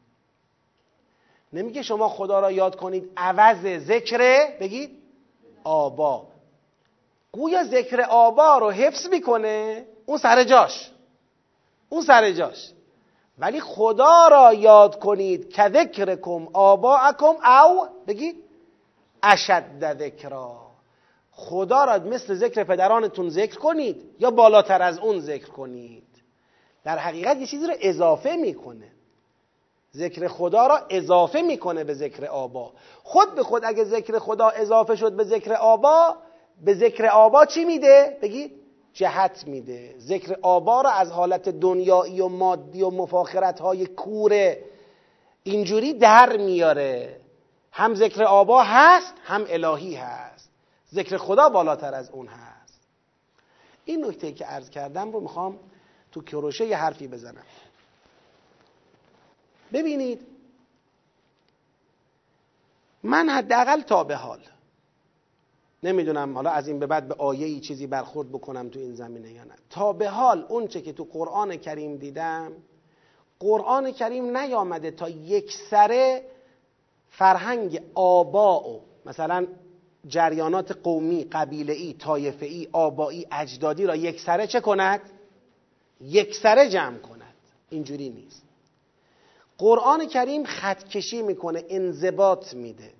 نمیگه 1.53 1.81
شما 1.81 2.09
خدا 2.09 2.39
را 2.39 2.51
یاد 2.51 2.75
کنید 2.75 3.11
عوض 3.17 3.85
ذکر 3.85 4.47
بگید 4.59 5.03
آبا. 5.63 6.27
گویا 7.31 7.63
ذکر 7.63 8.01
آبا 8.01 8.57
رو 8.57 8.71
حفظ 8.71 9.07
می‌کنه. 9.07 9.85
اون 10.05 10.17
سر 10.17 10.43
جاش. 10.43 10.91
اون 11.89 12.01
سر 12.01 12.31
جاش. 12.31 12.71
ولی 13.37 13.61
خدا 13.61 14.27
را 14.27 14.53
یاد 14.53 14.99
کنید 14.99 15.53
که 15.53 15.69
ذکرکم 15.69 16.47
آباءکم 16.53 17.35
او 17.45 17.87
بگید 18.07 18.35
اشد 19.23 19.63
ذکرا. 19.99 20.67
خدا 21.31 21.83
را 21.83 21.97
مثل 21.99 22.33
ذکر 22.33 22.63
پدرانتون 22.63 23.29
ذکر 23.29 23.57
کنید 23.57 24.15
یا 24.19 24.31
بالاتر 24.31 24.81
از 24.81 24.99
اون 24.99 25.19
ذکر 25.19 25.49
کنید. 25.49 26.03
در 26.83 26.97
حقیقت 26.97 27.37
یه 27.37 27.47
چیزی 27.47 27.67
رو 27.67 27.73
اضافه 27.81 28.35
می‌کنه. 28.35 28.91
ذکر 29.95 30.27
خدا 30.27 30.67
را 30.67 30.79
اضافه 30.89 31.41
می‌کنه 31.41 31.83
به 31.83 31.93
ذکر 31.93 32.25
آبا. 32.25 32.73
خود 33.03 33.35
به 33.35 33.43
خود 33.43 33.65
اگه 33.65 33.83
ذکر 33.83 34.19
خدا 34.19 34.49
اضافه 34.49 34.95
شد 34.95 35.13
به 35.13 35.23
ذکر 35.23 35.53
آبا 35.53 36.15
به 36.61 36.73
ذکر 36.73 37.05
آبا 37.05 37.45
چی 37.45 37.65
میده؟ 37.65 38.17
بگید 38.21 38.56
جهت 38.97 39.47
میده. 39.47 39.95
ذکر 39.99 40.37
آبا 40.41 40.81
را 40.81 40.91
از 40.91 41.11
حالت 41.11 41.49
دنیایی 41.49 42.21
و 42.21 42.27
مادی 42.27 42.81
و 42.81 42.89
مفاخرت 42.89 43.59
های 43.59 43.85
کوره 43.85 44.63
اینجوری 45.43 45.93
در 45.93 46.37
میاره. 46.37 47.21
هم 47.71 47.95
ذکر 47.95 48.23
آبا 48.23 48.63
هست 48.63 49.13
هم 49.23 49.45
الهی 49.49 49.95
هست. 49.95 50.49
ذکر 50.93 51.17
خدا 51.17 51.49
بالاتر 51.49 51.93
از 51.93 52.09
اون 52.09 52.27
هست. 52.27 52.79
این 53.85 54.05
نکته 54.05 54.31
که 54.31 54.45
عرض 54.45 54.69
کردم 54.69 55.11
رو 55.11 55.19
می‌خوام 55.19 55.59
تو 56.11 56.21
کروشه 56.21 56.65
یه 56.65 56.77
حرفی 56.77 57.07
بزنم. 57.07 57.45
ببینید 59.73 60.27
من 63.03 63.29
حداقل 63.29 63.81
تا 63.81 64.03
به 64.03 64.15
حال 64.15 64.39
نمی‌دونم 65.83 66.35
حالا 66.35 66.49
از 66.49 66.67
این 66.67 66.79
به 66.79 66.87
بعد 66.87 67.07
به 67.07 67.15
آیه 67.17 67.59
چیزی 67.59 67.87
برخورد 67.87 68.29
بکنم 68.29 68.69
تو 68.69 68.79
این 68.79 68.95
زمینه 68.95 69.31
یا 69.31 69.43
نه. 69.43 69.55
تا 69.69 69.93
به 69.93 70.09
حال 70.09 70.45
اونچه 70.49 70.81
که 70.81 70.93
تو 70.93 71.03
قرآن 71.03 71.55
کریم 71.55 71.97
دیدم 71.97 72.51
قرآن 73.39 73.91
کریم 73.91 74.37
نیامده 74.37 74.91
تا 74.91 75.09
یک 75.09 75.53
سره 75.69 76.23
فرهنگ 77.09 77.81
آبا 77.93 78.69
و 78.69 78.81
مثلا 79.05 79.47
جریانات 80.07 80.71
قومی 80.83 81.23
قبیله 81.23 81.73
ای 81.73 81.93
طایفه 81.93 82.45
ای 82.45 82.67
آبایی 82.71 83.27
اجدادی 83.31 83.85
را 83.85 83.95
یک 83.95 84.21
سره 84.21 84.47
چه 84.47 84.61
کند؟ 84.61 85.01
یک 86.01 86.35
سره 86.35 86.69
جمع 86.69 86.97
کند. 86.97 87.33
اینجوری 87.69 88.09
نیست. 88.09 88.43
قرآن 89.57 90.07
کریم 90.07 90.43
خطکشی 90.43 91.21
می‌کنه 91.21 91.63
انضباط 91.69 92.53
میده. 92.53 92.93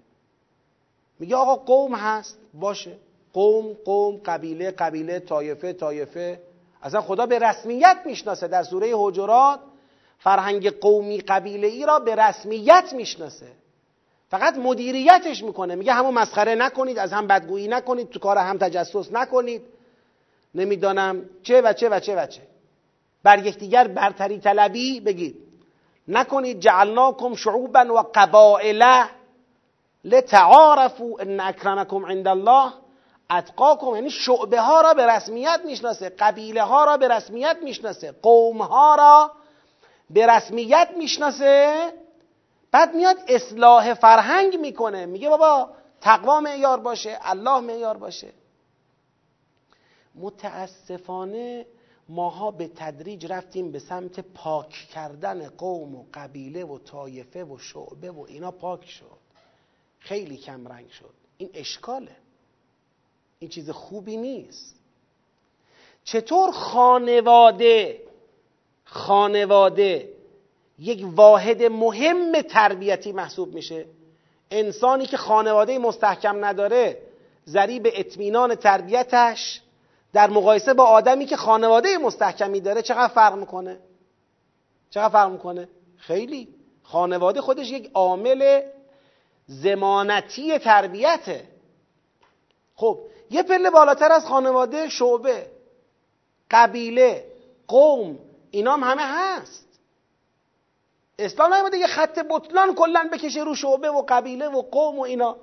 میگه 1.20 1.36
آقا 1.36 1.56
قوم 1.56 1.96
هست. 1.96 2.38
باشه. 2.54 2.98
قوم 3.34 3.74
قوم 3.86 4.22
قبیله 4.26 4.72
قبیله 4.72 5.20
طایفه 5.20 5.74
طایفه. 5.74 6.40
اصلا 6.84 7.02
خدا 7.02 7.26
به 7.26 7.40
رسمیت 7.40 7.98
می‌شناسه. 8.06 8.48
در 8.48 8.64
سوره 8.64 8.92
حجرات 8.94 9.60
فرهنگ 10.20 10.80
قومی 10.80 11.18
قبیله 11.18 11.68
ای 11.68 11.86
را 11.86 12.00
به 12.00 12.16
رسمیت 12.16 12.94
می‌شناسه. 12.94 13.48
فقط 14.30 14.58
مدیریتش 14.58 15.44
می‌کنه. 15.44 15.76
میگه 15.76 15.94
همون 15.94 16.14
مسخره 16.14 16.56
نکنید 16.56 17.00
از 17.00 17.14
هم 17.14 17.28
بدگویی 17.28 17.68
نکنید 17.68 18.10
تو 18.10 18.20
کار 18.20 18.38
هم 18.38 18.58
تجسس 18.58 19.12
نکنید. 19.12 19.62
نمی‌دانم 20.56 21.30
چه 21.44 21.62
و 21.62 21.74
چه 21.74 21.90
و 21.90 22.00
چه 22.00 22.16
و 22.16 22.26
چه. 22.28 22.42
بر 23.24 23.46
یکدیگر 23.46 23.88
برتری 23.88 24.40
طلبی 24.40 25.00
بگید. 25.00 25.36
نکنید 26.08 26.60
جعلناکم 26.60 27.36
شعوبا 27.36 27.86
و 27.96 28.04
قبائل 28.16 29.04
لتعارفوا 30.08 31.20
ان 31.20 31.40
اکرمکم 31.40 32.06
عند 32.06 32.28
الله 32.28 32.74
اتقاکم 33.32 33.96
یعنی 33.96 34.10
شعبه 34.10 34.62
ها 34.62 34.82
را 34.82 34.94
به 34.94 35.06
رسمیت 35.06 35.62
می‌شناسه 35.66 36.10
قبیله 36.10 36.64
ها 36.64 36.86
را 36.86 36.98
به 36.98 37.08
رسمیت 37.08 37.58
می‌شناسه 37.64 38.12
قوم 38.22 38.62
ها 38.62 38.96
را 38.96 39.32
به 40.10 40.28
رسمیت 40.28 40.90
می‌شناسه. 40.98 41.94
بعد 42.72 42.96
میاد 42.96 43.18
اصلاح 43.28 43.94
فرهنگ 43.94 44.60
می‌کنه 44.60 45.06
میگه 45.06 45.30
بابا 45.30 45.70
تقوا 46.02 46.40
معیار 46.40 46.80
باشه 46.80 47.20
الله 47.22 47.60
معیار 47.60 47.98
باشه. 47.98 48.34
متاسفانه 50.16 51.66
ماها 52.10 52.52
به 52.52 52.68
تدریج 52.68 53.26
رفتیم 53.32 53.72
به 53.72 53.80
سمت 53.80 54.20
پاک 54.20 54.70
کردن 54.70 55.50
قوم 55.50 55.96
و 55.96 56.06
قبیله 56.14 56.64
و 56.64 56.78
طایفه 56.78 57.44
و 57.44 57.58
شعبه 57.58 58.12
و 58.12 58.26
اینا 58.28 58.52
پاک 58.52 58.90
شد. 58.90 59.27
خیلی 60.00 60.38
کم 60.38 60.68
رنگ 60.68 60.90
شد. 60.90 61.14
این 61.38 61.50
اشکاله. 61.54 62.16
این 63.40 63.50
چیز 63.50 63.70
خوبی 63.70 64.18
نیست. 64.18 64.76
چطور 66.04 66.52
خانواده 66.52 68.04
خانواده 68.84 70.14
یک 70.80 71.06
واحد 71.16 71.64
مهم 71.64 72.42
تربیتی 72.42 73.12
محسوب 73.12 73.54
میشه؟ 73.54 73.86
انسانی 74.52 75.06
که 75.06 75.18
خانواده 75.18 75.80
مستحکم 75.80 76.46
نداره 76.46 77.02
ذریب 77.50 77.88
اطمینان 77.94 78.56
تربیتش 78.56 79.62
در 80.14 80.30
مقایسه 80.30 80.74
با 80.74 80.84
آدمی 80.84 81.26
که 81.26 81.38
خانواده 81.38 81.98
مستحکمی 81.98 82.60
داره 82.60 82.82
چقدر 82.82 83.14
فرق 83.14 83.36
می‌کنه؟ 83.36 83.80
چقدر 84.90 85.10
فرق 85.10 85.32
می‌کنه؟ 85.32 85.70
خیلی. 85.98 86.48
خانواده 86.84 87.42
خودش 87.42 87.72
یک 87.72 87.92
عامل 87.94 88.62
زمانتی 89.48 90.60
تربیته. 90.60 91.48
خب 92.76 93.00
یه 93.30 93.44
پله 93.44 93.70
بالاتر 93.70 94.12
از 94.12 94.26
خانواده 94.26 94.90
شعبه 94.90 95.48
قبیله 96.52 97.26
قوم 97.68 98.20
اینام 98.52 98.84
همه 98.84 99.04
هست. 99.06 99.68
اسلام 101.20 101.54
نیومده 101.54 101.78
یه 101.78 101.88
خط 101.88 102.20
بطلان 102.30 102.76
کلا 102.76 103.10
بکشه 103.14 103.44
رو 103.44 103.56
شعبه 103.56 103.90
و 103.90 104.04
قبیله 104.10 104.48
و 104.48 104.62
قوم 104.62 105.00
و 105.00 105.02
اینا. 105.02 105.38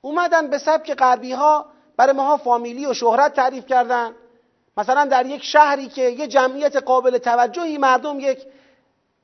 اومدن 0.00 0.50
به 0.50 0.58
سبک 0.58 0.94
غربی 0.94 1.32
ها 1.32 1.66
برای 1.96 2.12
ماها 2.12 2.36
فامیلی 2.36 2.86
و 2.86 2.94
شهرت 2.94 3.34
تعریف 3.34 3.66
کردن. 3.66 4.14
مثلا 4.76 5.04
در 5.04 5.26
یک 5.26 5.44
شهری 5.44 5.88
که 5.88 6.02
یه 6.02 6.26
جمعیت 6.26 6.76
قابل 6.76 7.18
توجهی 7.18 7.78
مردم 7.78 8.20
یک 8.20 8.46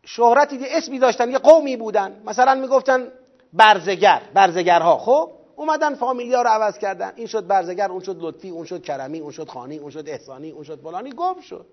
شهرتی 0.04 0.58
اسمی 0.68 0.98
داشتن 0.98 1.30
یه 1.30 1.38
قومی 1.38 1.76
بودن. 1.76 2.22
مثلا 2.26 2.54
می‌گفتن 2.54 3.08
برزگر 3.52 4.22
برزگرها. 4.34 4.98
خب 4.98 5.30
اومدن 5.56 5.94
فامیلیا 5.94 6.42
رو 6.42 6.48
عوض 6.48 6.78
کردن. 6.78 7.12
این 7.16 7.26
شد 7.26 7.46
برزگر 7.46 7.90
اون 7.90 8.00
شد 8.00 8.16
لطفی 8.20 8.50
اون 8.50 8.64
شد 8.64 8.82
کرمی 8.82 9.20
اون 9.20 9.32
شد 9.32 9.48
خانی 9.48 9.78
اون 9.78 9.90
شد 9.90 10.08
احسانی 10.08 10.50
اون 10.50 10.64
شد 10.64 10.80
فلانی. 10.80 11.10
گم 11.10 11.40
شد. 11.40 11.66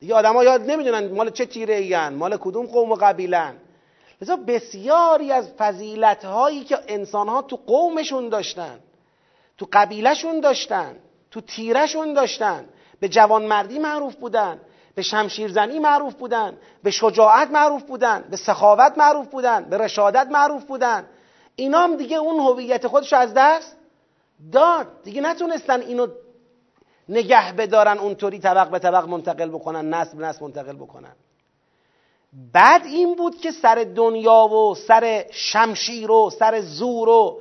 دیگه 0.00 0.14
آدما 0.14 0.44
یاد 0.44 0.70
نمی‌دونن 0.70 1.12
مال 1.12 1.30
چه 1.30 1.46
تیره 1.46 1.74
این 1.74 2.08
مال 2.08 2.36
کدوم 2.36 2.66
قوم 2.66 2.92
و 2.92 2.94
قبیلن 2.94 3.56
لذا 4.22 4.36
بسیاری 4.36 5.32
از 5.32 5.48
فضیلت 5.58 6.24
هایی 6.24 6.64
که 6.64 6.78
انسان 6.88 7.28
ها 7.28 7.42
تو 7.42 7.56
قومشون 7.66 8.28
داشتن 8.28 8.78
تو 9.58 9.66
قبیلهشون 9.72 10.40
داشتن 10.40 10.96
تو 11.30 11.40
تیرشون 11.40 12.12
داشتن 12.12 12.64
به 13.00 13.08
جوانمردی 13.08 13.78
معروف 13.78 14.14
بودن. 14.14 14.60
به 14.96 15.02
شمشیرزنی 15.02 15.78
معروف 15.78 16.14
بودن 16.14 16.58
به 16.82 16.90
شجاعت 16.90 17.50
معروف 17.50 17.82
بودن 17.82 18.24
به 18.30 18.36
سخاوت 18.36 18.98
معروف 18.98 19.26
بودن 19.26 19.64
به 19.64 19.78
رشادت 19.78 20.26
معروف 20.30 20.64
بودن. 20.64 21.06
اینام 21.56 21.96
دیگه 21.96 22.16
اون 22.16 22.40
هویت 22.40 22.86
خودش 22.86 23.12
از 23.12 23.34
دست 23.36 23.76
داد. 24.52 25.02
دیگه 25.04 25.20
نتونستن 25.20 25.80
اینو 25.80 26.06
نگه 27.08 27.52
بدارن 27.52 27.98
اونطوری 27.98 28.38
طبق 28.38 28.70
به 28.70 28.78
طبق 28.78 29.08
منتقل 29.08 29.48
بکنن 29.48 29.94
نسل 29.94 30.16
به 30.16 30.24
نسل 30.24 30.44
منتقل 30.44 30.76
بکنن. 30.76 31.12
بعد 32.52 32.86
این 32.86 33.14
بود 33.14 33.36
که 33.40 33.50
سر 33.50 33.86
دنیا 33.96 34.48
و 34.48 34.74
سر 34.74 35.24
شمشیر 35.30 36.10
و 36.10 36.30
سر 36.30 36.60
زور 36.60 37.08
و 37.08 37.40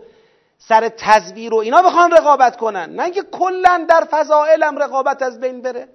سر 0.57 0.89
تزویر 0.89 1.53
و 1.53 1.57
اینا 1.57 1.81
بخوان 1.81 2.11
رقابت 2.11 2.57
کنن. 2.57 2.89
نه 2.89 3.03
اینکه 3.03 3.21
کلا 3.21 3.85
در 3.89 4.07
فضائلم 4.11 4.77
رقابت 4.77 5.21
از 5.21 5.39
بین 5.39 5.61
بره. 5.61 5.94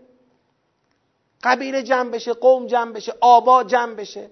قبیله 1.42 1.82
جمع 1.82 2.10
بشه 2.10 2.32
قوم 2.32 2.66
جمع 2.66 2.92
بشه 2.92 3.14
آبا 3.20 3.64
جمع 3.64 3.94
بشه. 3.94 4.30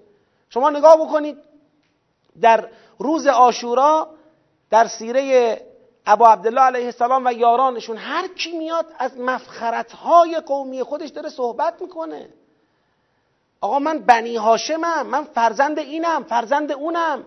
شما 0.50 0.70
نگاه 0.70 0.96
بکنید 0.96 1.38
در 2.40 2.68
روز 2.98 3.26
آشورا 3.26 4.08
در 4.70 4.86
سیره 4.86 5.60
ابا 6.06 6.28
عبدالله 6.28 6.60
علیه 6.60 6.84
السلام 6.84 7.26
و 7.26 7.32
یارانشون 7.32 7.96
هر 7.96 8.28
کی 8.28 8.58
میاد 8.58 8.86
از 8.98 9.18
مفخرتهای 9.18 10.40
قومی 10.40 10.82
خودش 10.82 11.08
داره 11.08 11.28
صحبت 11.28 11.82
می‌کنه. 11.82 12.28
آقا 13.60 13.78
من 13.78 13.98
بنی 13.98 14.36
هاشمم 14.36 15.06
من 15.06 15.24
فرزند 15.24 15.78
اینم 15.78 16.24
فرزند 16.24 16.72
اونم. 16.72 17.24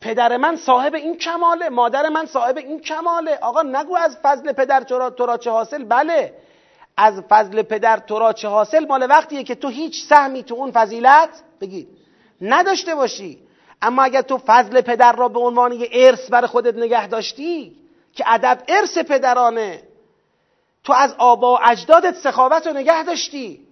پدر 0.00 0.36
من 0.36 0.56
صاحب 0.56 0.94
این 0.94 1.16
کماله 1.18 1.68
مادر 1.68 2.08
من 2.08 2.26
صاحب 2.26 2.58
این 2.58 2.80
کماله. 2.80 3.36
آقا 3.36 3.62
نگو 3.62 3.96
از 3.96 4.16
فضل 4.22 4.52
پدر 4.52 4.80
تو 4.80 5.26
را 5.26 5.36
چه 5.36 5.50
حاصل؟ 5.50 5.84
بله. 5.84 6.34
از 6.96 7.20
فضل 7.28 7.62
پدر 7.62 7.96
تو 7.96 8.18
را 8.18 8.32
چه 8.32 8.48
حاصل؟ 8.48 8.86
مال 8.86 9.06
وقتیه 9.10 9.44
که 9.44 9.54
تو 9.54 9.68
هیچ 9.68 10.04
سهمی 10.08 10.42
تو 10.42 10.54
اون 10.54 10.70
فضیلت 10.70 11.42
بگی 11.60 11.88
نداشته 12.40 12.94
باشی. 12.94 13.38
اما 13.82 14.02
اگر 14.02 14.22
تو 14.22 14.38
فضل 14.46 14.80
پدر 14.80 15.12
را 15.12 15.28
به 15.28 15.40
عنوان 15.40 15.72
یه 15.72 15.88
ارث 15.92 16.30
بر 16.30 16.46
خودت 16.46 16.74
نگه 16.74 17.06
داشتی 17.06 17.76
که 18.12 18.24
ادب 18.26 18.62
ارث 18.68 18.98
پدرانه 18.98 19.82
تو 20.84 20.92
از 20.92 21.14
آبا 21.18 21.54
و 21.54 21.58
اجدادت 21.62 22.16
سخاوت 22.16 22.66
رو 22.66 22.72
نگه 22.72 23.02
داشتی. 23.02 23.66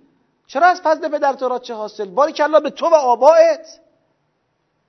چرا 0.47 0.67
از 0.67 0.81
فضل 0.81 1.09
پدر 1.09 1.33
تو 1.33 1.49
را 1.49 1.59
چه 1.59 1.75
حاصل؟ 1.75 2.09
باری 2.09 2.33
کلا 2.33 2.61
به 2.61 2.71
تو 2.71 2.87
و 2.87 2.95
آبایت 2.95 3.67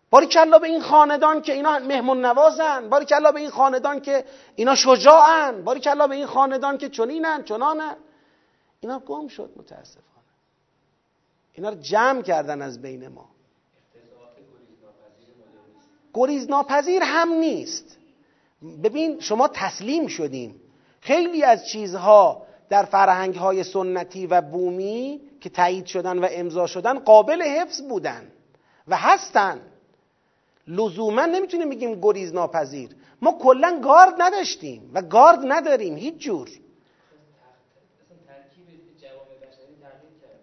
باری 0.09 0.27
کلا 0.27 0.59
به 0.59 0.67
این 0.67 0.81
خاندان 0.81 1.41
که 1.41 1.53
اینا 1.53 1.79
مهمون 1.79 2.25
نوازن. 2.25 2.89
باری 2.89 3.05
کلا 3.05 3.31
به 3.31 3.39
این 3.39 3.49
خاندان 3.49 4.01
که 4.01 4.25
اینا 4.55 4.75
شجاعن. 4.75 5.63
باری 5.63 5.79
کلا 5.79 6.07
به 6.07 6.15
این 6.15 6.25
خاندان 6.25 6.77
که 6.77 6.89
چنینن 6.89 7.43
چنانن. 7.43 7.95
اینا 8.81 8.99
گم 8.99 9.27
شد 9.27 9.51
متاسفانه. 9.55 10.05
اینا 11.53 11.69
رو 11.69 11.75
جمع 11.75 12.21
کردن 12.21 12.61
از 12.61 12.81
بین 12.81 13.07
ما. 13.07 13.29
گریز 16.13 16.49
ناپذیر 16.49 17.01
هم 17.03 17.29
نیست. 17.29 17.97
ببین 18.83 19.19
شما 19.19 19.47
تسلیم 19.47 20.07
شدیم. 20.07 20.61
خیلی 20.99 21.43
از 21.43 21.67
چیزها 21.67 22.47
در 22.69 22.85
فرهنگ 22.85 23.35
های 23.35 23.63
سنتی 23.63 24.27
و 24.27 24.41
بومی 24.41 25.21
که 25.41 25.49
تایید 25.49 25.85
شدن 25.85 26.19
و 26.19 26.27
امضا 26.31 26.67
شدن 26.67 26.99
قابل 26.99 27.41
حفظ 27.41 27.81
بودن 27.81 28.31
و 28.87 28.97
هستن. 28.97 29.61
لزوما 30.67 31.25
نمی‌تونیم 31.25 31.69
بگیم 31.69 32.01
گریز 32.01 32.33
ناپذیر. 32.33 32.95
ما 33.21 33.37
کلا 33.41 33.79
گارد 33.83 34.21
نداشتیم 34.21 34.91
و 34.93 35.01
گارد 35.01 35.39
نداریم 35.43 35.95
هیچ 35.95 36.15
جور. 36.15 36.49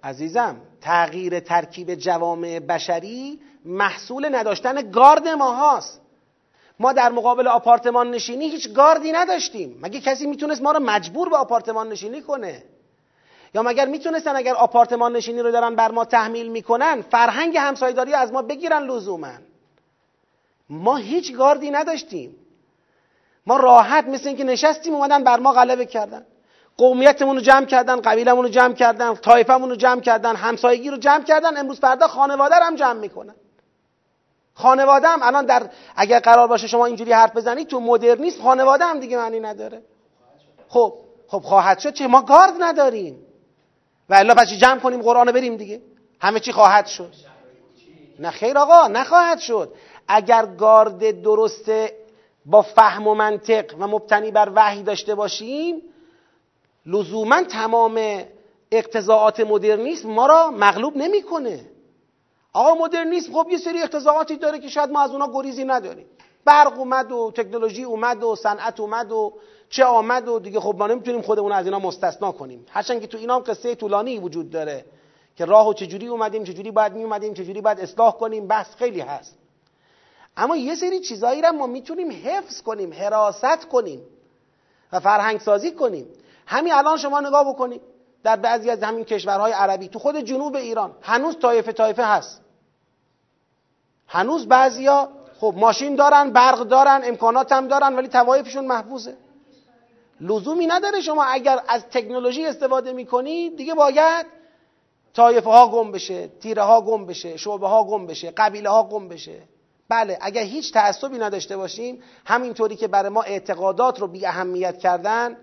عزیزم 0.09 0.57
تغییر 0.81 1.41
ترکیب 1.41 1.95
جوامع 1.95 2.59
بشری 2.59 3.41
محصول 3.65 4.35
نداشتن 4.35 4.91
گارد 4.91 5.29
ما 5.29 5.55
هاست. 5.55 6.01
ما 6.81 6.93
در 6.93 7.13
مقابل 7.13 7.49
آپارتمان 7.49 8.11
نشینی 8.11 8.49
هیچ 8.49 8.73
گاردی 8.73 9.13
نداشتیم. 9.13 9.79
مگه 9.83 10.01
کسی 10.01 10.27
می‌تونست 10.27 10.63
ما 10.63 10.73
رو 10.73 10.81
مجبور 10.81 11.29
به 11.29 11.37
آپارتمان 11.37 11.89
نشینی 11.89 12.23
کنه؟ 12.23 12.63
یا 13.55 13.63
مگر 13.63 13.87
می‌تونستن 13.87 14.37
اگر 14.37 14.55
آپارتمان 14.55 15.17
نشینی 15.17 15.41
رو 15.41 15.51
دارن 15.51 15.75
بر 15.75 15.91
ما 15.91 16.05
تحمیل 16.05 16.49
می‌کنن 16.49 17.03
فرهنگ 17.03 17.57
همسایداری 17.57 18.15
از 18.15 18.33
ما 18.33 18.43
بگیرن 18.43 18.83
لزوما؟ 18.83 19.33
ما 20.71 20.97
هیچ 20.97 21.33
گاردی 21.33 21.71
نداشتیم. 21.71 22.37
ما 23.47 23.57
راحت 23.57 24.05
مثل 24.05 24.29
اینکه 24.29 24.45
نشستیم 24.45 24.95
اومدن 24.95 25.25
بر 25.25 25.39
ما 25.39 25.53
غلبه 25.53 25.87
کردن. 25.87 26.27
قومیتمون 26.79 27.37
رو 27.37 27.43
جمع 27.43 27.67
کردن 27.67 28.01
قبیلمون 28.01 28.45
رو 28.45 28.51
جمع 28.51 28.75
کردن 28.75 29.15
طایفمون 29.15 29.71
رو 29.71 29.77
جمع 29.77 30.01
کردن 30.01 30.37
همسایگی 30.37 30.91
رو 30.91 30.97
جمع 30.97 31.25
کردن. 31.25 31.57
امروز 31.57 31.81
فردا 31.81 32.09
خانواده 32.09 32.57
رو 32.57 32.63
هم 32.63 32.77
جمع 32.77 33.01
می‌کنن. 33.01 33.35
خانواده 34.55 35.09
هم 35.09 35.23
الان 35.23 35.47
در 35.47 35.71
اگر 35.97 36.21
قرار 36.21 36.49
باشه 36.49 36.67
شما 36.67 36.87
اینجوری 36.87 37.13
حرف 37.13 37.37
بزنید 37.37 37.69
تو 37.69 37.81
مدرنیسم 37.81 38.43
خانواده 38.43 38.85
هم 38.85 39.01
دیگه 39.01 39.17
معنی 39.17 39.41
نداره. 39.41 39.83
خب 40.69 40.95
خب 41.29 41.39
خواهد 41.39 41.79
شد 41.79 41.93
چه؟ 41.93 42.07
ما 42.07 42.23
گارد 42.23 42.55
نداریم. 42.59 43.19
و 44.09 44.15
الا 44.15 44.35
پس 44.35 44.49
جمع 44.49 44.81
کنیم 44.81 45.03
قرآن 45.03 45.33
بریم 45.33 45.57
دیگه؟ 45.57 45.81
همه 46.21 46.41
چی 46.41 46.53
خواهد 46.53 46.87
شد. 46.87 47.13
نه 48.19 48.31
خیر 48.31 48.59
آقا 48.59 48.89
نخواهد 48.89 49.39
شد. 49.39 49.73
اگر 50.09 50.47
گارد 50.47 51.23
درست 51.23 51.71
با 52.47 52.63
فهم 52.63 53.07
و 53.07 53.15
منطق 53.15 53.75
و 53.79 53.87
مبتنی 53.87 54.31
بر 54.31 54.51
وحی 54.55 54.83
داشته 54.83 55.15
باشیم 55.15 55.83
لزوما 56.89 57.43
تمام 57.43 58.25
اقتضاعات 58.73 59.41
مدرنیسم 59.41 60.09
ما 60.09 60.27
را 60.27 60.51
مغلوب 60.51 60.97
نمی‌کنه. 60.97 61.61
آقا 62.53 62.85
مدرنیسم 62.85 63.33
خب 63.33 63.49
یه 63.51 63.59
سری 63.59 63.83
اقتضاعاتی 63.83 64.37
داره 64.37 64.59
که 64.59 64.69
شاید 64.69 64.91
ما 64.91 65.01
از 65.01 65.11
اونا 65.11 65.31
گریزی 65.35 65.65
نداریم. 65.65 66.07
برق 66.45 66.79
اومد 66.79 67.13
و 67.13 67.33
تکنولوژی 67.35 67.83
اومد 67.83 68.23
و 68.23 68.37
صنعت 68.37 68.81
اومد 68.81 69.13
و 69.13 69.33
چه 69.71 69.85
آمد 69.85 70.29
و 70.29 70.39
دیگه 70.39 70.61
خب 70.61 70.75
ما 70.79 70.87
نمی‌تونیم 70.87 71.23
خودمون 71.23 71.53
از 71.53 71.65
اینا 71.65 71.79
مستثنا 71.79 72.33
کنیم. 72.33 72.67
هرچند 72.71 73.01
که 73.01 73.07
تو 73.07 73.19
اینا 73.19 73.37
هم 73.37 73.43
قصه 73.47 73.75
طولانی 73.75 74.19
وجود 74.19 74.51
داره 74.51 74.85
که 75.37 75.45
راه 75.45 75.69
و 75.69 75.73
چجوری 75.73 76.07
اومدیم 76.07 76.45
چجوری 76.45 76.71
باید 76.71 76.93
می 76.93 77.05
اومدیم 77.05 77.35
چجوری 77.35 77.61
باید 77.61 77.81
اصلاح 77.81 78.13
کنیم 78.13 78.47
بحث 78.47 78.75
خیلی 78.75 79.01
هست. 79.01 79.39
اما 80.37 80.57
یه 80.57 80.75
سری 80.75 81.01
چیزایی 81.01 81.43
را 81.43 81.53
ما 81.53 81.67
می‌تونیم 81.67 82.11
حفظ 82.25 82.63
کنیم 82.63 82.93
حراست 82.93 83.69
کنیم 83.69 84.01
و 84.93 85.01
فرهنگ 85.01 85.41
سازی 85.41 85.73
کنیم. 85.73 86.07
همین 86.49 86.73
الان 86.73 86.97
شما 86.97 87.21
نگاه 87.21 87.49
بکنید. 87.49 87.81
در 88.23 88.37
بعضی 88.37 88.71
از 88.71 88.83
همین 88.83 89.05
کشورهای 89.05 89.53
عربی 89.53 89.89
تو 89.89 89.99
خود 89.99 90.17
جنوب 90.17 90.57
ایران 90.57 90.95
هنوز 91.03 91.39
طایفه 91.39 91.73
طایفه 91.73 92.05
هست. 92.05 92.43
هنوز 94.07 94.49
بعضیا 94.49 95.09
خب 95.41 95.55
ماشین 95.57 95.95
دارن 95.97 96.31
برق 96.31 96.59
دارن 96.59 97.01
امکانات 97.05 97.53
هم 97.53 97.69
دارن 97.69 97.97
ولی 97.97 98.09
توایفشون 98.09 98.67
محفوظه. 98.67 99.17
لزومی 100.21 100.67
نداره 100.67 101.01
شما 101.01 101.25
اگر 101.25 101.59
از 101.69 101.85
تکنولوژی 101.91 102.47
استفاده 102.47 102.93
می‌کنید 102.93 103.57
دیگه 103.57 103.75
باید 103.75 104.27
طایفه 105.15 105.51
ها 105.51 105.69
گم 105.69 105.93
بشه 105.93 106.29
تیره 106.29 106.63
ها 106.63 106.81
گم 106.81 107.07
بشه 107.07 107.37
شعبه 107.37 107.69
ها 107.69 107.85
گم 107.85 108.07
بشه 108.07 108.31
قبیله 108.31 108.71
ها 108.71 108.83
گم 108.83 109.09
بشه. 109.09 109.43
بله 109.89 110.19
اگر 110.21 110.43
هیچ 110.43 110.73
تعصبی 110.73 111.19
نداشته 111.19 111.57
باشیم 111.57 112.03
همینطوری 112.25 112.77
که 112.77 112.89
برای 112.89 113.09
ما 113.09 113.23
اعتقادات 113.23 114.01
رو 114.01 114.09
بی 114.09 114.27
اهمیت 114.27 114.79
کردن 114.79 115.37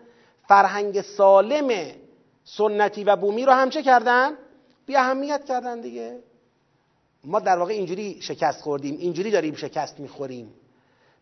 فرهنگ 0.47 1.01
سالم 1.01 1.91
سنتی 2.43 3.03
و 3.03 3.15
بومی 3.15 3.45
رو 3.45 3.51
هم 3.51 3.69
چه 3.69 3.83
کردن؟ 3.83 4.31
بی 4.85 4.95
اهمیت 4.95 5.45
کردن 5.45 5.81
دیگه. 5.81 6.19
ما 7.23 7.39
در 7.39 7.57
واقع 7.57 7.73
اینجوری 7.73 8.21
شکست 8.21 8.61
خوردیم 8.61 8.97
اینجوری 8.99 9.31
داریم 9.31 9.55
شکست 9.55 9.99
می‌خوریم. 9.99 10.53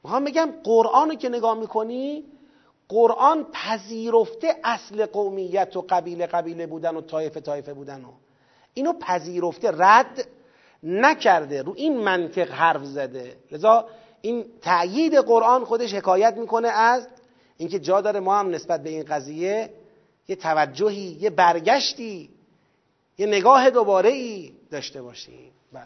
می‌خوام 0.04 0.24
بگم 0.24 0.50
قرآن 0.64 1.10
رو 1.10 1.16
که 1.16 1.30
نگاه 1.30 1.60
می‌کنی 1.60 2.24
قرآن 2.90 3.48
پذیرفته 3.52 4.56
اصل 4.64 5.06
قومیت 5.06 5.78
و 5.78 5.86
قبیله 5.90 6.26
قبیله 6.26 6.68
بودن 6.68 6.96
و 6.96 7.02
طایفه 7.02 7.40
طایفه 7.40 7.74
بودن 7.74 8.04
و 8.06 8.12
اینو 8.74 8.94
پذیرفته 8.94 9.72
رد 9.78 10.28
نکرده 10.84 11.62
رو 11.62 11.74
این 11.76 11.98
منطق 11.98 12.52
حرف 12.52 12.84
زده. 12.84 13.36
لذا 13.52 13.86
این 14.22 14.46
تأیید 14.62 15.16
قرآن 15.16 15.66
خودش 15.66 15.94
حکایت 15.94 16.38
می‌کنه 16.38 16.68
از 16.68 17.08
اینکه 17.58 17.80
جا 17.80 18.02
داره 18.02 18.20
ما 18.20 18.40
هم 18.40 18.50
نسبت 18.50 18.84
به 18.84 18.90
این 18.90 19.04
قضیه 19.04 19.70
یه 20.28 20.36
توجهی 20.36 21.18
یه 21.22 21.30
برگشتی 21.30 22.30
یه 23.18 23.26
نگاه 23.26 23.70
دوباره 23.70 24.10
ای 24.10 24.54
داشته 24.72 25.02
باشیم. 25.02 25.52
بله. 25.72 25.86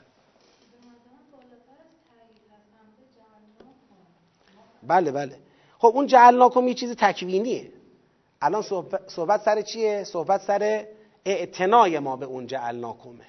بله 4.84 5.12
بله. 5.12 5.38
خب 5.78 5.88
اون 5.88 6.08
جعلناکم 6.08 6.68
یه 6.68 6.74
چیز 6.74 6.96
تکوینیه. 6.98 7.72
الان 8.42 8.62
صحبت 9.08 9.42
سر 9.42 9.62
چیه؟ 9.62 10.04
صحبت 10.04 10.42
سر 10.42 10.86
اعتنای 11.26 12.00
ما 12.00 12.16
به 12.16 12.26
اون 12.26 12.48
جعلناکمه. 12.48 13.26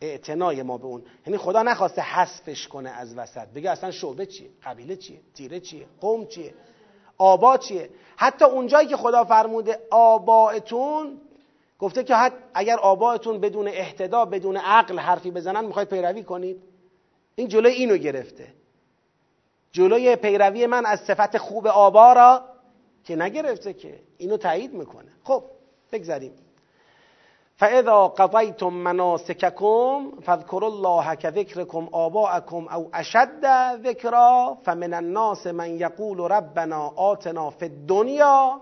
اعتنای 0.00 0.62
ما 0.62 0.78
به 0.78 0.84
اون. 0.84 1.02
یعنی 1.26 1.38
خدا 1.38 1.62
نخواسته 1.62 2.02
حذفش 2.02 2.68
کنه 2.68 2.90
از 2.90 3.14
وسط. 3.14 3.48
بگه 3.48 3.70
اصلا 3.70 3.90
شعبه 3.90 4.26
چیه؟ 4.26 4.50
قبیله 4.64 4.96
چیه؟ 4.96 5.20
تیره 5.34 5.60
چیه؟ 5.60 5.86
قوم 6.00 6.26
چیه؟ 6.26 6.54
آبا 7.18 7.56
چیه؟ 7.56 7.90
حتی 8.16 8.44
اونجایی 8.44 8.88
که 8.88 8.96
خدا 8.96 9.24
فرموده 9.24 9.78
آبائتون 9.90 11.20
گفته 11.78 12.04
که 12.04 12.14
حتی 12.14 12.36
اگر 12.54 12.76
آبائتون 12.76 13.40
بدون 13.40 13.68
احتدا 13.68 14.24
بدون 14.24 14.56
عقل 14.56 14.98
حرفی 14.98 15.30
بزنن 15.30 15.64
می‌خواید 15.64 15.88
پیروی 15.88 16.22
کنید. 16.22 16.62
این 17.34 17.48
جلوی 17.48 17.72
اینو 17.72 17.96
گرفته. 17.96 18.46
جلوی 19.72 20.16
پیروی 20.16 20.66
من 20.66 20.86
از 20.86 21.00
صفت 21.00 21.38
خوب 21.38 21.66
آبا 21.66 22.12
را 22.12 22.44
که 23.04 23.16
نگرفته 23.16 23.72
که. 23.72 24.00
اینو 24.18 24.36
تایید 24.36 24.74
می‌کنه. 24.74 25.12
خب 25.24 25.44
بگذاریم. 25.92 26.32
فاذا 27.58 28.06
قضیتم 28.06 28.74
مناسککم 28.74 30.10
فاذكروا 30.22 30.68
الله 30.68 31.14
كذكركم 31.14 31.88
آباءكم 31.92 32.68
او 32.68 32.90
اشد 32.94 33.46
ذکرا 33.86 34.54
فمن 34.64 34.94
الناس 34.94 35.46
من 35.46 35.80
یقول 35.80 36.18
ربنا 36.18 36.92
آتنا 36.96 37.50
في 37.50 37.64
الدنیا 37.64 38.60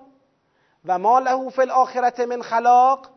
و 0.84 0.98
ما 0.98 1.20
له 1.20 1.48
في 1.48 1.62
الاخره 1.62 2.26
من 2.26 2.42
خلاق 2.42 3.10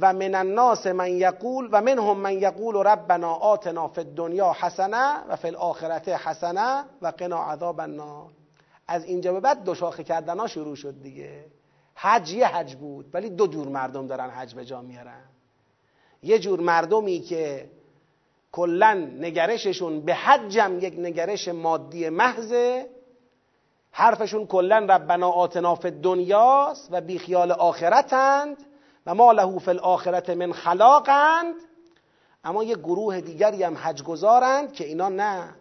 و 0.00 0.12
من 0.12 0.34
الناس 0.34 0.86
من 0.86 1.08
یقول 1.08 1.68
و 1.72 1.80
منهم 1.80 2.20
من 2.20 2.32
یقول 2.32 2.74
ربنا 2.74 3.32
آتنا 3.32 3.88
في 3.88 4.00
الدنیا 4.00 4.52
حسنه 4.52 5.24
و 5.28 5.36
في 5.36 5.48
الاخره 5.48 6.16
حسنه 6.16 6.84
و 7.02 7.06
قنا 7.06 7.38
عذاب 7.38 7.80
النار. 7.80 8.30
از 8.88 9.04
اینجا 9.04 9.32
به 9.32 9.40
بعد 9.40 9.64
دو 9.64 9.74
شاخه 9.74 10.04
کردن 10.04 10.38
ها 10.38 10.46
شروع 10.46 10.76
شد 10.76 11.02
دیگه. 11.02 11.59
حج 12.02 12.32
یه 12.32 12.46
حج 12.46 12.74
بود 12.74 13.06
ولی 13.14 13.30
دو 13.30 13.46
جور 13.46 13.68
مردم 13.68 14.06
دارن 14.06 14.30
حج 14.30 14.54
به 14.54 14.64
جا 14.64 14.80
میارن. 14.80 15.24
یه 16.22 16.38
جور 16.38 16.60
مردمی 16.60 17.20
که 17.20 17.70
کلا 18.52 18.94
نگرششون 19.18 20.00
به 20.00 20.14
حجم 20.14 20.78
یک 20.80 20.94
نگرش 20.98 21.48
مادی 21.48 22.08
محضه 22.08 22.90
حرفشون 23.92 24.46
کلا 24.46 24.78
ربنا 24.78 25.30
آتنا 25.30 25.74
فی 25.74 25.90
دنیاست 25.90 26.88
و 26.90 27.00
بیخیال 27.00 27.52
آخرتند 27.52 28.56
و 29.06 29.14
ما 29.14 29.32
له 29.32 29.58
فی 29.58 29.70
الاخرت 29.70 30.30
من 30.30 30.52
خلاقند. 30.52 31.54
اما 32.44 32.64
یه 32.64 32.76
گروه 32.76 33.20
دیگری 33.20 33.62
هم 33.62 33.76
حج 33.78 34.02
گذارند 34.02 34.72
که 34.72 34.84
اینا 34.84 35.08
نه 35.08 35.54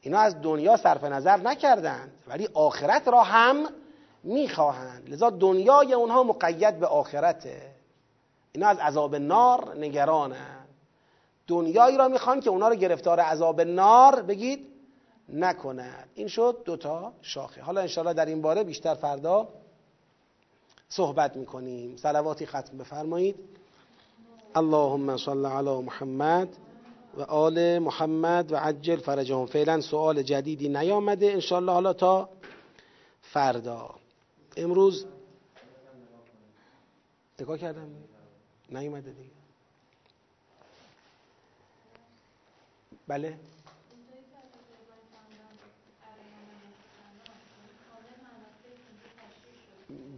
اینا 0.00 0.18
از 0.18 0.42
دنیا 0.42 0.76
صرف 0.76 1.04
نظر 1.04 1.36
نکردند 1.36 2.12
ولی 2.26 2.48
آخرت 2.54 3.08
را 3.08 3.22
هم 3.22 3.68
می‌خواهند. 4.28 5.10
لذا 5.10 5.30
دنیای 5.30 5.92
اونها 5.92 6.22
مقید 6.22 6.80
به 6.80 6.86
آخرته. 6.86 7.74
اینا 8.52 8.68
از 8.68 8.78
عذاب 8.78 9.16
نار 9.16 9.76
نگرانند 9.76 10.68
دنیایی 11.46 11.96
را 11.96 12.08
می‌خوان 12.08 12.40
که 12.40 12.50
اونا 12.50 12.68
رو 12.68 12.74
گرفتار 12.74 13.20
عذاب 13.20 13.60
نار 13.60 14.22
بگید 14.22 14.66
نکند 15.28 16.08
این 16.14 16.28
شد 16.28 16.62
دوتا 16.64 17.12
شاخه. 17.22 17.62
حالا 17.62 17.80
انشاءالله 17.80 18.14
در 18.14 18.26
این 18.26 18.42
باره 18.42 18.64
بیشتر 18.64 18.94
فردا 18.94 19.48
صحبت 20.88 21.36
می‌کنیم. 21.36 21.96
سلواتی 21.96 22.46
ختم 22.46 22.78
بفرمایید. 22.78 23.36
اللهم 24.54 25.16
صل 25.16 25.46
علی 25.46 25.82
محمد 25.82 26.48
و 27.16 27.22
آل 27.22 27.78
محمد 27.78 28.52
و 28.52 28.56
عجل 28.56 28.96
فرجهم. 28.96 29.46
فعلا 29.46 29.80
سوال 29.80 30.22
جدیدی 30.22 30.68
نیامده. 30.68 31.26
انشاءالله 31.26 31.72
حالا 31.72 31.92
تا 31.92 32.28
فردا. 33.22 33.97
امروز 34.58 35.06
نگاه 37.40 37.58
کردم. 37.58 37.94
نیومده 38.70 39.12
دیگه. 39.12 39.30
بله. 43.08 43.38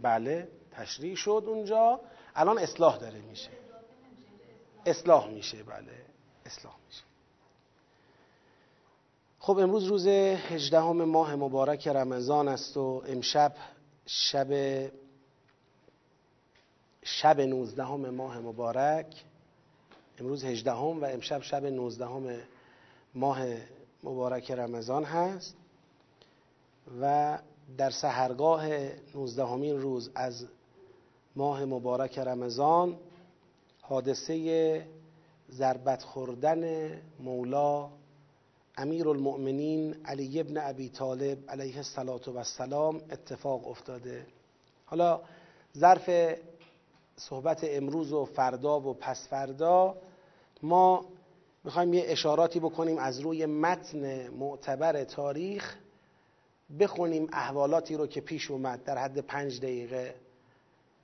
بله 0.01 0.47
تشریح 0.71 1.15
شد 1.15 1.43
اونجا. 1.47 1.99
الان 2.35 2.57
اصلاح 2.57 2.97
داره 2.97 3.21
میشه. 3.21 3.51
اصلاح 4.85 5.27
میشه 5.29 5.63
بله. 5.63 6.05
اصلاح 6.45 6.75
میشه. 6.87 7.03
خب 9.39 9.57
امروز 9.57 9.83
روز 9.83 10.07
هجدهم 10.07 11.03
ماه 11.03 11.35
مبارک 11.35 11.87
رمضان 11.87 12.47
است 12.47 12.77
و 12.77 13.03
امشب 13.07 13.55
شب 14.13 14.51
شب 17.03 17.41
نوزدهم 17.41 18.09
ماه 18.09 18.39
مبارک. 18.39 19.23
امروز 20.19 20.43
هجدهم 20.43 21.01
و 21.01 21.05
امشب 21.05 21.41
شب 21.41 21.65
نوزدهم 21.65 22.37
ماه 23.15 23.39
مبارک 24.03 24.51
رمضان 24.51 25.03
هست. 25.03 25.55
و 27.01 27.37
در 27.77 27.89
سهرگاه 27.89 28.67
نوزدهمین 29.15 29.81
روز 29.81 30.11
از 30.15 30.47
ماه 31.35 31.65
مبارک 31.65 32.19
رمضان 32.19 32.97
حادثه 33.81 34.87
ضربت 35.51 36.03
خوردن 36.03 36.91
مولا 37.19 37.89
امیر 38.81 39.07
المؤمنین 39.09 39.95
علی 40.05 40.39
ابن 40.39 40.57
ابی 40.57 40.89
طالب 40.89 41.37
علیه 41.49 41.77
السلام 41.77 42.95
اتفاق 42.95 43.67
افتاده. 43.67 44.25
حالا 44.85 45.21
ظرف 45.77 46.35
صحبت 47.15 47.59
امروز 47.63 48.13
و 48.13 48.25
فردا 48.25 48.79
و 48.79 48.93
پس 48.93 49.27
فردا 49.27 49.97
ما 50.63 51.05
می‌خوایم 51.63 51.93
یه 51.93 52.03
اشاراتی 52.05 52.59
بکنیم 52.59 52.97
از 52.97 53.19
روی 53.19 53.45
متن 53.45 54.27
معتبر 54.27 55.03
تاریخ 55.03 55.75
بخونیم 56.79 57.27
احوالاتی 57.33 57.95
رو 57.95 58.07
که 58.07 58.21
پیش 58.21 58.51
اومد. 58.51 58.83
در 58.83 58.97
حد 58.97 59.19
پنج 59.19 59.59
دقیقه 59.59 60.15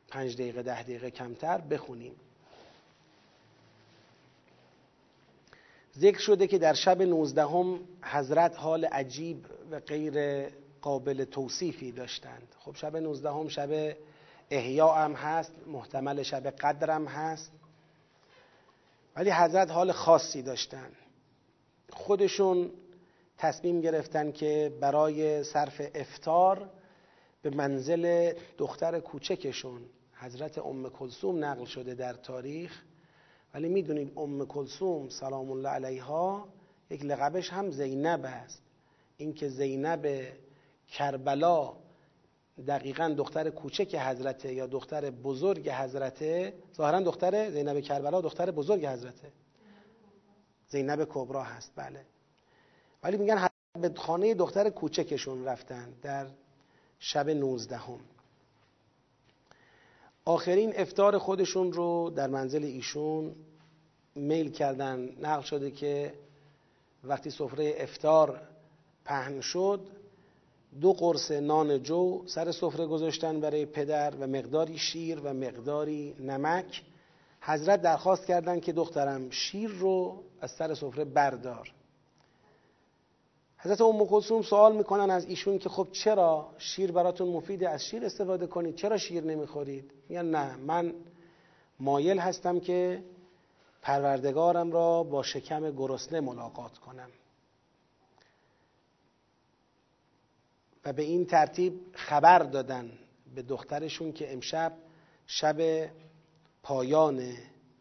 پنج 0.08 0.34
دقیقه 0.34 0.64
ده 0.64 0.84
دقیقه 0.84 1.12
کمتر 1.12 1.58
بخونیم. 1.58 2.16
ذکر 6.00 6.20
شده 6.20 6.48
که 6.48 6.58
در 6.58 6.74
شب 6.74 7.02
نوزدهم 7.02 7.80
حضرت 8.04 8.58
حال 8.58 8.86
عجیب 8.86 9.46
و 9.72 9.80
غیر 9.80 10.48
قابل 10.82 11.24
توصیفی 11.24 11.92
داشتند. 11.92 12.56
خب 12.60 12.76
شب 12.76 12.96
نوزدهم 12.96 13.48
شب 13.48 13.96
احیا 14.50 14.88
هم 14.88 15.14
هست 15.14 15.54
محتمل 15.68 16.24
شب 16.24 16.48
قدرم 16.48 17.06
هست. 17.08 17.52
ولی 19.16 19.32
حضرت 19.32 19.72
حال 19.72 19.92
خاصی 19.92 20.42
داشتن. 20.42 20.92
خودشون 21.90 22.72
تصمیم 23.38 23.82
گرفتن 23.82 24.32
که 24.32 24.74
برای 24.82 25.44
صرف 25.44 25.82
افتار 25.96 26.70
به 27.42 27.50
منزل 27.50 28.34
دختر 28.58 29.00
کوچکشون 29.00 29.82
حضرت 30.14 30.58
ام 30.58 30.90
کلسوم 30.90 31.46
نقل 31.46 31.66
شده 31.66 31.94
در 31.96 32.14
تاریخ 32.14 32.84
ولی 33.58 33.70
می‌دونید 33.70 34.14
ام 34.18 34.46
کلسوم 34.46 35.10
سلام 35.10 35.52
الله 35.52 35.70
علیها 35.70 36.48
یک 36.90 37.06
لقبش 37.06 37.50
هم 37.50 37.72
زینب 37.72 38.26
است. 38.26 38.62
اینکه 39.18 39.50
زینب 39.50 40.28
کربلا 40.88 41.74
دقیقا 42.68 43.16
دختر 43.18 43.50
کوچک 43.50 43.96
حضرته 43.96 44.54
یا 44.54 44.68
دختر 44.68 45.10
بزرگ 45.10 45.70
حضرته 45.70 46.54
ظاهرا 46.76 47.00
دختر 47.00 47.50
زینب 47.50 47.80
کربلا 47.80 48.22
دختر 48.22 48.52
بزرگ 48.52 48.86
حضرته. 48.86 49.32
زینب 50.68 51.08
کبرا 51.10 51.44
هست 51.44 51.72
بله. 51.76 52.06
ولی 53.04 53.18
میگن 53.18 53.48
به 53.82 53.94
خانه 53.96 54.34
دختر 54.34 54.70
کوچکشون 54.70 55.46
رفتن 55.46 55.94
در 56.02 56.28
شب 57.00 57.30
نوزدهم. 57.30 58.00
آخرین 60.28 60.74
افتار 60.76 61.18
خودشون 61.18 61.74
رو 61.74 62.10
در 62.16 62.28
منزل 62.28 62.64
ایشون 62.64 63.36
میل 64.18 64.52
کردن 64.52 65.10
نقل 65.22 65.42
شده 65.42 65.72
که 65.72 66.14
وقتی 67.04 67.30
سفره 67.30 67.76
افتار 67.78 68.42
پهن 69.06 69.42
شد 69.42 69.88
دو 70.82 70.94
قرص 70.94 71.32
نان 71.32 71.84
جو 71.84 72.24
سر 72.26 72.52
سفره 72.52 72.86
گذاشتن 72.86 73.40
برای 73.40 73.66
پدر 73.66 74.14
و 74.20 74.28
مقداری 74.28 74.78
شیر 74.78 75.20
و 75.20 75.34
مقداری 75.34 76.16
نمک. 76.20 76.84
حضرت 77.42 77.82
درخواست 77.82 78.26
کردند 78.26 78.62
که 78.62 78.74
دخترم 78.74 79.30
شیر 79.30 79.70
رو 79.70 80.24
از 80.42 80.52
سر 80.52 80.74
سفره 80.74 81.06
بردار. 81.06 81.74
حضرت 83.58 83.82
ام 83.82 84.06
کلثوم 84.06 84.42
سوال 84.42 84.76
می‌کنن 84.76 85.10
از 85.10 85.26
ایشون 85.26 85.58
که 85.58 85.70
خب 85.70 85.88
چرا 85.92 86.50
شیر 86.58 86.92
براتون 86.92 87.28
مفیده 87.28 87.70
از 87.70 87.86
شیر 87.86 88.06
استفاده 88.06 88.48
کنید؟ 88.48 88.76
چرا 88.76 88.98
شیر 88.98 89.24
نمی‌خورید؟ 89.24 89.92
میگن 90.10 90.26
نه 90.26 90.56
من 90.56 90.94
مایل 91.80 92.20
هستم 92.20 92.60
که 92.60 93.04
پروردگارم 93.88 94.72
را 94.72 95.04
با 95.04 95.24
شکم 95.24 95.72
گرسنه 95.72 96.20
ملاقات 96.20 96.78
کنم. 96.78 97.10
و 100.86 100.94
به 100.94 101.04
این 101.04 101.26
ترتیب 101.26 101.80
خبر 101.94 102.40
دادن 102.40 102.92
به 103.36 103.42
دخترشون 103.42 104.12
که 104.12 104.34
امشب 104.34 104.74
شب 105.28 105.90
پایان 106.64 107.34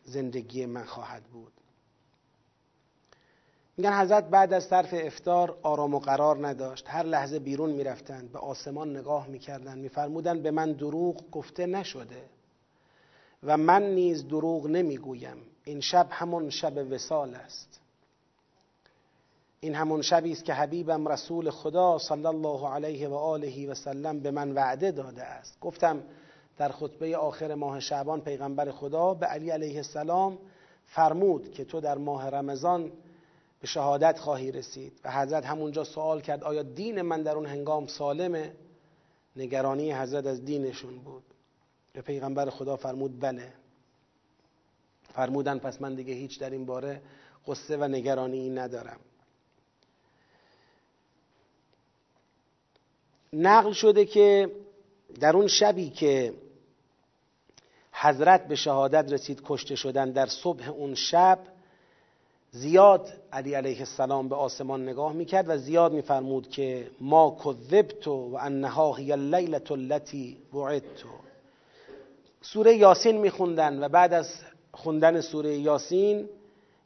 زندگی 0.05 0.67
من 0.67 0.85
خواهد 0.85 1.23
بود. 1.25 1.53
میگن 3.77 4.01
حضرت 4.01 4.25
بعد 4.25 4.53
از 4.53 4.65
صرف 4.65 4.89
افتار 4.93 5.59
آرام 5.63 5.95
و 5.95 5.99
قرار 5.99 6.49
نداشت. 6.49 6.85
هر 6.89 7.03
لحظه 7.03 7.39
بیرون 7.39 7.71
می‌رفتند 7.71 8.33
به 8.33 8.39
آسمان 8.39 8.97
نگاه 8.97 9.27
می‌کردند 9.27 9.79
میفرمودند 9.79 10.43
به 10.43 10.51
من 10.51 10.73
دروغ 10.73 11.31
گفته 11.31 11.67
نشده 11.67 12.25
و 13.43 13.57
من 13.57 13.83
نیز 13.83 14.29
دروغ 14.29 14.67
نمی‌گویم. 14.67 15.37
این 15.67 15.81
شب 15.81 16.07
همون 16.11 16.51
شب 16.51 16.87
وسال 16.91 17.35
است. 17.35 17.81
این 19.61 19.75
همون 19.75 20.03
شبی 20.03 20.33
است 20.33 20.45
که 20.45 20.55
حبیبم 20.55 21.09
رسول 21.09 21.51
خدا 21.51 21.99
صلی 21.99 22.27
الله 22.27 22.69
علیه 22.69 23.09
و 23.09 23.15
آله 23.15 23.71
و 23.71 23.75
سلم 23.75 24.21
به 24.21 24.31
من 24.31 24.53
وعده 24.53 24.91
داده 24.91 25.23
است. 25.23 25.61
گفتم 25.61 26.03
در 26.59 26.69
خطبه 26.69 27.17
آخر 27.17 27.55
ماه 27.55 27.81
شعبان 27.81 28.21
پیغمبر 28.21 28.71
خدا 28.71 29.15
به 29.15 29.27
علی 29.27 29.51
علیه 29.51 29.77
السلام 29.77 30.39
فرمود 30.87 31.53
که 31.53 31.65
تو 31.65 31.81
در 31.81 31.99
ماه 31.99 32.29
رمضان 32.29 32.93
به 33.61 33.67
شهادت 33.67 34.19
خواهی 34.19 34.53
رسید 34.53 35.01
و 35.05 35.13
حضرت 35.13 35.47
همونجا 35.47 35.85
سوال 35.85 36.21
کرد 36.21 36.45
آیا 36.45 36.63
دین 36.63 37.03
من 37.03 37.23
در 37.23 37.37
اون 37.37 37.47
هنگام 37.47 37.87
سالمه؟ 37.87 38.53
نگرانی 39.37 39.93
حضرت 39.93 40.27
از 40.27 40.45
دینشون 40.45 40.99
بود. 40.99 41.25
به 41.93 42.01
پیغمبر 42.01 42.51
خدا 42.51 42.77
فرمود 42.77 43.21
بله. 43.21 43.53
فرمودن 45.17 45.59
پس 45.59 45.83
من 45.83 45.95
دیگه 45.95 46.15
هیچ 46.15 46.41
در 46.41 46.51
این 46.51 46.67
باره 46.67 47.03
قصه 47.47 47.77
و 47.77 47.85
نگرانی 47.85 48.51
ندارم. 48.51 49.01
نقل 53.33 53.73
شده 53.73 54.05
که 54.05 54.51
در 55.21 55.37
اون 55.37 55.47
شبی 55.47 55.91
که 55.91 56.35
حضرت 57.93 58.49
به 58.49 58.55
شهادت 58.55 59.13
رسید 59.13 59.43
کشته 59.45 59.77
شدن 59.77 60.11
در 60.11 60.27
صبح 60.27 60.69
اون 60.69 60.95
شب 60.95 61.39
زیاد 62.51 63.13
علی 63.33 63.55
علیه 63.55 63.79
السلام 63.79 64.29
به 64.29 64.35
آسمان 64.37 64.89
نگاه 64.89 65.13
می‌کرد 65.13 65.49
و 65.49 65.57
زیاد 65.59 65.93
میفرمود 65.93 66.51
که 66.51 66.91
ما 67.01 67.39
کذبت 67.45 68.09
و 68.09 68.39
انها 68.41 68.95
هی 68.95 69.13
اللیلة 69.13 69.73
التي 69.73 70.37
وعدت 70.55 71.05
سوره 72.43 72.77
یاسین 72.77 73.19
میخوندن 73.19 73.85
و 73.85 73.89
بعد 73.89 74.13
از 74.13 74.41
خوندن 74.77 75.21
سوره 75.21 75.57
یاسین 75.57 76.29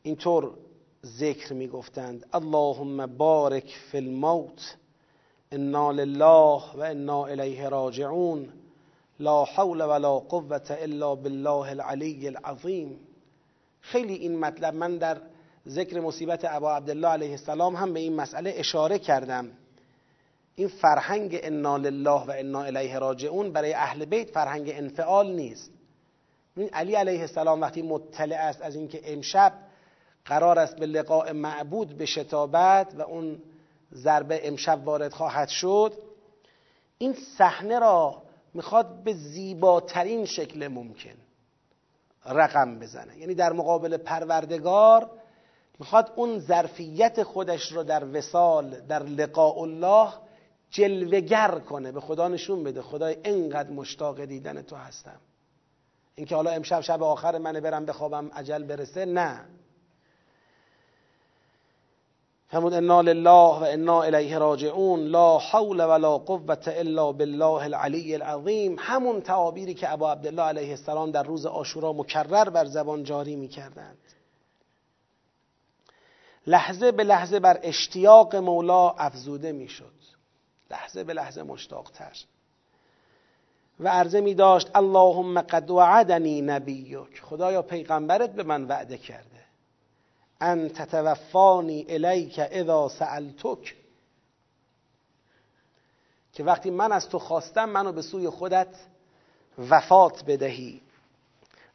اینطور 0.02 0.50
ذکر 1.06 1.52
می‌گفتند. 1.52 2.26
اللهم 2.32 3.06
بارک 3.06 3.78
فی 3.90 3.98
الموت 3.98 4.76
انا 5.52 5.90
لله 5.92 6.62
و 6.74 6.80
انا 6.80 7.26
الیه 7.26 7.68
راجعون 7.68 8.48
لا 9.20 9.44
حول 9.44 9.80
ولا 9.80 10.18
قوة 10.18 10.70
الا 10.70 11.14
بالله 11.14 11.70
العلی 11.70 12.28
العظیم. 12.28 12.98
خیلی 13.80 14.14
این 14.14 14.38
مطلب 14.38 14.74
من 14.74 14.98
در 14.98 15.20
ذکر 15.68 16.00
مصیبت 16.00 16.44
ابا 16.44 16.76
عبدالله 16.76 17.08
علیه 17.08 17.30
السلام 17.30 17.76
هم 17.76 17.92
به 17.92 18.00
این 18.00 18.16
مسئله 18.16 18.54
اشاره 18.56 18.98
کردم. 18.98 19.50
این 20.56 20.68
فرهنگ 20.68 21.40
انا 21.42 21.76
لله 21.76 22.26
و 22.26 22.34
انا 22.38 22.62
الیه 22.62 22.98
راجعون 22.98 23.52
برای 23.52 23.72
اهل 23.72 24.04
بیت 24.04 24.30
فرهنگ 24.30 24.70
انفعال 24.74 25.32
نیست. 25.32 25.79
علی 26.68 26.94
علیه 26.94 27.20
السلام 27.20 27.60
وقتی 27.60 27.82
مطلع 27.82 28.36
است 28.36 28.62
از 28.62 28.76
اینکه 28.76 29.00
امشب 29.04 29.52
قرار 30.24 30.58
است 30.58 30.76
به 30.76 30.86
لقاء 30.86 31.32
معبود 31.32 31.96
به 31.98 32.06
شتابت 32.06 32.94
و 32.94 33.02
اون 33.02 33.42
ضربه 33.94 34.48
امشب 34.48 34.80
وارد 34.84 35.12
خواهد 35.12 35.48
شد 35.48 35.92
این 36.98 37.16
صحنه 37.38 37.78
را 37.78 38.22
می‌خواد 38.54 39.04
به 39.04 39.12
زیباترین 39.12 40.24
شکل 40.24 40.68
ممکن 40.68 41.14
رقم 42.26 42.78
بزنه. 42.78 43.18
یعنی 43.18 43.34
در 43.34 43.52
مقابل 43.52 43.96
پروردگار 43.96 45.10
می‌خواد 45.78 46.12
اون 46.16 46.38
ظرفیت 46.38 47.22
خودش 47.22 47.72
رو 47.72 47.82
در 47.82 48.04
وسال 48.04 48.80
در 48.80 49.02
لقاء 49.02 49.62
الله 49.62 50.12
جلوگر 50.70 51.58
کنه. 51.58 51.92
به 51.92 52.00
خدا 52.00 52.28
نشون 52.28 52.64
بده. 52.64 52.82
خدای 52.82 53.16
اینقدر 53.24 53.70
مشتاق 53.70 54.24
دیدن 54.24 54.62
تو 54.62 54.76
هستم. 54.76 55.20
اینکه 56.20 56.34
حالا 56.34 56.50
امشب 56.50 56.80
شب 56.80 57.02
آخر 57.02 57.38
منه 57.38 57.60
برم 57.60 57.86
بخوابم 57.86 58.30
عجل 58.32 58.64
برسه 58.64 59.04
نه. 59.04 59.44
فرمود 62.48 62.72
انا 62.72 63.00
لله 63.02 63.60
و 63.60 63.64
انا 63.64 64.02
الیه 64.02 64.38
راجعون 64.38 65.00
لا 65.00 65.38
حول 65.38 65.80
ولا 65.80 66.18
قوة 66.18 66.62
الا 66.66 67.12
بالله 67.12 67.62
العلی 67.62 68.14
العظیم. 68.14 68.76
همون 68.78 69.20
تعابیری 69.20 69.74
که 69.74 69.92
ابا 69.92 70.12
عبدالله 70.12 70.42
علیه 70.42 70.70
السلام 70.70 71.10
در 71.10 71.22
روز 71.22 71.46
آشورا 71.46 71.92
مکرر 71.92 72.50
بر 72.50 72.64
زبان 72.64 73.04
جاری 73.04 73.36
می 73.36 73.48
کردند 73.48 73.98
لحظه 76.46 76.92
به 76.92 77.04
لحظه 77.04 77.40
بر 77.40 77.60
اشتیاق 77.62 78.36
مولا 78.36 78.90
افزوده 78.90 79.52
می 79.52 79.68
شد 79.68 79.94
لحظه 80.70 81.04
به 81.04 81.12
لحظه 81.12 81.42
مشتاقتر. 81.42 82.16
و 83.80 83.88
عرضه 83.88 84.20
می 84.20 84.34
داشت 84.34 84.70
اللهم 84.74 85.40
قد 85.40 85.70
وعدنی 85.70 86.42
نبیک. 86.42 87.22
خدایا 87.22 87.62
پیغمبرت 87.62 88.32
به 88.32 88.42
من 88.42 88.64
وعده 88.64 88.98
کرده. 88.98 89.40
ان 90.40 90.68
تتوفانی 90.68 91.86
الیک 91.88 92.38
اذا 92.38 92.88
سألتک. 92.88 93.76
که 96.32 96.44
وقتی 96.44 96.70
من 96.70 96.92
از 96.92 97.08
تو 97.08 97.18
خواستم 97.18 97.68
منو 97.68 97.92
به 97.92 98.02
سوی 98.02 98.28
خودت 98.28 98.76
وفات 99.58 100.24
بدهی. 100.24 100.80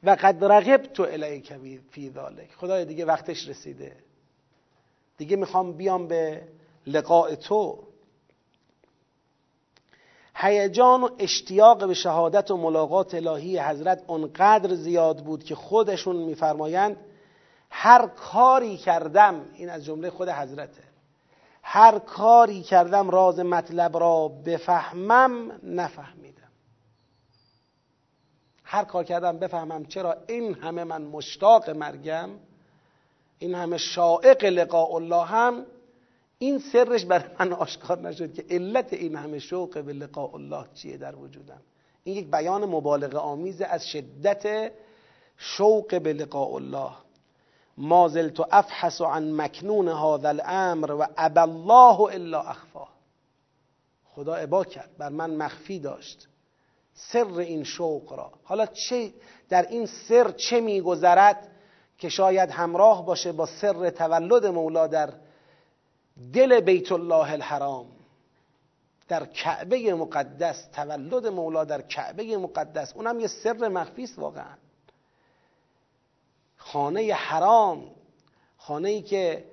و 0.03 0.09
قد 0.09 0.43
رغبت 0.43 0.99
الیک 0.99 1.53
فی 1.91 2.09
ذالک 2.09 2.51
خدای 2.57 2.85
دیگه 2.85 3.05
وقتش 3.05 3.47
رسیده. 3.47 3.95
دیگه 5.17 5.35
می‌خوام 5.35 5.73
بیام 5.73 6.07
به 6.07 6.47
لقاء 6.87 7.35
تو. 7.35 7.83
هیجان 10.37 11.03
و 11.03 11.09
اشتیاق 11.19 11.87
به 11.87 11.93
شهادت 11.93 12.51
و 12.51 12.57
ملاقات 12.57 13.15
الهی 13.15 13.59
حضرت 13.59 14.03
اونقدر 14.07 14.73
زیاد 14.73 15.23
بود 15.23 15.43
که 15.43 15.55
خودشون 15.55 16.15
میفرمایند 16.15 16.97
هر 17.69 18.07
کاری 18.07 18.77
کردم 18.77 19.45
این 19.55 19.69
از 19.69 19.85
جمله 19.85 20.09
خود 20.09 20.29
حضرته 20.29 20.83
هر 21.63 21.99
کاری 21.99 22.61
کردم 22.61 23.09
راز 23.09 23.39
مطلب 23.39 23.97
را 23.97 24.27
بفهمم 24.27 25.59
نفهمیدم. 25.63 26.51
هر 28.63 28.83
کار 28.83 29.03
کردم 29.03 29.39
بفهمم 29.39 29.85
چرا 29.85 30.15
این 30.27 30.53
همه 30.53 30.83
من 30.83 31.01
مشتاق 31.01 31.69
مرگم 31.69 32.29
این 33.39 33.55
همه 33.55 33.77
شائق 33.77 34.45
لقاء 34.45 34.95
الله 34.95 35.25
هم 35.25 35.65
این 36.39 36.59
سرش 36.59 37.05
برای 37.05 37.25
من 37.39 37.53
آشکار 37.53 37.99
نشد 37.99 38.33
که 38.33 38.45
علت 38.49 38.93
این 38.93 39.15
همه 39.15 39.39
شوق 39.39 39.79
به 39.79 39.93
لقاء 39.93 40.33
الله 40.33 40.65
چیه 40.73 40.97
در 40.97 41.15
وجودم. 41.15 41.61
این 42.03 42.17
یک 42.17 42.31
بیان 42.31 42.65
مبالغه 42.65 43.17
آمیز 43.17 43.61
از 43.61 43.87
شدت 43.87 44.71
شوق 45.37 46.01
به 46.01 46.13
لقاء 46.13 46.55
الله. 46.55 46.91
ما 47.77 48.07
زلت 48.07 48.39
افحص 48.51 49.01
عن 49.01 49.31
مکنون 49.31 49.87
هذا 49.87 50.29
الامر 50.29 50.91
و 50.91 51.07
ابا 51.17 51.41
الله 51.41 52.01
الا 52.01 52.41
اخفا. 52.41 52.87
خدا 54.05 54.35
ابا 54.35 54.63
کرد 54.63 54.89
بر 54.97 55.09
من 55.09 55.35
مخفی 55.35 55.79
داشت 55.79 56.27
سر 56.93 57.37
این 57.37 57.63
شوق 57.63 58.13
را. 58.13 58.31
حالا 58.43 58.65
چه 58.65 59.13
در 59.49 59.67
این 59.67 59.85
سر 59.85 60.31
چه 60.31 60.61
میگذرد 60.61 61.51
که 61.97 62.09
شاید 62.09 62.51
همراه 62.51 63.05
باشه 63.05 63.31
با 63.31 63.45
سر 63.45 63.89
تولد 63.89 64.45
مولا 64.45 64.87
در 64.87 65.09
دل 66.33 66.59
بیت 66.59 66.91
الله 66.91 67.31
الحرام 67.31 67.85
در 69.07 69.25
کعبه 69.25 69.93
مقدس 69.93 70.67
تولد 70.73 71.27
مولا 71.27 71.63
در 71.63 71.81
کعبه 71.81 72.37
مقدس. 72.37 72.93
اونم 72.95 73.19
یه 73.19 73.27
سر 73.27 73.67
مخفی 73.67 74.03
است 74.03 74.19
واقعا. 74.19 74.55
خانه 76.57 77.13
حرام 77.13 77.91
خانه 78.57 78.89
ای 78.89 79.01
که 79.01 79.45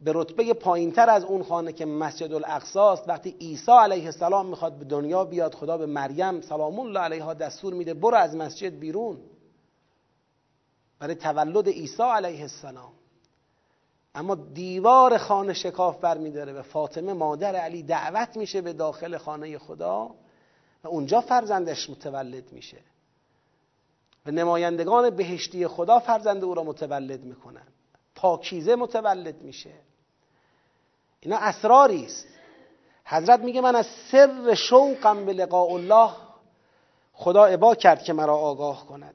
به 0.00 0.12
رتبه 0.14 0.52
پایینتر 0.54 1.10
از 1.10 1.24
اون 1.24 1.42
خانه 1.42 1.72
که 1.72 1.84
مسجد 1.84 2.32
الاقصاست 2.32 3.08
وقتی 3.08 3.30
عیسی 3.40 3.72
علیه 3.72 4.04
السلام 4.04 4.46
می‌خواد 4.46 4.72
به 4.72 4.84
دنیا 4.84 5.24
بیاد 5.24 5.54
خدا 5.54 5.78
به 5.78 5.86
مریم 5.86 6.40
سلام 6.40 6.80
الله 6.80 7.00
علیها 7.00 7.34
دستور 7.34 7.74
میده 7.74 7.94
برو 7.94 8.16
از 8.16 8.36
مسجد 8.36 8.78
بیرون. 8.78 9.18
برای 10.98 11.14
تولد 11.14 11.68
عیسی 11.68 12.02
علیه 12.02 12.40
السلام. 12.42 12.92
اما 14.14 14.34
دیوار 14.34 15.18
خانه 15.18 15.52
شکاف 15.52 15.98
بر 15.98 16.18
میداره 16.18 16.52
و 16.52 16.62
فاطمه 16.62 17.12
مادر 17.12 17.56
علی 17.56 17.82
دعوت 17.82 18.36
میشه 18.36 18.60
به 18.60 18.72
داخل 18.72 19.18
خانه 19.18 19.58
خدا 19.58 20.14
و 20.84 20.88
اونجا 20.88 21.20
فرزندش 21.20 21.90
متولد 21.90 22.52
میشه. 22.52 22.78
و 24.26 24.30
نمایندگان 24.30 25.10
بهشتی 25.10 25.66
خدا 25.66 25.98
فرزند 25.98 26.44
او 26.44 26.54
را 26.54 26.62
متولد 26.62 27.24
می‌کنن. 27.24 27.66
پاکیزه 28.14 28.76
متولد 28.76 29.42
میشه. 29.42 29.72
اینا 31.20 31.36
اسراری 31.36 32.04
است. 32.04 32.26
حضرت 33.04 33.40
میگه 33.40 33.60
من 33.60 33.76
از 33.76 33.86
سر 34.12 34.54
شوقم 34.54 35.24
به 35.24 35.32
لقاء 35.32 35.74
الله 35.74 36.10
خدا 37.12 37.44
عبا 37.46 37.74
کرد 37.74 38.02
که 38.02 38.12
مرا 38.12 38.36
آگاه 38.36 38.86
کند. 38.86 39.14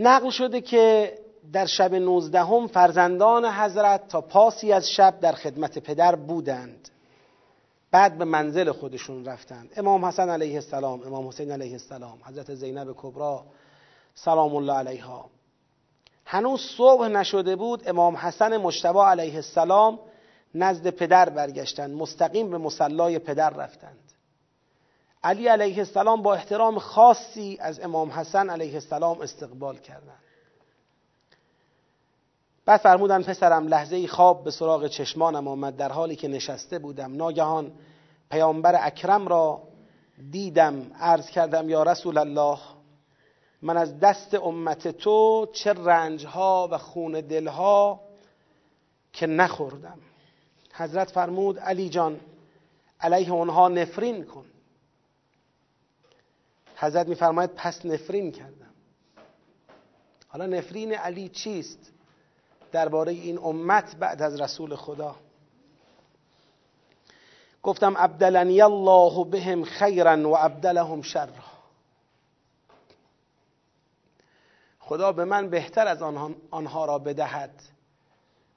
نقل 0.00 0.30
شده 0.30 0.60
که 0.60 1.18
در 1.52 1.66
شب 1.66 1.94
نوزدهم 1.94 2.66
فرزندان 2.66 3.44
حضرت 3.44 4.08
تا 4.08 4.20
پاسی 4.20 4.72
از 4.72 4.90
شب 4.90 5.20
در 5.20 5.32
خدمت 5.32 5.78
پدر 5.78 6.16
بودند. 6.16 6.88
بعد 7.90 8.18
به 8.18 8.24
منزل 8.24 8.72
خودشون 8.72 9.24
رفتند. 9.24 9.72
امام 9.76 10.04
حسن 10.04 10.30
علیه 10.30 10.54
السلام 10.54 11.02
امام 11.02 11.28
حسین 11.28 11.50
علیه 11.50 11.72
السلام 11.72 12.18
حضرت 12.24 12.54
زینب 12.54 12.94
کبرا 12.96 13.44
سلام 14.14 14.56
الله 14.56 14.72
علیها. 14.72 15.30
هنوز 16.24 16.60
صبح 16.60 17.08
نشده 17.08 17.56
بود 17.56 17.88
امام 17.88 18.16
حسن 18.16 18.56
مجتبی 18.56 18.98
علیه 18.98 19.34
السلام 19.34 19.98
نزد 20.54 20.90
پدر 20.90 21.28
برگشتند. 21.28 21.90
مستقیم 21.90 22.50
به 22.50 22.58
مصلای 22.58 23.18
پدر 23.18 23.50
رفتند. 23.50 24.12
علی 25.24 25.48
علیه 25.48 25.78
السلام 25.78 26.22
با 26.22 26.34
احترام 26.34 26.78
خاصی 26.78 27.58
از 27.60 27.80
امام 27.80 28.10
حسن 28.10 28.50
علیه 28.50 28.74
السلام 28.74 29.20
استقبال 29.20 29.76
کردند. 29.76 30.29
بعد 32.70 32.80
فرمودن 32.80 33.22
پسرم 33.22 33.66
لحظه 33.68 33.96
ای 33.96 34.06
خواب 34.06 34.44
به 34.44 34.50
سراغ 34.50 34.86
چشمانم 34.86 35.48
آمد 35.48 35.76
در 35.76 35.92
حالی 35.92 36.16
که 36.16 36.28
نشسته 36.28 36.78
بودم. 36.78 37.16
ناگهان 37.16 37.72
پیامبر 38.30 38.86
اکرم 38.86 39.28
را 39.28 39.62
دیدم. 40.30 40.92
عرض 41.00 41.30
کردم 41.30 41.68
یا 41.68 41.82
رسول 41.82 42.18
الله 42.18 42.58
من 43.62 43.76
از 43.76 44.00
دست 44.00 44.34
امت 44.34 44.88
تو 44.88 45.46
چه 45.52 45.72
رنجها 45.72 46.68
و 46.70 46.78
خون 46.78 47.12
دلها 47.12 48.00
که 49.12 49.26
نخوردم. 49.26 49.98
حضرت 50.72 51.10
فرمود 51.10 51.58
علی 51.58 51.88
جان 51.88 52.20
علیه 53.00 53.32
اونها 53.32 53.68
نفرین 53.68 54.24
کن. 54.24 54.46
حضرت 56.76 57.08
میفرماید 57.08 57.50
پس 57.56 57.86
نفرین 57.86 58.32
کردم. 58.32 58.74
حالا 60.28 60.46
نفرین 60.46 60.92
علی 60.92 61.28
چیست؟ 61.28 61.92
درباره 62.72 63.12
این 63.12 63.38
امت 63.38 63.96
بعد 63.96 64.22
از 64.22 64.40
رسول 64.40 64.76
خدا. 64.76 65.16
گفتم 67.62 67.94
ابدلنی 67.96 68.62
الله 68.62 69.24
بهم 69.24 69.64
خیرا 69.64 70.30
و 70.30 70.36
ابدلهم 70.36 71.02
شرا 71.02 71.32
خدا 74.78 75.12
به 75.12 75.24
من 75.24 75.50
بهتر 75.50 75.86
از 75.86 76.02
آنها 76.50 76.84
را 76.84 76.98
بدهد 76.98 77.62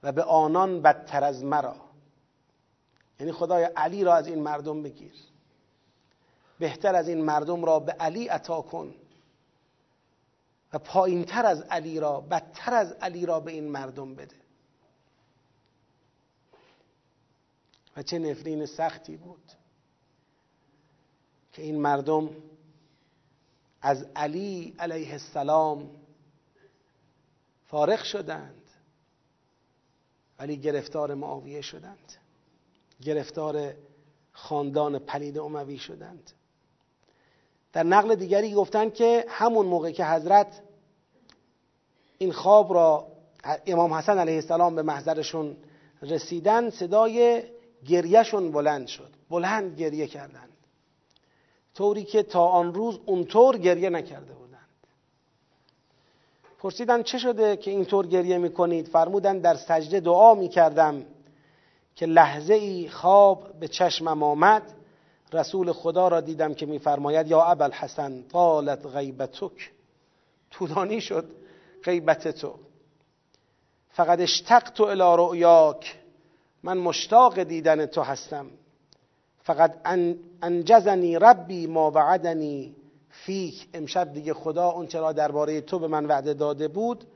و 0.04 0.12
به 0.12 0.24
آنان 0.24 0.82
بدتر 0.82 1.24
از 1.24 1.44
مرا. 1.44 1.76
یعنی 3.20 3.32
خدای 3.32 3.64
علی 3.64 4.04
را 4.04 4.16
از 4.16 4.28
این 4.28 4.40
مردم 4.40 4.84
بگیر. 4.84 5.14
بهتر 6.60 6.96
از 6.96 7.08
این 7.08 7.22
مردم 7.22 7.66
را 7.66 7.80
به 7.80 7.92
علی 7.92 8.28
عطا 8.28 8.62
کن. 8.62 8.96
و 10.74 10.80
پایینتر 10.80 11.46
از 11.46 11.62
علی 11.62 12.00
را 12.00 12.22
بدتر 12.22 12.74
از 12.74 12.92
علی 12.92 13.26
را 13.26 13.40
به 13.40 13.52
این 13.52 13.68
مردم 13.68 14.16
بده. 14.16 14.36
و 17.98 18.04
چه 18.04 18.20
نفرین 18.20 18.66
سختی 18.66 19.18
بود 19.18 19.52
که 21.52 21.62
این 21.62 21.82
مردم 21.82 22.30
از 23.82 24.08
علی 24.16 24.76
علیه 24.80 25.12
السلام 25.12 25.90
فارغ 27.66 28.04
شدند 28.04 28.70
ولی 30.40 30.58
گرفتار 30.58 31.14
معاویه 31.14 31.62
شدند 31.62 32.14
گرفتار 33.02 33.74
خاندان 34.32 35.00
پلید 35.00 35.38
اموی 35.38 35.78
شدند. 35.78 36.32
در 37.74 37.84
نقل 37.84 38.16
دیگری 38.16 38.54
گفتند 38.54 38.94
که 38.94 39.26
همون 39.30 39.66
موقع 39.66 39.92
که 39.92 40.06
حضرت 40.06 40.62
این 42.18 42.32
خواب 42.32 42.74
را 42.74 43.08
امام 43.66 43.94
حسن 43.94 44.18
علیه 44.18 44.36
السلام 44.36 44.76
به 44.76 44.82
محضرشون 44.82 45.56
رسیدن 46.02 46.70
صدای 46.70 47.44
گریهشون 47.88 48.52
بلند 48.52 48.88
شد. 48.88 49.10
بلند 49.30 49.80
گریه 49.80 50.08
کردند. 50.08 50.50
طوری 51.76 52.04
که 52.04 52.24
تا 52.24 52.46
آن 52.46 52.74
روز 52.74 53.00
اونطور 53.06 53.58
گریه 53.58 53.90
نکرده 53.90 54.34
بودند. 54.34 54.60
پرسیدن 56.60 57.04
چه 57.04 57.18
شده 57.18 57.58
که 57.58 57.72
اینطور 57.72 58.08
گریه 58.08 58.38
می‌کنید؟ 58.38 58.88
فرمودن 58.88 59.40
در 59.40 59.56
سجده 59.56 60.00
دعا 60.00 60.36
می‌کردم 60.36 61.06
که 61.96 62.06
لحظه 62.06 62.54
ای 62.54 62.90
خواب 62.90 63.60
به 63.60 63.68
چشمم 63.68 64.24
آمد. 64.24 64.74
رسول 65.34 65.72
خدا 65.72 66.08
را 66.08 66.22
دیدم 66.22 66.54
که 66.54 66.66
میفرماید 66.66 67.28
یا 67.28 67.44
ابل 67.44 67.72
حسن 67.72 68.24
طالت 68.24 68.86
غیبتک. 68.86 69.72
طولانی 70.52 71.02
شد. 71.02 71.43
غیبت 71.84 72.28
تو. 72.28 72.56
فقط 73.90 74.20
اشتقت 74.20 74.82
الى 74.82 75.16
رؤیاک. 75.18 76.00
من 76.64 76.78
مشتاق 76.78 77.44
دیدن 77.44 77.86
تو 77.86 78.02
هستم. 78.02 78.48
فقط 79.44 79.76
انجزنی 80.42 81.20
ربی 81.20 81.68
ما 81.68 81.92
وعدنی. 81.92 82.76
فیک 83.10 83.68
امشب 83.74 84.14
دیگه 84.14 84.34
خدا 84.34 84.70
اون 84.70 84.88
چرا 84.88 85.12
درباره 85.12 85.62
تو 85.62 85.80
به 85.80 85.88
من 85.88 86.06
وعده 86.06 86.34
داده 86.34 86.68
بود 86.68 87.08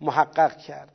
محقق 0.00 0.56
کرد. 0.56 0.92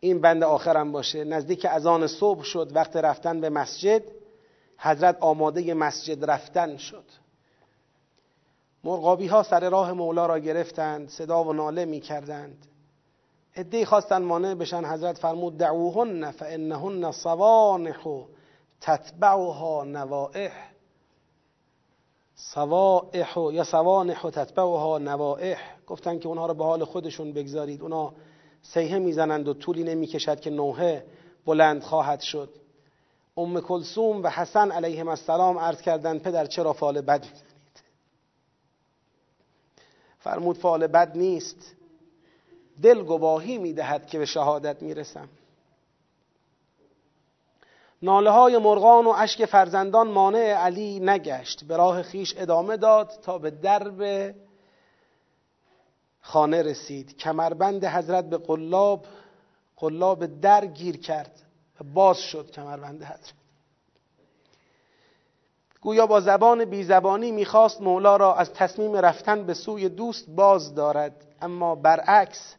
این 0.00 0.20
بند 0.20 0.42
آخرم 0.42 0.92
باشه. 0.92 1.24
نزدیک 1.24 1.66
اذان 1.70 2.06
صبح 2.06 2.42
شد 2.42 2.70
وقت 2.74 2.96
رفتن 2.96 3.40
به 3.40 3.50
مسجد. 3.50 4.02
حضرت 4.78 5.16
آماده 5.20 5.74
مسجد 5.74 6.30
رفتن 6.30 6.76
شد. 6.76 7.04
مرغابی 8.86 9.26
ها 9.26 9.42
سر 9.42 9.70
راه 9.70 9.92
مولا 9.92 10.26
را 10.26 10.38
گرفتند 10.38 11.08
صدا 11.08 11.44
و 11.44 11.52
ناله 11.52 11.84
می 11.84 12.00
کردند 12.00 12.66
ادهی 13.54 13.84
خواستن 13.84 14.22
مانع 14.22 14.54
بشن 14.54 14.84
حضرت 14.84 15.18
فرمود 15.18 15.56
دعوهن 15.56 16.30
فانهن 16.30 17.12
صوانح 17.12 18.24
تتبعها 18.80 19.84
نوائح. 19.84 20.52
صوائح 22.34 23.38
یا 23.52 23.64
صوانح 23.64 24.30
تتبعها 24.30 24.98
نوائح. 24.98 25.58
گفتن 25.86 26.18
که 26.18 26.28
اونها 26.28 26.46
رو 26.46 26.54
به 26.54 26.64
حال 26.64 26.84
خودشون 26.84 27.32
بگذارید. 27.32 27.82
اونا 27.82 28.12
سیه 28.62 28.98
می‌زنند 28.98 29.48
و 29.48 29.54
طولی 29.54 29.84
نمی‌کشد 29.84 30.40
که 30.40 30.50
نوحه 30.50 31.06
بلند 31.46 31.82
خواهد 31.82 32.20
شد. 32.20 32.50
ام 33.36 33.60
کلسوم 33.60 34.22
و 34.22 34.28
حسن 34.28 34.70
علیهم 34.70 35.08
السلام 35.08 35.58
عرض 35.58 35.80
کردند 35.80 36.22
پدر 36.22 36.46
چرا 36.46 36.72
فال 36.72 37.00
بد 37.00 37.24
فرمود 40.26 40.58
فال 40.58 40.86
بد 40.86 41.16
نیست. 41.16 41.76
دل 42.82 43.02
گواهی 43.02 43.58
می‌دهد 43.58 44.06
که 44.06 44.18
به 44.18 44.26
شهادت 44.26 44.82
می‌رسم. 44.82 45.28
ناله 48.02 48.30
های 48.30 48.58
مرغان 48.58 49.06
و 49.06 49.08
اشک 49.08 49.44
فرزندان 49.44 50.08
مانع 50.08 50.38
علی 50.38 51.00
نگشت. 51.00 51.64
به 51.64 51.76
راه 51.76 52.02
خیش 52.02 52.34
ادامه 52.36 52.76
داد 52.76 53.08
تا 53.22 53.38
به 53.38 53.50
درب 53.50 54.34
خانه 56.20 56.62
رسید. 56.62 57.16
کمربند 57.16 57.84
حضرت 57.84 58.24
به 58.24 58.38
قلاب 58.38 59.06
قلاب 59.76 60.40
در 60.40 60.66
گیر 60.66 60.96
کرد. 60.96 61.42
باز 61.94 62.18
شد 62.18 62.50
کمربند 62.50 63.02
حضرت. 63.02 63.45
گویا 65.86 66.06
با 66.06 66.20
زبان 66.20 66.64
بیزبانی 66.64 67.32
می‌خواست 67.32 67.80
مولا 67.80 68.16
را 68.16 68.34
از 68.34 68.52
تصمیم 68.52 68.96
رفتن 68.96 69.46
به 69.46 69.54
سوی 69.54 69.88
دوست 69.88 70.30
باز 70.30 70.74
دارد. 70.74 71.26
اما 71.42 71.74
برعکس 71.74 72.54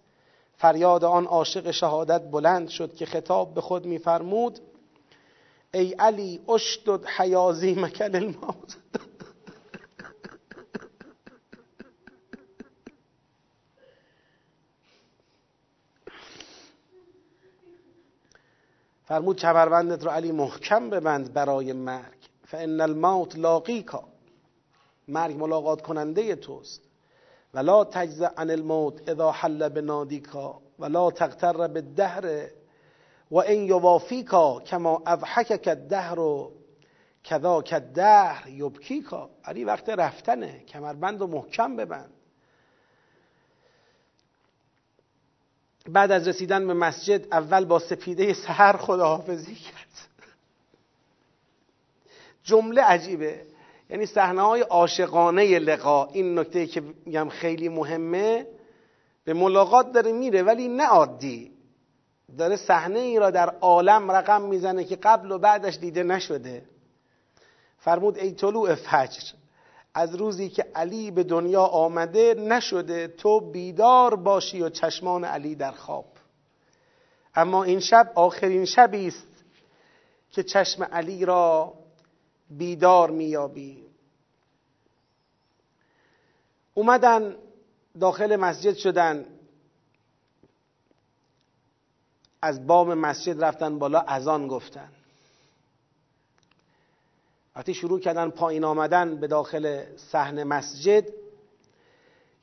فریاد 0.58 1.04
آن 1.04 1.26
عاشق 1.26 1.72
شهادت 1.72 2.22
بلند 2.32 2.70
شد 2.70 2.96
که 2.96 3.06
خطاب 3.06 3.54
به 3.54 3.62
خود 3.62 3.86
میفرمود 3.86 4.60
ای 5.74 5.94
علی 5.94 6.42
اشدد 6.50 7.06
حیازی 7.06 7.76
مکل 7.76 8.16
الموت. 8.16 8.78
فرمود 19.06 19.38
چمربندت 19.38 20.04
رو 20.04 20.12
علی 20.12 20.32
محکم 20.32 20.90
ببند 20.90 21.34
برای 21.34 21.74
مرگ. 21.74 22.17
فان 22.48 22.82
الموت 22.82 23.36
لاقیکا 23.36 24.04
مرگ 25.08 25.36
ملاقات 25.38 25.82
کننده 25.82 26.36
توست. 26.36 26.82
ولا 27.54 27.84
تجز 27.84 28.22
عن 28.22 28.50
الموت 28.50 29.10
اذا 29.10 29.32
حل 29.32 29.70
بنادیکا 29.70 30.62
ولا 30.80 31.12
تغتر 31.12 31.68
بالدهر. 31.68 32.50
و 33.32 33.38
این 33.38 33.64
یوافیکا 33.66 34.60
کما 34.60 35.04
اضحکک 35.06 35.68
الدهر 35.68 36.20
و 36.20 36.52
کذاک 37.24 37.74
الدهر 37.74 38.48
یبکیکا 38.48 39.30
علی 39.44 39.64
وقت 39.64 39.90
رفتنه. 39.90 40.60
کمربند 40.60 41.22
و 41.22 41.28
محکم 41.28 41.76
ببند. 41.76 42.14
بعد 45.90 46.12
از 46.12 46.28
رسیدن 46.28 46.68
به 46.68 46.74
مسجد 46.74 47.34
اول 47.34 47.66
با 47.66 47.80
سپیده 47.80 48.34
سهر 48.34 48.78
خداحافظی 48.78 49.56
کرد. 49.56 49.87
جمله 52.48 52.82
عجیبه. 52.82 53.42
یعنی 53.90 54.06
صحنه 54.06 54.42
های 54.42 54.62
عاشقانه 54.62 55.60
لقا 55.60 56.06
این 56.06 56.40
نکته 56.40 56.68
که 56.68 56.82
میگم 57.06 57.30
خیلی 57.30 57.70
مهمه 57.70 58.48
به 59.24 59.34
ملاقات 59.34 59.92
داره 59.92 60.12
میره 60.12 60.44
ولی 60.44 60.68
نه 60.68 60.86
عادی. 60.86 61.52
داره 62.38 62.56
صحنه 62.56 63.00
ای 63.00 63.20
را 63.20 63.32
در 63.32 63.50
عالم 63.50 64.12
رقم 64.12 64.42
می‌زنه 64.42 64.84
که 64.84 64.96
قبل 64.96 65.32
و 65.32 65.38
بعدش 65.38 65.78
دیده 65.78 66.04
نشده. 66.04 66.66
فرمود 67.78 68.18
ای 68.18 68.32
طلوع 68.32 68.76
فجر 68.76 69.24
از 69.94 70.16
روزی 70.16 70.50
که 70.50 70.66
علی 70.76 71.12
به 71.12 71.24
دنیا 71.24 71.64
آمده 71.64 72.34
نشده 72.34 73.08
تو 73.08 73.40
بیدار 73.52 74.16
باشی 74.16 74.62
و 74.62 74.70
چشمان 74.70 75.24
علی 75.24 75.56
در 75.56 75.72
خواب. 75.72 76.06
اما 77.36 77.64
این 77.64 77.80
شب 77.80 78.12
آخرین 78.16 78.66
شبی 78.66 79.08
است 79.08 79.28
که 80.32 80.44
چشم 80.44 80.84
علی 80.84 81.26
را 81.26 81.74
بیدار 82.50 83.12
میابی 83.12 83.84
اومدن 86.74 87.36
داخل 88.00 88.36
مسجد 88.36 88.74
شدن. 88.74 89.26
از 92.42 92.68
بام 92.68 92.94
مسجد 92.94 93.44
رفتن 93.44 93.80
بالا 93.80 94.00
اذان 94.00 94.48
گفتن. 94.48 94.92
وقتی 97.56 97.74
شروع 97.74 98.00
کردن 98.00 98.30
پایین 98.30 98.64
آمدن 98.64 99.16
به 99.16 99.28
داخل 99.28 99.96
صحن 99.98 100.44
مسجد 100.44 101.06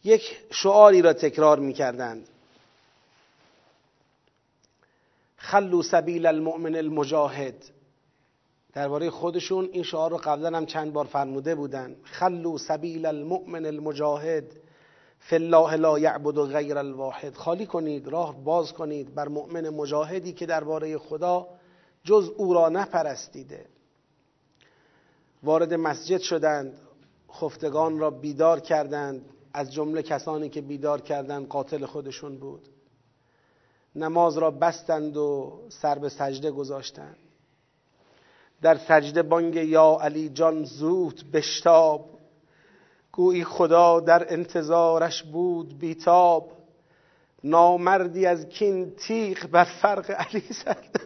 یک 0.04 0.40
شعاری 0.50 1.02
را 1.02 1.12
تکرار 1.12 1.58
می‌کردند. 1.58 2.28
خلو 5.36 5.82
سبیل 5.82 6.26
المؤمن 6.26 6.76
المجاهد. 6.76 7.64
درباره 8.74 9.10
خودشون 9.10 9.68
این 9.72 9.82
شعار 9.82 10.10
رو 10.10 10.16
قبلا 10.16 10.56
هم 10.56 10.66
چند 10.66 10.92
بار 10.92 11.04
فرموده 11.04 11.54
بودن. 11.54 11.96
خلو 12.02 12.58
سبیل 12.58 13.06
المؤمن 13.06 13.66
المجاهد 13.66 14.44
فالله 15.18 15.76
لا 15.76 15.98
یعبد 15.98 16.38
غیر 16.38 16.78
الواحد. 16.78 17.34
خالی 17.34 17.66
کنید 17.66 18.08
راه 18.08 18.44
باز 18.44 18.72
کنید 18.72 19.14
بر 19.14 19.28
مؤمن 19.28 19.68
مجاهدی 19.68 20.32
که 20.32 20.46
درباره 20.46 20.98
خدا 20.98 21.48
جز 22.04 22.30
او 22.36 22.54
را 22.54 22.68
نپرستیده. 22.68 23.66
وارد 25.42 25.74
مسجد 25.74 26.20
شدند 26.20 26.78
خفتگان 27.32 27.98
را 27.98 28.10
بیدار 28.10 28.60
کردند. 28.60 29.24
از 29.52 29.72
جمله 29.72 30.02
کسانی 30.02 30.48
که 30.48 30.60
بیدار 30.60 31.00
کردند 31.00 31.48
قاتل 31.48 31.86
خودشون 31.86 32.38
بود. 32.38 32.68
نماز 33.96 34.38
را 34.38 34.50
بستند 34.50 35.16
و 35.16 35.60
سر 35.68 35.98
به 35.98 36.08
سجده 36.08 36.50
گذاشتند. 36.50 37.16
در 38.62 38.76
سجده 38.76 39.22
بانگ 39.22 39.54
یا 39.54 39.98
علی 40.00 40.28
جان 40.28 40.64
زود 40.64 41.30
بشتاب. 41.32 42.14
گویی 43.12 43.44
خدا 43.44 44.00
در 44.00 44.32
انتظارش 44.32 45.22
بود 45.22 45.78
بیتاب. 45.78 46.52
نامردی 47.44 48.26
از 48.26 48.48
کین 48.48 48.90
تیغ 48.96 49.46
بر 49.46 49.64
فرق 49.64 50.10
علی 50.10 50.44
زد. 50.50 50.86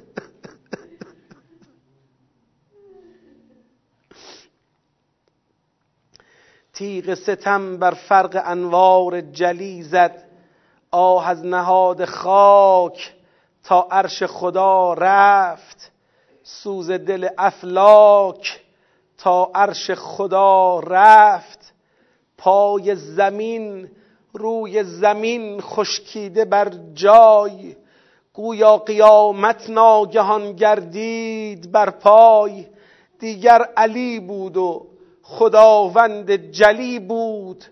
تیغ 6.73 7.15
ستم 7.15 7.77
بر 7.77 7.91
فرق 7.95 8.43
انوار 8.45 9.21
جلی 9.21 9.83
زد. 9.83 10.25
آه 10.91 11.29
از 11.29 11.45
نهاد 11.45 12.05
خاک 12.05 13.15
تا 13.65 13.89
عرش 13.91 14.23
خدا 14.23 14.95
رفت. 14.95 15.93
سوز 16.51 16.91
دل 16.91 17.29
افلاک 17.39 18.61
تا 19.19 19.51
عرش 19.55 19.91
خدا 19.91 20.81
رفت. 20.81 21.75
پای 22.39 22.95
زمین 22.95 23.91
روی 24.33 24.85
زمین 24.85 25.61
خشکیده 25.61 26.45
بر 26.45 26.73
جای. 26.95 27.77
گویا 28.33 28.77
قیامت 28.77 29.71
ناگهان 29.71 30.53
گردید 30.53 31.73
بر 31.73 31.91
پای. 31.91 32.67
دیگر 33.19 33.63
علی 33.77 34.21
بود 34.21 34.57
و 34.57 34.87
خداوند 35.23 36.31
جلی 36.33 36.99
بود. 36.99 37.65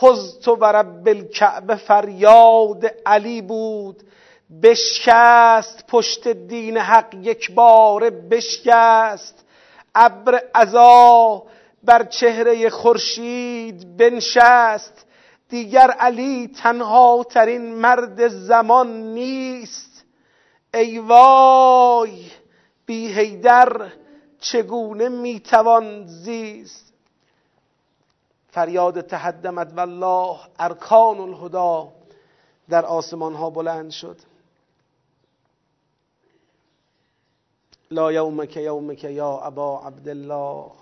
فزت 0.00 0.48
و 0.48 0.64
رب 0.64 1.08
الکعبه 1.08 1.76
فریاد 1.76 2.86
علی 3.06 3.42
بود. 3.42 4.02
بشکست 4.62 5.84
پشت 5.88 6.28
دین 6.28 6.76
حق 6.76 7.14
یک 7.14 7.50
بار 7.54 8.10
بشکست. 8.10 9.44
ابر 9.94 10.42
عذا 10.54 11.42
بر 11.82 12.04
چهره 12.04 12.70
خورشید 12.70 13.96
بنشست. 13.96 15.06
دیگر 15.48 15.90
علی 15.90 16.48
تنها 16.48 17.24
ترین 17.30 17.74
مرد 17.74 18.28
زمان 18.28 19.02
نیست. 19.02 20.04
ای 20.74 20.98
وای 20.98 22.30
بی 22.86 23.12
هیدر 23.12 23.92
چگونه 24.40 25.08
می‌توان 25.08 26.06
زیست؟ 26.06 26.92
فریاد 28.48 29.00
تهدمت 29.00 29.72
والله 29.76 30.38
ارکان 30.58 31.20
الهدا 31.20 31.88
در 32.68 32.86
آسمان 32.86 33.34
ها 33.34 33.50
بلند 33.50 33.90
شد. 33.90 34.29
لا 37.92 38.08
يومك 38.10 38.56
يومك 38.56 39.04
يا 39.04 39.46
أبا 39.46 39.80
عبد 39.84 40.08
الله. 40.08 40.72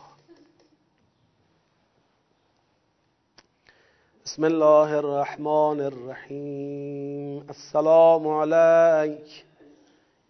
بسم 4.25 4.45
الله 4.45 4.99
الرحمن 4.99 5.81
الرحيم. 5.81 7.47
السلام 7.51 8.29
عليك 8.29 9.47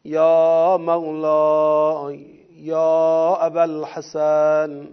يا 0.05 0.77
مولاي 0.77 2.47
يا 2.63 3.47
أبا 3.47 3.65
الحسن 3.65 4.91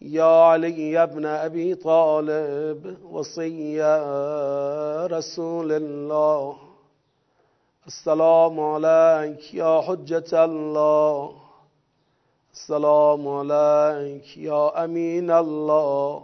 يا 0.00 0.42
علي 0.50 1.06
بن 1.06 1.26
أبي 1.26 1.74
طالب 1.74 2.98
وصي 3.10 3.82
رسول 5.06 5.72
الله. 5.72 6.61
السلام 7.86 8.60
عليك 8.60 9.54
يا 9.54 9.80
حجة 9.80 10.44
الله. 10.44 11.32
السلام 12.52 13.28
عليك 13.28 14.36
يا 14.36 14.84
أمين 14.84 15.30
الله. 15.30 16.22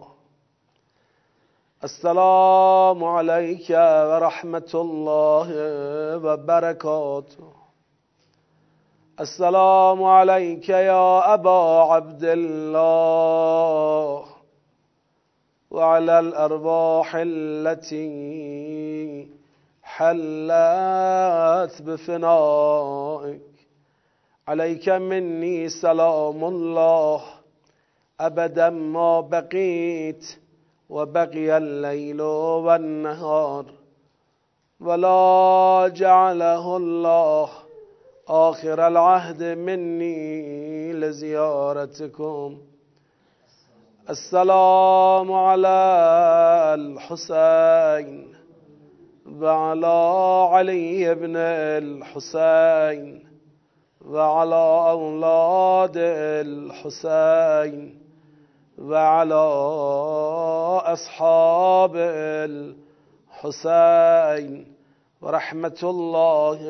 السلام 1.84 3.04
عليك 3.04 3.70
ورحمة 4.10 4.70
الله 4.74 5.48
وبركاته. 6.24 7.52
السلام 9.20 10.04
عليك 10.04 10.68
يا 10.68 11.34
أبا 11.34 11.82
عبد 11.92 12.24
الله. 12.24 14.24
وعلى 15.70 16.18
الأرواح 16.18 17.10
التي 17.14 18.08
حلت 19.98 21.82
بفنائك. 21.82 23.40
عليك 24.48 24.88
مني 24.88 25.68
سلام 25.68 26.44
الله. 26.44 27.22
أبدا 28.20 28.70
ما 28.70 29.20
بقيت 29.20 30.26
وبقي 30.90 31.56
الليل 31.56 32.20
والنهار. 32.20 33.64
ولا 34.80 35.88
جعله 35.94 36.76
الله 36.76 37.48
آخر 38.28 38.86
العهد 38.86 39.42
مني 39.42 40.92
لزيارتكم. 40.92 42.58
السلام 44.10 45.32
على 45.32 45.78
الحسين. 46.78 48.27
وعلى 49.40 50.48
علي 50.52 51.14
بن 51.14 51.36
الحسين 51.36 53.28
وعلى 54.04 54.64
أولاد 54.90 55.96
الحسين 56.46 58.00
وعلى 58.78 59.44
أصحاب 60.94 61.96
الحسين. 63.44 64.78
ورحمة 65.22 65.80
الله 65.82 66.60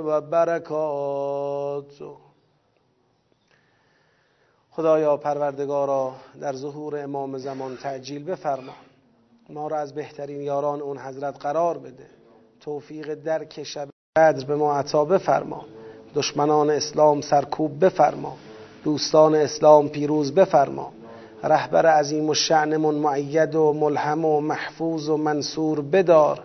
وبركاته. 0.00 1.06
خدایا 4.70 5.16
پروردگارا 5.16 6.12
در 6.40 6.52
ظهور 6.52 6.98
امام 7.04 7.38
زمان 7.38 7.76
تعجیل 7.76 8.24
بفرما. 8.24 8.85
ما 9.50 9.68
را 9.68 9.78
از 9.78 9.94
بهترین 9.94 10.40
یاران 10.40 10.80
اون 10.80 10.98
حضرت 10.98 11.38
قرار 11.38 11.78
بده. 11.78 12.06
توفیق 12.60 13.14
درک 13.14 13.62
شب 13.62 13.88
بدر 14.16 14.44
به 14.44 14.56
ما 14.56 14.74
عطا 14.74 15.04
بفرما. 15.04 15.64
دشمنان 16.14 16.70
اسلام 16.70 17.20
سرکوب 17.20 17.84
بفرما. 17.84 18.36
دوستان 18.84 19.34
اسلام 19.34 19.88
پیروز 19.88 20.34
بفرما. 20.34 20.92
رهبر 21.44 21.86
عظیم 21.86 22.28
و 22.28 22.34
شعنمون 22.34 22.94
معید 22.94 23.54
و 23.54 23.72
ملهم 23.72 24.24
و 24.24 24.40
محفوظ 24.40 25.08
و 25.08 25.16
منصور 25.16 25.80
بدار. 25.80 26.44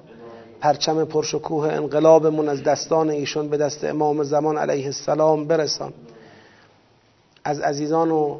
پرچم 0.59 1.05
پرشکوه 1.05 1.73
انقلابمون 1.73 2.49
از 2.49 2.63
دستان 2.63 3.09
ایشون 3.09 3.49
به 3.49 3.57
دست 3.57 3.83
امام 3.83 4.23
زمان 4.23 4.57
علیه 4.57 4.85
السلام 4.85 5.45
برسان. 5.45 5.93
از 7.43 7.59
عزیزان 7.59 8.11
و 8.11 8.39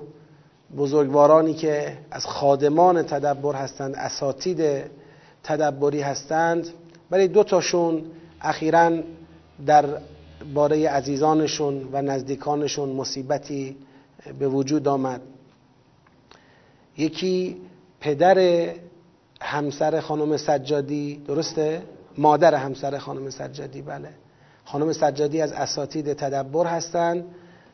بزرگوارانی 0.78 1.54
که 1.54 1.98
از 2.12 2.26
خادمان 2.26 3.04
تدبر 3.04 3.56
هستند 3.56 3.96
اساتید 3.96 4.84
تدبری 5.44 6.02
هستند 6.02 6.68
ولی 7.12 7.28
دو 7.28 7.44
تاشون 7.44 8.04
اخیرا 8.42 8.92
در 9.66 9.86
باره 10.54 10.90
عزیزانشون 10.90 11.90
و 11.92 12.02
نزدیکانشون 12.02 12.90
مصیبتی 12.90 13.78
به 14.40 14.48
وجود 14.48 14.88
آمد. 14.88 15.22
یکی 16.98 17.58
پدر 18.00 18.66
همسر 19.42 20.00
خانم 20.00 20.38
سجادی 20.38 21.22
درسته؟ 21.28 21.82
مادر 22.18 22.56
همسر 22.56 22.98
خانم 22.98 23.30
سجادی 23.30 23.82
بله. 23.82 24.10
خانم 24.66 24.94
سجادی 24.94 25.42
از 25.42 25.52
اساتید 25.52 26.14
تدبر 26.14 26.66
هستند 26.66 27.26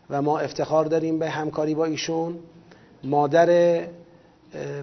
و 0.09 0.21
ما 0.21 0.39
افتخار 0.39 0.85
داریم 0.85 1.19
به 1.19 1.29
همکاری 1.29 1.75
با 1.75 1.85
ایشون. 1.85 2.39
مادر 3.03 3.81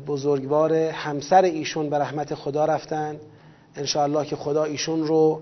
بزرگوار 0.07 0.73
همسر 0.73 1.43
ایشون 1.43 1.91
به 1.91 1.99
رحمت 1.99 2.35
خدا 2.35 2.65
رفتن. 2.65 3.17
انشاءالله 3.77 4.27
که 4.27 4.37
خدا 4.37 4.65
ایشون 4.65 5.07
رو 5.07 5.41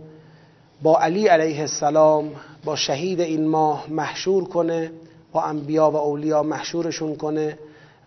با 0.83 0.99
علی 0.99 1.27
علیه 1.27 1.61
السلام 1.61 2.31
با 2.65 2.77
شهید 2.77 3.21
این 3.21 3.47
ماه 3.49 3.87
محشور 3.91 4.45
کنه 4.45 4.91
با 5.33 5.43
انبیا 5.43 5.91
و 5.91 5.97
اولیا 5.97 6.43
محشورشون 6.43 7.17
کنه 7.17 7.59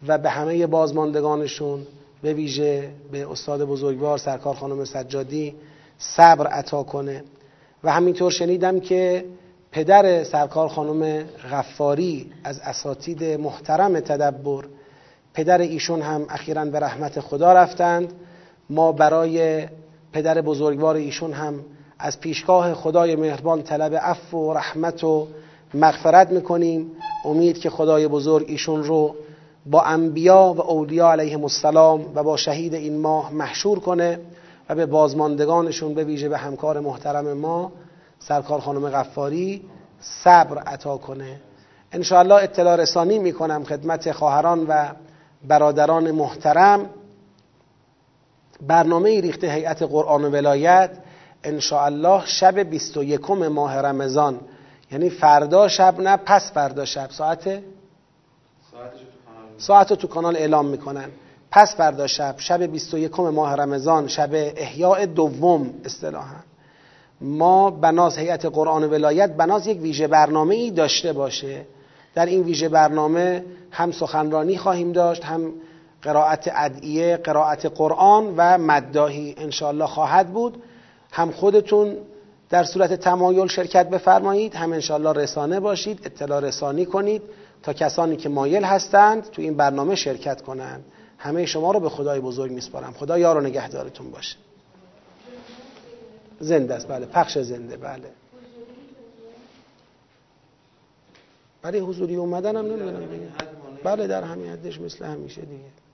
و 0.07 0.17
به 0.17 0.29
همه 0.29 0.67
بازماندگانشون 0.67 1.87
به 2.21 2.33
ویژه 2.33 2.89
به 3.11 3.31
استاد 3.31 3.65
بزرگوار 3.65 4.17
سرکار 4.17 4.55
خانم 4.55 4.85
سجادی 4.85 5.55
صبر 5.97 6.47
عطا 6.47 6.83
کنه. 6.83 7.23
و 7.83 7.91
همینطور 7.91 8.31
شنیدم 8.31 8.79
که 8.79 9.25
پدر 9.75 10.23
سرکار 10.23 10.67
خانم 10.67 11.23
غفاری 11.51 12.31
از 12.43 12.59
اساتید 12.59 13.23
محترم 13.23 13.99
تدبر 13.99 14.65
پدر 15.33 15.57
ایشون 15.57 16.01
هم 16.01 16.25
اخیرا 16.29 16.65
به 16.65 16.79
رحمت 16.79 17.19
خدا 17.19 17.53
رفتند. 17.53 18.13
ما 18.69 18.91
برای 18.91 19.67
پدر 20.13 20.41
بزرگوار 20.41 20.95
ایشون 20.95 21.33
هم 21.33 21.59
از 21.99 22.19
پیشگاه 22.19 22.73
خدای 22.73 23.15
مهربان 23.15 23.63
طلب 23.63 23.95
عفو 23.95 24.37
و 24.37 24.53
رحمت 24.53 25.03
و 25.03 25.27
مغفرت 25.73 26.31
می‌کنیم. 26.31 26.91
امید 27.25 27.57
که 27.57 27.69
خدای 27.69 28.07
بزرگ 28.07 28.45
ایشون 28.47 28.83
رو 28.83 29.15
با 29.65 29.81
انبیا 29.81 30.53
و 30.57 30.61
اولیا 30.61 31.11
علیهم 31.11 31.43
السلام 31.43 32.05
و 32.15 32.23
با 32.23 32.37
شهید 32.37 32.73
این 32.73 32.97
ماه 32.97 33.33
محشور 33.33 33.79
کنه 33.79 34.19
و 34.69 34.75
به 34.75 34.85
بازماندگانشون 34.85 35.93
به 35.93 36.03
ویژه 36.03 36.29
به 36.29 36.37
همکار 36.37 36.79
محترم 36.79 37.33
ما 37.33 37.71
سرکار 38.19 38.59
خانم 38.59 38.89
غفاری 38.89 39.69
صبر 39.99 40.57
عطا 40.57 40.97
کنه. 40.97 41.41
انشاءالله 41.91 42.35
اطلاع 42.35 42.75
رسانی 42.75 43.19
می‌کنم 43.19 43.63
خدمت 43.63 44.11
خواهران 44.11 44.65
و 44.67 44.87
برادران 45.47 46.11
محترم. 46.11 46.89
برنامه 48.61 49.21
ریخته 49.21 49.47
هیئت 49.47 49.83
قرآن 49.83 50.25
و 50.25 50.29
ولایت 50.29 50.91
انشاءالله 51.43 52.25
شب 52.25 52.59
21 52.59 53.29
ماه 53.29 53.77
رمضان. 53.77 54.39
یعنی 54.91 55.09
فردا 55.09 55.67
شب 55.67 55.99
نه 55.99 56.17
پس 56.17 56.51
فردا 56.51 56.85
شب. 56.85 57.09
ساعت؟ 57.11 57.63
ساعت 59.57 59.89
رو 59.89 59.95
تو 59.95 60.07
کانال 60.07 60.35
اعلام 60.35 60.65
می‌کنن. 60.65 61.09
پس 61.51 61.75
فردا 61.75 62.07
شب 62.07 62.35
شب 62.37 62.61
21 62.61 63.19
ماه 63.19 63.55
رمضان 63.55 64.07
شب 64.07 64.29
احیاء 64.33 65.05
دوم 65.05 65.73
اصطلاحا. 65.85 66.35
ما 67.21 67.71
بناز 67.71 68.17
هیئت 68.17 68.45
قرآن 68.45 68.83
ولایت 68.83 69.35
بناز 69.35 69.67
یک 69.67 69.81
ویژه 69.81 70.07
برنامه 70.07 70.55
ای 70.55 70.71
داشته 70.71 71.13
باشه. 71.13 71.65
در 72.15 72.25
این 72.25 72.43
ویژه 72.43 72.69
برنامه 72.69 73.45
هم 73.71 73.91
سخنرانی 73.91 74.57
خواهیم 74.57 74.91
داشت 74.91 75.25
هم 75.25 75.53
قرائت 76.01 76.51
ادعیه 76.55 77.17
قرائت 77.17 77.65
قرآن 77.65 78.33
و 78.37 78.57
مداهی 78.57 79.35
انشاءالله 79.37 79.87
خواهد 79.87 80.33
بود. 80.33 80.63
هم 81.11 81.31
خودتون 81.31 81.97
در 82.49 82.63
صورت 82.63 82.93
تمایل 82.93 83.47
شرکت 83.47 83.89
بفرمایید 83.89 84.55
هم 84.55 84.73
انشاءالله 84.73 85.11
رسانه 85.11 85.59
باشید 85.59 85.99
اطلاع 86.05 86.39
رسانی 86.39 86.85
کنید 86.85 87.21
تا 87.63 87.73
کسانی 87.73 88.15
که 88.15 88.29
مایل 88.29 88.63
هستند 88.63 89.29
تو 89.29 89.41
این 89.41 89.57
برنامه 89.57 89.95
شرکت 89.95 90.41
کنند. 90.41 90.85
همه 91.17 91.45
شما 91.45 91.71
رو 91.71 91.79
به 91.79 91.89
خدای 91.89 92.19
بزرگ 92.19 92.51
میسپارم. 92.51 92.93
خدا 92.93 93.17
یار 93.17 93.37
و 93.37 93.41
نگهدارتون 93.41 94.11
باشه. 94.11 94.37
زنده 96.39 96.73
است 96.73 96.87
بله 96.87 97.05
پخش 97.05 97.37
زنده 97.37 97.77
بله. 97.77 98.11
برای 101.61 101.79
حضوری 101.79 102.15
اومدن 102.15 102.55
هم 102.55 102.65
نمی‌دونم 102.65 103.09
بله 103.83 104.07
در 104.07 104.23
همین 104.23 104.51
حدش 104.51 104.81
مثل 104.81 105.05
همیشه 105.05 105.41
دیگه. 105.41 105.84